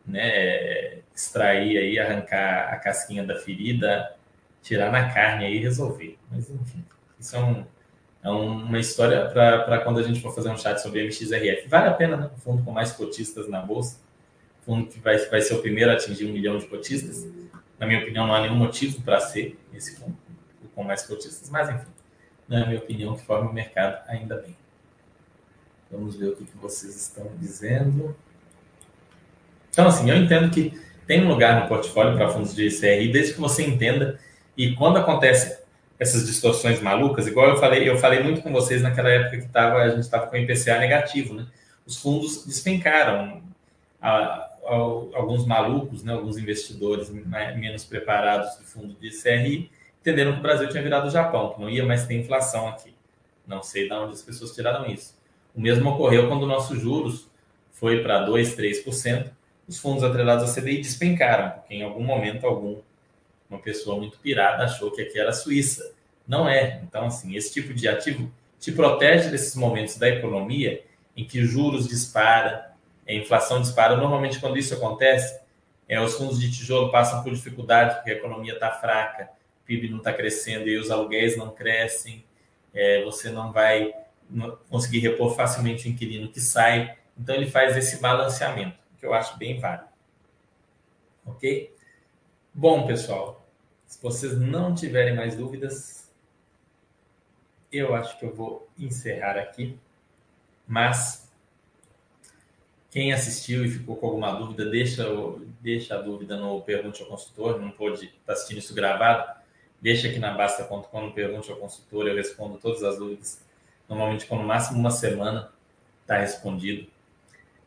né, 0.06 1.00
extrair 1.14 1.78
aí, 1.78 1.98
arrancar 1.98 2.72
a 2.72 2.76
casquinha 2.76 3.24
da 3.24 3.36
ferida, 3.36 4.14
tirar 4.62 4.90
na 4.90 5.12
carne 5.12 5.46
aí 5.46 5.56
e 5.56 5.60
resolver. 5.60 6.16
Mas 6.30 6.48
enfim, 6.50 6.84
isso 7.18 7.36
é, 7.36 7.40
um, 7.40 7.64
é 8.22 8.30
uma 8.30 8.78
história 8.78 9.26
para 9.26 9.80
quando 9.80 9.98
a 9.98 10.02
gente 10.02 10.20
for 10.20 10.34
fazer 10.34 10.50
um 10.50 10.56
chat 10.56 10.78
sobre 10.78 11.04
MXRF. 11.04 11.68
Vale 11.68 11.88
a 11.88 11.94
pena, 11.94 12.16
né? 12.16 12.30
Um 12.34 12.38
fundo 12.38 12.62
com 12.62 12.70
mais 12.70 12.92
cotistas 12.92 13.48
na 13.48 13.60
bolsa 13.60 13.98
fundo 14.68 14.86
que 14.86 15.00
vai, 15.00 15.16
vai 15.16 15.40
ser 15.40 15.54
o 15.54 15.62
primeiro 15.62 15.90
a 15.90 15.94
atingir 15.94 16.26
um 16.26 16.32
milhão 16.32 16.58
de 16.58 16.66
cotistas. 16.66 17.26
Na 17.78 17.86
minha 17.86 18.00
opinião, 18.00 18.26
não 18.26 18.34
há 18.34 18.40
nenhum 18.40 18.56
motivo 18.56 19.00
para 19.02 19.20
ser 19.20 19.58
esse 19.72 19.96
fundo 19.96 20.16
com 20.74 20.84
mais 20.84 21.02
cotistas, 21.02 21.50
mas 21.50 21.68
enfim, 21.68 21.90
na 22.48 22.64
minha 22.64 22.78
opinião, 22.78 23.16
que 23.16 23.24
forma 23.24 23.50
o 23.50 23.52
mercado 23.52 24.00
ainda 24.06 24.36
bem. 24.36 24.56
Vamos 25.90 26.16
ver 26.16 26.28
o 26.28 26.36
que, 26.36 26.44
que 26.44 26.56
vocês 26.56 26.94
estão 26.94 27.26
dizendo. 27.36 28.16
Então, 29.70 29.88
assim, 29.88 30.08
eu 30.08 30.16
entendo 30.16 30.50
que 30.50 30.80
tem 31.06 31.24
um 31.24 31.28
lugar 31.28 31.60
no 31.60 31.68
portfólio 31.68 32.16
para 32.16 32.28
fundos 32.28 32.54
de 32.54 32.68
CRI, 32.68 33.10
desde 33.10 33.34
que 33.34 33.40
você 33.40 33.64
entenda. 33.64 34.20
E 34.56 34.74
quando 34.74 34.98
acontece 34.98 35.58
essas 35.98 36.26
distorções 36.26 36.80
malucas, 36.80 37.26
igual 37.26 37.48
eu 37.48 37.56
falei, 37.56 37.88
eu 37.88 37.98
falei 37.98 38.22
muito 38.22 38.42
com 38.42 38.52
vocês 38.52 38.82
naquela 38.82 39.08
época 39.08 39.38
que 39.38 39.48
tava, 39.48 39.78
a 39.78 39.88
gente 39.88 40.00
estava 40.00 40.26
com 40.26 40.36
o 40.36 40.38
IPCA 40.38 40.78
negativo, 40.78 41.34
né? 41.34 41.46
Os 41.86 41.96
fundos 41.96 42.44
despencaram. 42.44 43.42
A, 44.00 44.47
alguns 44.68 45.46
malucos, 45.46 46.02
né, 46.02 46.12
alguns 46.12 46.36
investidores 46.36 47.10
menos 47.10 47.84
preparados 47.84 48.58
de 48.58 48.64
fundo 48.64 48.94
de 48.94 49.10
CRI, 49.10 49.70
entenderam 50.00 50.32
que 50.32 50.38
o 50.38 50.42
Brasil 50.42 50.68
tinha 50.68 50.82
virado 50.82 51.08
o 51.08 51.10
Japão, 51.10 51.52
que 51.54 51.60
não 51.60 51.70
ia 51.70 51.84
mais 51.84 52.06
ter 52.06 52.14
inflação 52.14 52.68
aqui. 52.68 52.94
Não 53.46 53.62
sei 53.62 53.88
de 53.88 53.94
onde 53.94 54.12
as 54.12 54.22
pessoas 54.22 54.54
tiraram 54.54 54.86
isso. 54.86 55.16
O 55.54 55.60
mesmo 55.60 55.90
ocorreu 55.90 56.28
quando 56.28 56.46
nossos 56.46 56.80
juros 56.80 57.28
foi 57.72 58.02
para 58.02 58.24
2, 58.24 58.56
3%, 58.56 59.30
os 59.66 59.78
fundos 59.78 60.02
atrelados 60.02 60.50
à 60.50 60.60
CDI 60.60 60.78
despencaram, 60.78 61.50
porque 61.50 61.74
em 61.74 61.82
algum 61.82 62.02
momento 62.02 62.46
algum 62.46 62.80
uma 63.48 63.58
pessoa 63.58 63.96
muito 63.96 64.18
pirada 64.18 64.64
achou 64.64 64.90
que 64.90 65.00
aqui 65.00 65.18
era 65.18 65.30
a 65.30 65.32
Suíça. 65.32 65.92
Não 66.26 66.48
é. 66.48 66.80
Então, 66.82 67.06
assim, 67.06 67.34
esse 67.34 67.52
tipo 67.52 67.72
de 67.72 67.88
ativo 67.88 68.30
te 68.60 68.72
protege 68.72 69.30
desses 69.30 69.54
momentos 69.54 69.96
da 69.96 70.08
economia 70.08 70.84
em 71.16 71.24
que 71.24 71.44
juros 71.44 71.88
dispara, 71.88 72.67
a 73.08 73.12
inflação 73.14 73.60
dispara. 73.60 73.96
Normalmente, 73.96 74.38
quando 74.38 74.58
isso 74.58 74.74
acontece, 74.74 75.40
é, 75.88 76.00
os 76.00 76.14
fundos 76.14 76.38
de 76.38 76.50
tijolo 76.50 76.92
passam 76.92 77.22
por 77.22 77.32
dificuldade 77.32 77.96
porque 77.96 78.10
a 78.10 78.14
economia 78.14 78.54
está 78.54 78.70
fraca, 78.70 79.30
o 79.62 79.66
PIB 79.66 79.88
não 79.88 79.98
está 79.98 80.12
crescendo 80.12 80.68
e 80.68 80.76
os 80.76 80.90
aluguéis 80.90 81.36
não 81.36 81.50
crescem, 81.50 82.24
é, 82.74 83.02
você 83.04 83.30
não 83.30 83.50
vai 83.50 83.94
conseguir 84.68 84.98
repor 84.98 85.34
facilmente 85.34 85.88
o 85.88 85.90
inquilino 85.90 86.28
que 86.28 86.40
sai. 86.40 86.96
Então, 87.18 87.34
ele 87.34 87.50
faz 87.50 87.76
esse 87.76 88.00
balanceamento, 88.00 88.78
que 88.98 89.06
eu 89.06 89.14
acho 89.14 89.38
bem 89.38 89.58
válido. 89.58 89.88
Ok? 91.24 91.74
Bom, 92.52 92.86
pessoal, 92.86 93.46
se 93.86 94.00
vocês 94.02 94.38
não 94.38 94.74
tiverem 94.74 95.14
mais 95.16 95.34
dúvidas, 95.34 96.12
eu 97.72 97.94
acho 97.94 98.18
que 98.18 98.24
eu 98.24 98.34
vou 98.34 98.68
encerrar 98.78 99.38
aqui. 99.38 99.78
Mas 100.66 101.27
quem 102.90 103.12
assistiu 103.12 103.64
e 103.64 103.70
ficou 103.70 103.96
com 103.96 104.06
alguma 104.06 104.32
dúvida, 104.32 104.64
deixa, 104.64 105.04
deixa 105.60 105.94
a 105.94 106.00
dúvida 106.00 106.36
no 106.36 106.60
Pergunte 106.62 107.02
ao 107.02 107.08
Consultor. 107.08 107.60
Não 107.60 107.70
pôde 107.70 108.06
estar 108.06 108.16
tá 108.26 108.32
assistindo 108.32 108.58
isso 108.58 108.74
gravado, 108.74 109.30
deixa 109.80 110.08
aqui 110.08 110.18
na 110.18 110.32
Basta.com 110.32 111.12
Pergunte 111.12 111.50
ao 111.50 111.58
Consultor. 111.58 112.06
Eu 112.06 112.16
respondo 112.16 112.58
todas 112.58 112.82
as 112.82 112.98
dúvidas. 112.98 113.44
Normalmente, 113.88 114.26
com 114.26 114.36
no 114.36 114.44
máximo 114.44 114.78
uma 114.78 114.90
semana 114.90 115.50
está 116.02 116.18
respondido. 116.18 116.86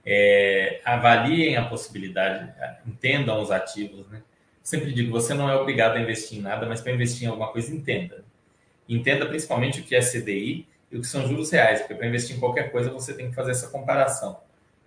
É, 0.04 0.82
avaliem 0.84 1.58
a 1.58 1.66
possibilidade, 1.66 2.52
entendam 2.88 3.40
os 3.40 3.52
ativos, 3.52 4.08
né? 4.08 4.24
sempre 4.64 4.92
digo, 4.94 5.12
você 5.12 5.34
não 5.34 5.50
é 5.50 5.56
obrigado 5.56 5.96
a 5.96 6.02
investir 6.02 6.40
em 6.40 6.42
nada, 6.42 6.66
mas 6.66 6.82
para 6.82 6.92
investir 6.92 7.24
em 7.24 7.28
alguma 7.28 7.52
coisa, 7.52 7.74
entenda. 7.74 8.24
Entenda 8.90 9.26
principalmente 9.26 9.80
o 9.80 9.84
que 9.84 9.96
é 9.96 10.00
CDI 10.00 10.68
e 10.92 10.98
o 10.98 11.02
que 11.02 11.08
são 11.08 11.28
juros 11.28 11.52
reais, 11.52 11.80
porque 11.82 11.96
para 11.96 12.08
investir 12.08 12.36
em 12.36 12.40
qualquer 12.40 12.72
coisa 12.72 12.90
você 12.90 13.14
tem 13.14 13.30
que 13.30 13.36
fazer 13.36 13.52
essa 13.52 13.70
comparação. 13.70 14.40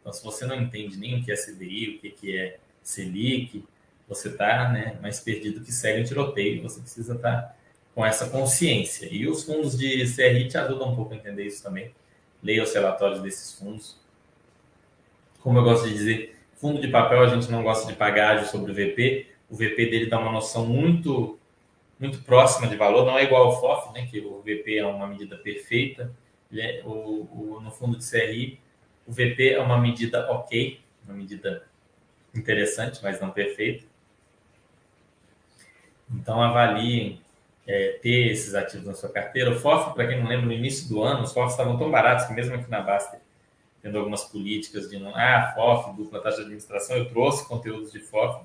Então, 0.05 0.13
se 0.13 0.23
você 0.23 0.45
não 0.45 0.61
entende 0.61 0.99
nem 0.99 1.19
o 1.19 1.25
que 1.25 1.33
é 1.33 1.35
CDI, 1.35 1.97
o 1.97 2.13
que 2.13 2.37
é 2.37 2.59
Selic, 2.83 3.65
você 4.07 4.29
está 4.29 4.69
né, 4.71 4.99
mais 5.01 5.19
perdido 5.19 5.65
que 5.65 5.73
segue 5.73 6.03
um 6.03 6.05
tiroteio, 6.05 6.63
você 6.63 6.79
precisa 6.79 7.15
estar 7.15 7.41
tá 7.41 7.57
com 7.95 8.05
essa 8.05 8.29
consciência. 8.29 9.09
E 9.11 9.27
os 9.27 9.45
fundos 9.45 9.79
de 9.79 10.05
CRI 10.15 10.47
te 10.47 10.59
ajudam 10.59 10.93
um 10.93 10.95
pouco 10.95 11.15
a 11.15 11.17
entender 11.17 11.47
isso 11.47 11.63
também. 11.63 11.91
Leia 12.43 12.63
os 12.63 12.75
relatórios 12.75 13.23
desses 13.23 13.59
fundos. 13.59 13.99
Como 15.41 15.59
eu 15.59 15.65
gosto 15.65 15.89
de 15.89 15.95
dizer, 15.95 16.37
fundo 16.57 16.83
de 16.83 16.89
papel 16.89 17.23
a 17.23 17.29
gente 17.29 17.51
não 17.51 17.63
gosta 17.63 17.91
de 17.91 17.97
pagar 17.97 18.45
sobre 18.45 18.73
o 18.73 18.75
VP, 18.75 19.27
o 19.49 19.57
VP 19.57 19.87
dele 19.87 20.07
dá 20.07 20.19
uma 20.19 20.33
noção 20.33 20.67
muito 20.67 21.39
muito 21.99 22.19
próxima 22.23 22.67
de 22.67 22.77
valor, 22.77 23.07
não 23.07 23.17
é 23.17 23.23
igual 23.23 23.45
ao 23.45 23.61
FOF, 23.61 23.95
né, 23.95 24.07
que 24.11 24.19
o 24.19 24.41
VP 24.41 24.79
é 24.79 24.85
uma 24.85 25.07
medida 25.07 25.37
perfeita, 25.39 26.13
é, 26.53 26.83
o, 26.85 26.91
o, 26.91 27.61
no 27.63 27.71
fundo 27.71 27.97
de 27.97 28.05
CRI, 28.05 28.61
o 29.07 29.13
VP 29.13 29.51
é 29.51 29.61
uma 29.61 29.79
medida 29.79 30.31
ok, 30.31 30.81
uma 31.05 31.15
medida 31.15 31.65
interessante, 32.35 33.01
mas 33.03 33.21
não 33.21 33.31
perfeita. 33.31 33.85
Então, 36.11 36.43
avaliem 36.43 37.21
é, 37.67 37.99
ter 38.03 38.31
esses 38.31 38.55
ativos 38.55 38.87
na 38.87 38.95
sua 38.95 39.11
carteira. 39.11 39.51
O 39.51 39.59
FOF, 39.59 39.95
para 39.95 40.07
quem 40.07 40.21
não 40.21 40.29
lembra, 40.29 40.47
no 40.47 40.53
início 40.53 40.89
do 40.89 41.03
ano, 41.03 41.23
os 41.23 41.33
FOFs 41.33 41.53
estavam 41.53 41.79
tão 41.79 41.91
baratos 41.91 42.27
que 42.27 42.33
mesmo 42.33 42.55
aqui 42.55 42.71
na 42.71 42.81
Basta, 42.81 43.21
tendo 43.83 43.99
algumas 43.99 44.25
políticas 44.25 44.89
de 44.89 44.99
não, 44.99 45.15
ah, 45.15 45.53
FOF, 45.55 45.97
dupla 45.97 46.21
taxa 46.21 46.39
de 46.39 46.43
administração, 46.43 46.97
eu 46.97 47.09
trouxe 47.09 47.47
conteúdos 47.47 47.93
de 47.93 48.01
FOF, 48.01 48.45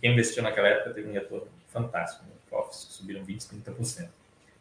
quem 0.00 0.12
investiu 0.12 0.42
naquela 0.42 0.68
época 0.68 0.94
teve 0.94 1.08
um 1.08 1.12
retorno 1.12 1.48
fantástico. 1.68 2.24
Né? 2.24 2.30
Office 2.52 2.88
subiram 2.90 3.24
20%, 3.24 3.62
30%, 3.64 4.08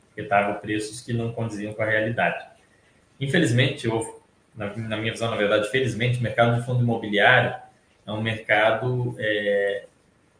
porque 0.08 0.22
estavam 0.22 0.60
preços 0.60 1.02
que 1.02 1.14
não 1.14 1.32
condiziam 1.32 1.74
com 1.74 1.82
a 1.82 1.86
realidade. 1.86 2.46
Infelizmente, 3.20 3.88
ou 3.88 4.19
na, 4.60 4.76
na, 4.76 4.98
minha 4.98 5.14
visão, 5.14 5.32
na 5.32 5.38
verdade, 5.38 5.72
felizmente, 5.72 6.20
o 6.20 6.22
mercado 6.22 6.60
de 6.60 6.66
fundo 6.66 6.84
imobiliário 6.84 7.56
é 8.06 8.12
um 8.12 8.22
mercado 8.22 9.16
é, 9.18 9.86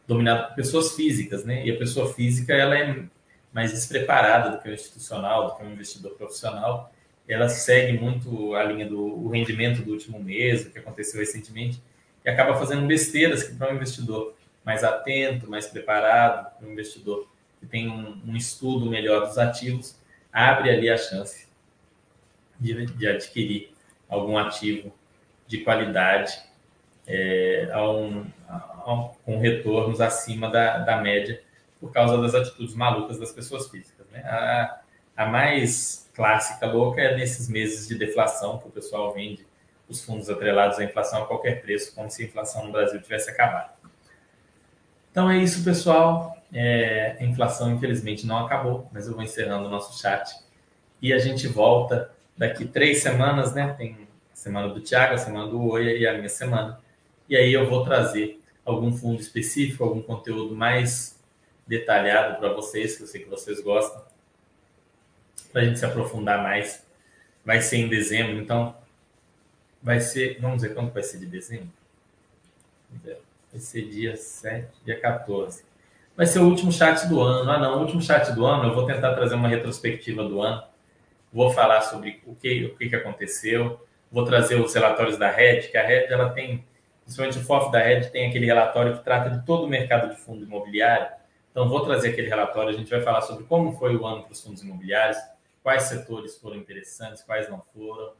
dominado 0.06 0.48
por 0.48 0.56
pessoas 0.56 0.94
físicas, 0.94 1.42
né? 1.42 1.64
E 1.64 1.70
a 1.70 1.78
pessoa 1.78 2.12
física 2.12 2.52
ela 2.52 2.78
é 2.78 3.02
mais 3.50 3.72
despreparada 3.72 4.50
do 4.50 4.62
que 4.62 4.68
o 4.68 4.74
institucional, 4.74 5.48
do 5.48 5.56
que 5.56 5.64
o 5.64 5.70
investidor 5.70 6.12
profissional. 6.12 6.92
Ela 7.26 7.48
segue 7.48 7.98
muito 7.98 8.54
a 8.54 8.62
linha 8.62 8.86
do 8.86 9.26
rendimento 9.28 9.82
do 9.82 9.92
último 9.92 10.22
mês, 10.22 10.66
o 10.66 10.70
que 10.70 10.78
aconteceu 10.78 11.18
recentemente, 11.18 11.80
e 12.22 12.28
acaba 12.28 12.54
fazendo 12.58 12.86
besteiras 12.86 13.44
que 13.44 13.54
para 13.54 13.72
um 13.72 13.76
investidor 13.76 14.34
mais 14.62 14.84
atento, 14.84 15.48
mais 15.48 15.66
preparado, 15.66 16.62
um 16.62 16.72
investidor 16.72 17.26
que 17.58 17.64
tem 17.64 17.88
um, 17.88 18.20
um, 18.26 18.36
estudo 18.36 18.84
melhor 18.84 19.26
dos 19.26 19.38
ativos, 19.38 19.96
abre 20.30 20.68
ali 20.70 20.90
a 20.90 20.98
chance 20.98 21.48
de, 22.58 22.84
de 22.84 23.08
adquirir 23.08 23.69
algum 24.10 24.36
ativo 24.36 24.92
de 25.46 25.58
qualidade 25.58 26.38
é, 27.06 27.70
a 27.72 27.90
um, 27.90 28.26
a, 28.48 28.58
com 29.24 29.38
retornos 29.38 30.00
acima 30.00 30.50
da, 30.50 30.78
da 30.78 30.96
média 31.00 31.40
por 31.80 31.92
causa 31.92 32.20
das 32.20 32.34
atitudes 32.34 32.74
malucas 32.74 33.18
das 33.18 33.32
pessoas 33.32 33.68
físicas. 33.68 34.06
Né? 34.12 34.20
A, 34.20 34.80
a 35.16 35.26
mais 35.26 36.10
clássica 36.14 36.66
louca 36.66 37.00
é 37.00 37.16
nesses 37.16 37.48
meses 37.48 37.88
de 37.88 37.96
deflação 37.96 38.58
que 38.58 38.68
o 38.68 38.70
pessoal 38.70 39.14
vende 39.14 39.46
os 39.88 40.04
fundos 40.04 40.30
atrelados 40.30 40.78
à 40.78 40.84
inflação 40.84 41.22
a 41.22 41.26
qualquer 41.26 41.62
preço, 41.62 41.94
como 41.94 42.10
se 42.10 42.22
a 42.22 42.26
inflação 42.26 42.64
no 42.66 42.72
Brasil 42.72 43.00
tivesse 43.00 43.30
acabado. 43.30 43.72
Então 45.10 45.28
é 45.28 45.38
isso, 45.38 45.64
pessoal. 45.64 46.36
É, 46.52 47.16
a 47.18 47.24
inflação, 47.24 47.72
infelizmente, 47.72 48.26
não 48.26 48.38
acabou, 48.44 48.88
mas 48.92 49.08
eu 49.08 49.14
vou 49.14 49.22
encerrando 49.22 49.66
o 49.66 49.70
nosso 49.70 50.00
chat. 50.00 50.32
E 51.02 51.12
a 51.12 51.18
gente 51.18 51.48
volta 51.48 52.12
daqui 52.40 52.64
três 52.64 53.02
semanas, 53.02 53.54
né? 53.54 53.74
Tem 53.76 54.08
a 54.32 54.34
semana 54.34 54.70
do 54.70 54.80
Thiago, 54.80 55.12
a 55.12 55.18
semana 55.18 55.46
do 55.46 55.62
Oi 55.62 55.98
e 55.98 56.06
a 56.06 56.14
minha 56.14 56.28
semana. 56.30 56.80
E 57.28 57.36
aí 57.36 57.52
eu 57.52 57.68
vou 57.68 57.84
trazer 57.84 58.40
algum 58.64 58.90
fundo 58.90 59.20
específico, 59.20 59.84
algum 59.84 60.00
conteúdo 60.00 60.56
mais 60.56 61.20
detalhado 61.66 62.38
para 62.38 62.50
vocês, 62.54 62.96
que 62.96 63.02
eu 63.02 63.06
sei 63.06 63.22
que 63.22 63.28
vocês 63.28 63.60
gostam, 63.60 64.02
para 65.52 65.60
a 65.60 65.64
gente 65.66 65.78
se 65.78 65.84
aprofundar 65.84 66.42
mais. 66.42 66.82
Vai 67.44 67.60
ser 67.60 67.76
em 67.76 67.88
dezembro, 67.88 68.38
então 68.38 68.74
vai 69.82 70.00
ser, 70.00 70.40
vamos 70.40 70.62
ver 70.62 70.74
quando 70.74 70.90
vai 70.90 71.02
ser 71.02 71.18
de 71.18 71.26
dezembro? 71.26 71.68
Vai 73.04 73.60
ser 73.60 73.82
dia 73.82 74.16
7, 74.16 74.66
dia 74.86 74.98
14. 74.98 75.62
Vai 76.16 76.24
ser 76.24 76.38
o 76.38 76.48
último 76.48 76.72
chat 76.72 77.06
do 77.06 77.20
ano. 77.20 77.50
Ah, 77.50 77.58
não, 77.58 77.76
o 77.76 77.80
último 77.82 78.00
chat 78.00 78.32
do 78.32 78.46
ano, 78.46 78.64
eu 78.64 78.74
vou 78.74 78.86
tentar 78.86 79.14
trazer 79.14 79.34
uma 79.34 79.48
retrospectiva 79.48 80.24
do 80.24 80.40
ano. 80.40 80.69
Vou 81.32 81.50
falar 81.50 81.80
sobre 81.82 82.20
o 82.26 82.34
que, 82.34 82.64
o 82.64 82.76
que 82.76 82.94
aconteceu. 82.94 83.80
Vou 84.10 84.24
trazer 84.24 84.56
os 84.56 84.74
relatórios 84.74 85.16
da 85.16 85.30
Red, 85.30 85.68
que 85.68 85.76
a 85.76 85.86
Red 85.86 86.06
ela 86.06 86.30
tem, 86.30 86.64
principalmente 87.04 87.38
o 87.38 87.42
FOF 87.42 87.70
da 87.70 87.78
Red, 87.78 88.10
tem 88.10 88.28
aquele 88.28 88.46
relatório 88.46 88.96
que 88.98 89.04
trata 89.04 89.30
de 89.30 89.44
todo 89.46 89.64
o 89.64 89.68
mercado 89.68 90.10
de 90.10 90.16
fundo 90.16 90.44
imobiliário. 90.44 91.08
Então, 91.50 91.68
vou 91.68 91.84
trazer 91.84 92.10
aquele 92.10 92.28
relatório. 92.28 92.70
A 92.70 92.76
gente 92.76 92.90
vai 92.90 93.00
falar 93.00 93.20
sobre 93.22 93.44
como 93.44 93.72
foi 93.72 93.96
o 93.96 94.06
ano 94.06 94.24
para 94.24 94.32
os 94.32 94.42
fundos 94.42 94.62
imobiliários, 94.62 95.18
quais 95.62 95.84
setores 95.84 96.36
foram 96.38 96.56
interessantes, 96.56 97.22
quais 97.22 97.48
não 97.48 97.62
foram, 97.74 98.12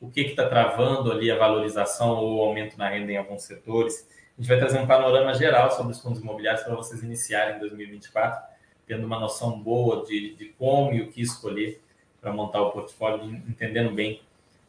o 0.00 0.10
que 0.10 0.20
está 0.20 0.48
travando 0.48 1.10
ali 1.10 1.30
a 1.30 1.36
valorização 1.36 2.16
ou 2.16 2.38
o 2.38 2.42
aumento 2.42 2.76
na 2.76 2.88
renda 2.88 3.12
em 3.12 3.16
alguns 3.16 3.42
setores 3.42 4.06
a 4.38 4.42
gente 4.42 4.50
vai 4.50 4.58
trazer 4.58 4.78
um 4.78 4.86
panorama 4.86 5.32
geral 5.32 5.70
sobre 5.70 5.92
os 5.92 6.00
fundos 6.00 6.20
imobiliários 6.20 6.62
para 6.62 6.74
vocês 6.74 7.02
iniciarem 7.02 7.56
em 7.56 7.58
2024, 7.58 8.38
tendo 8.86 9.06
uma 9.06 9.18
noção 9.18 9.58
boa 9.58 10.04
de, 10.04 10.34
de 10.34 10.44
como 10.58 10.92
e 10.92 11.00
o 11.00 11.10
que 11.10 11.22
escolher 11.22 11.80
para 12.26 12.34
montar 12.34 12.60
o 12.60 12.72
portfólio, 12.72 13.24
entendendo 13.48 13.94
bem 13.94 14.20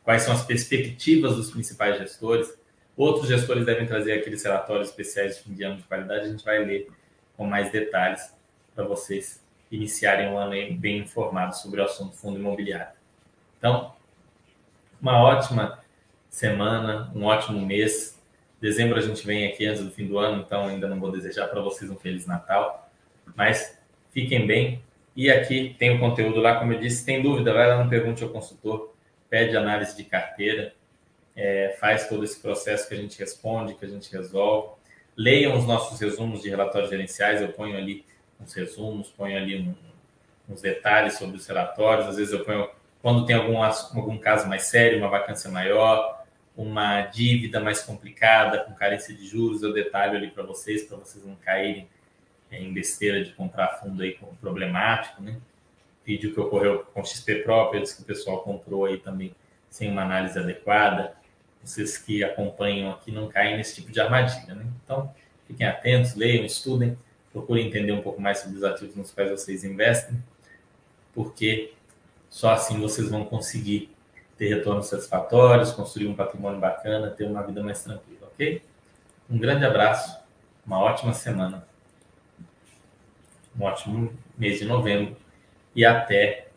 quais 0.04 0.22
são 0.22 0.32
as 0.32 0.46
perspectivas 0.46 1.36
dos 1.36 1.50
principais 1.50 1.98
gestores. 1.98 2.56
Outros 2.96 3.28
gestores 3.28 3.66
devem 3.66 3.88
trazer 3.88 4.14
aqueles 4.14 4.44
relatórios 4.44 4.90
especiais 4.90 5.38
de 5.38 5.44
fim 5.44 5.54
de 5.56 5.64
ano 5.64 5.78
de 5.78 5.84
qualidade, 5.84 6.26
a 6.26 6.30
gente 6.30 6.46
vai 6.46 6.64
ler 6.64 6.88
com 7.36 7.48
mais 7.48 7.72
detalhes 7.72 8.32
para 8.76 8.86
vocês 8.86 9.44
iniciarem 9.72 10.32
o 10.32 10.38
ano 10.38 10.52
bem 10.78 11.00
informados 11.00 11.58
sobre 11.58 11.82
o 11.82 11.84
assunto 11.84 12.16
fundo 12.16 12.38
imobiliário. 12.38 12.94
Então, 13.58 13.96
uma 15.02 15.20
ótima 15.20 15.80
semana, 16.30 17.12
um 17.16 17.24
ótimo 17.24 17.60
mês 17.66 18.16
Dezembro 18.62 18.98
a 18.98 19.02
gente 19.02 19.26
vem 19.26 19.48
aqui 19.48 19.68
antes 19.68 19.84
do 19.84 19.92
fim 19.92 20.08
do 20.08 20.18
ano, 20.18 20.42
então 20.42 20.66
ainda 20.66 20.88
não 20.88 21.00
vou 21.00 21.12
desejar 21.12 21.48
para 21.48 21.62
vocês 21.62 21.92
um 21.92 21.96
Feliz 21.96 22.26
Natal. 22.26 22.90
Mas 23.36 23.80
fiquem 24.12 24.48
bem. 24.48 24.82
E 25.18 25.32
aqui 25.32 25.76
tem 25.80 25.96
o 25.96 26.00
conteúdo 26.00 26.40
lá, 26.40 26.60
como 26.60 26.74
eu 26.74 26.80
disse. 26.80 27.04
Tem 27.04 27.24
dúvida, 27.24 27.52
vai 27.52 27.68
lá 27.68 27.84
no 27.84 27.90
Pergunte 27.90 28.24
ao 28.24 28.30
Consultor, 28.30 28.94
pede 29.28 29.58
análise 29.58 29.98
de 29.98 30.04
carteira, 30.04 30.76
é, 31.36 31.76
faz 31.80 32.08
todo 32.08 32.24
esse 32.24 32.40
processo 32.40 32.88
que 32.88 32.94
a 32.94 32.98
gente 32.98 33.18
responde, 33.18 33.74
que 33.74 33.84
a 33.84 33.88
gente 33.88 34.12
resolve. 34.16 34.76
Leiam 35.16 35.58
os 35.58 35.66
nossos 35.66 36.00
resumos 36.00 36.44
de 36.44 36.50
relatórios 36.52 36.92
gerenciais, 36.92 37.42
eu 37.42 37.52
ponho 37.52 37.76
ali 37.76 38.06
uns 38.40 38.54
resumos, 38.54 39.08
ponho 39.10 39.36
ali 39.36 39.58
um, 39.58 39.74
uns 40.54 40.62
detalhes 40.62 41.18
sobre 41.18 41.38
os 41.38 41.48
relatórios. 41.48 42.06
Às 42.10 42.18
vezes 42.18 42.32
eu 42.32 42.46
ponho, 42.46 42.70
quando 43.02 43.26
tem 43.26 43.36
algum, 43.36 43.58
algum 43.60 44.20
caso 44.20 44.48
mais 44.48 44.66
sério, 44.66 45.00
uma 45.00 45.10
vacância 45.10 45.50
maior, 45.50 46.24
uma 46.56 47.02
dívida 47.02 47.60
mais 47.60 47.82
complicada, 47.82 48.60
com 48.60 48.76
carência 48.76 49.16
de 49.16 49.26
juros, 49.26 49.64
eu 49.64 49.74
detalho 49.74 50.16
ali 50.16 50.30
para 50.30 50.44
vocês, 50.44 50.84
para 50.84 50.98
vocês 50.98 51.26
não 51.26 51.36
caírem 51.38 51.88
em 52.52 52.74
besteira 52.74 53.24
de 53.24 53.32
comprar 53.34 53.80
fundo 53.80 54.02
aí 54.02 54.18
problemático, 54.40 55.22
né? 55.22 55.38
Vídeo 56.06 56.34
que 56.34 56.40
ocorreu 56.40 56.86
com 56.94 57.04
XP 57.04 57.44
Properties, 57.44 57.94
que 57.94 58.02
o 58.02 58.06
pessoal 58.06 58.42
comprou 58.42 58.86
aí 58.86 58.98
também 58.98 59.36
sem 59.70 59.92
uma 59.92 60.04
análise 60.04 60.40
adequada. 60.40 61.14
Vocês 61.64 61.98
que 61.98 62.24
acompanham 62.24 62.92
aqui 62.92 63.12
não 63.12 63.28
caem 63.28 63.58
nesse 63.58 63.76
tipo 63.76 63.92
de 63.92 64.00
armadilha, 64.00 64.56
né? 64.56 64.66
Então, 64.84 65.14
fiquem 65.46 65.68
atentos, 65.68 66.16
leiam, 66.16 66.46
estudem, 66.46 66.98
procurem 67.34 67.68
entender 67.68 67.92
um 67.92 68.02
pouco 68.02 68.22
mais 68.22 68.40
sobre 68.40 68.58
os 68.58 68.64
ativos 68.64 68.96
nos 68.96 69.12
quais 69.12 69.30
vocês 69.30 69.64
investem, 69.64 70.18
porque 71.14 71.74
só 72.30 72.52
assim 72.52 72.80
vocês 72.80 73.10
vão 73.10 73.26
conseguir 73.26 73.94
ter 74.38 74.48
retornos 74.48 74.88
satisfatórios, 74.88 75.72
construir 75.72 76.08
um 76.08 76.16
patrimônio 76.16 76.60
bacana, 76.60 77.10
ter 77.10 77.26
uma 77.26 77.44
vida 77.44 77.62
mais 77.62 77.84
tranquila, 77.84 78.28
ok? 78.28 78.62
Um 79.30 79.38
grande 79.38 79.66
abraço, 79.66 80.18
uma 80.66 80.80
ótima 80.80 81.14
semana, 81.14 81.67
um 83.58 83.64
ótimo 83.64 84.14
mês 84.38 84.60
de 84.60 84.66
novembro 84.66 85.16
e 85.76 85.86
até, 85.86 86.48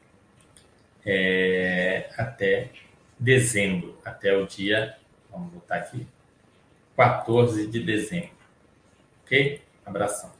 é, 1.04 2.10
até 2.16 2.70
dezembro, 3.18 3.98
até 4.04 4.36
o 4.36 4.46
dia, 4.46 4.96
vamos 5.30 5.52
botar 5.52 5.76
aqui, 5.76 6.06
14 6.96 7.66
de 7.66 7.82
dezembro, 7.82 8.30
ok? 9.24 9.62
Abração. 9.84 10.39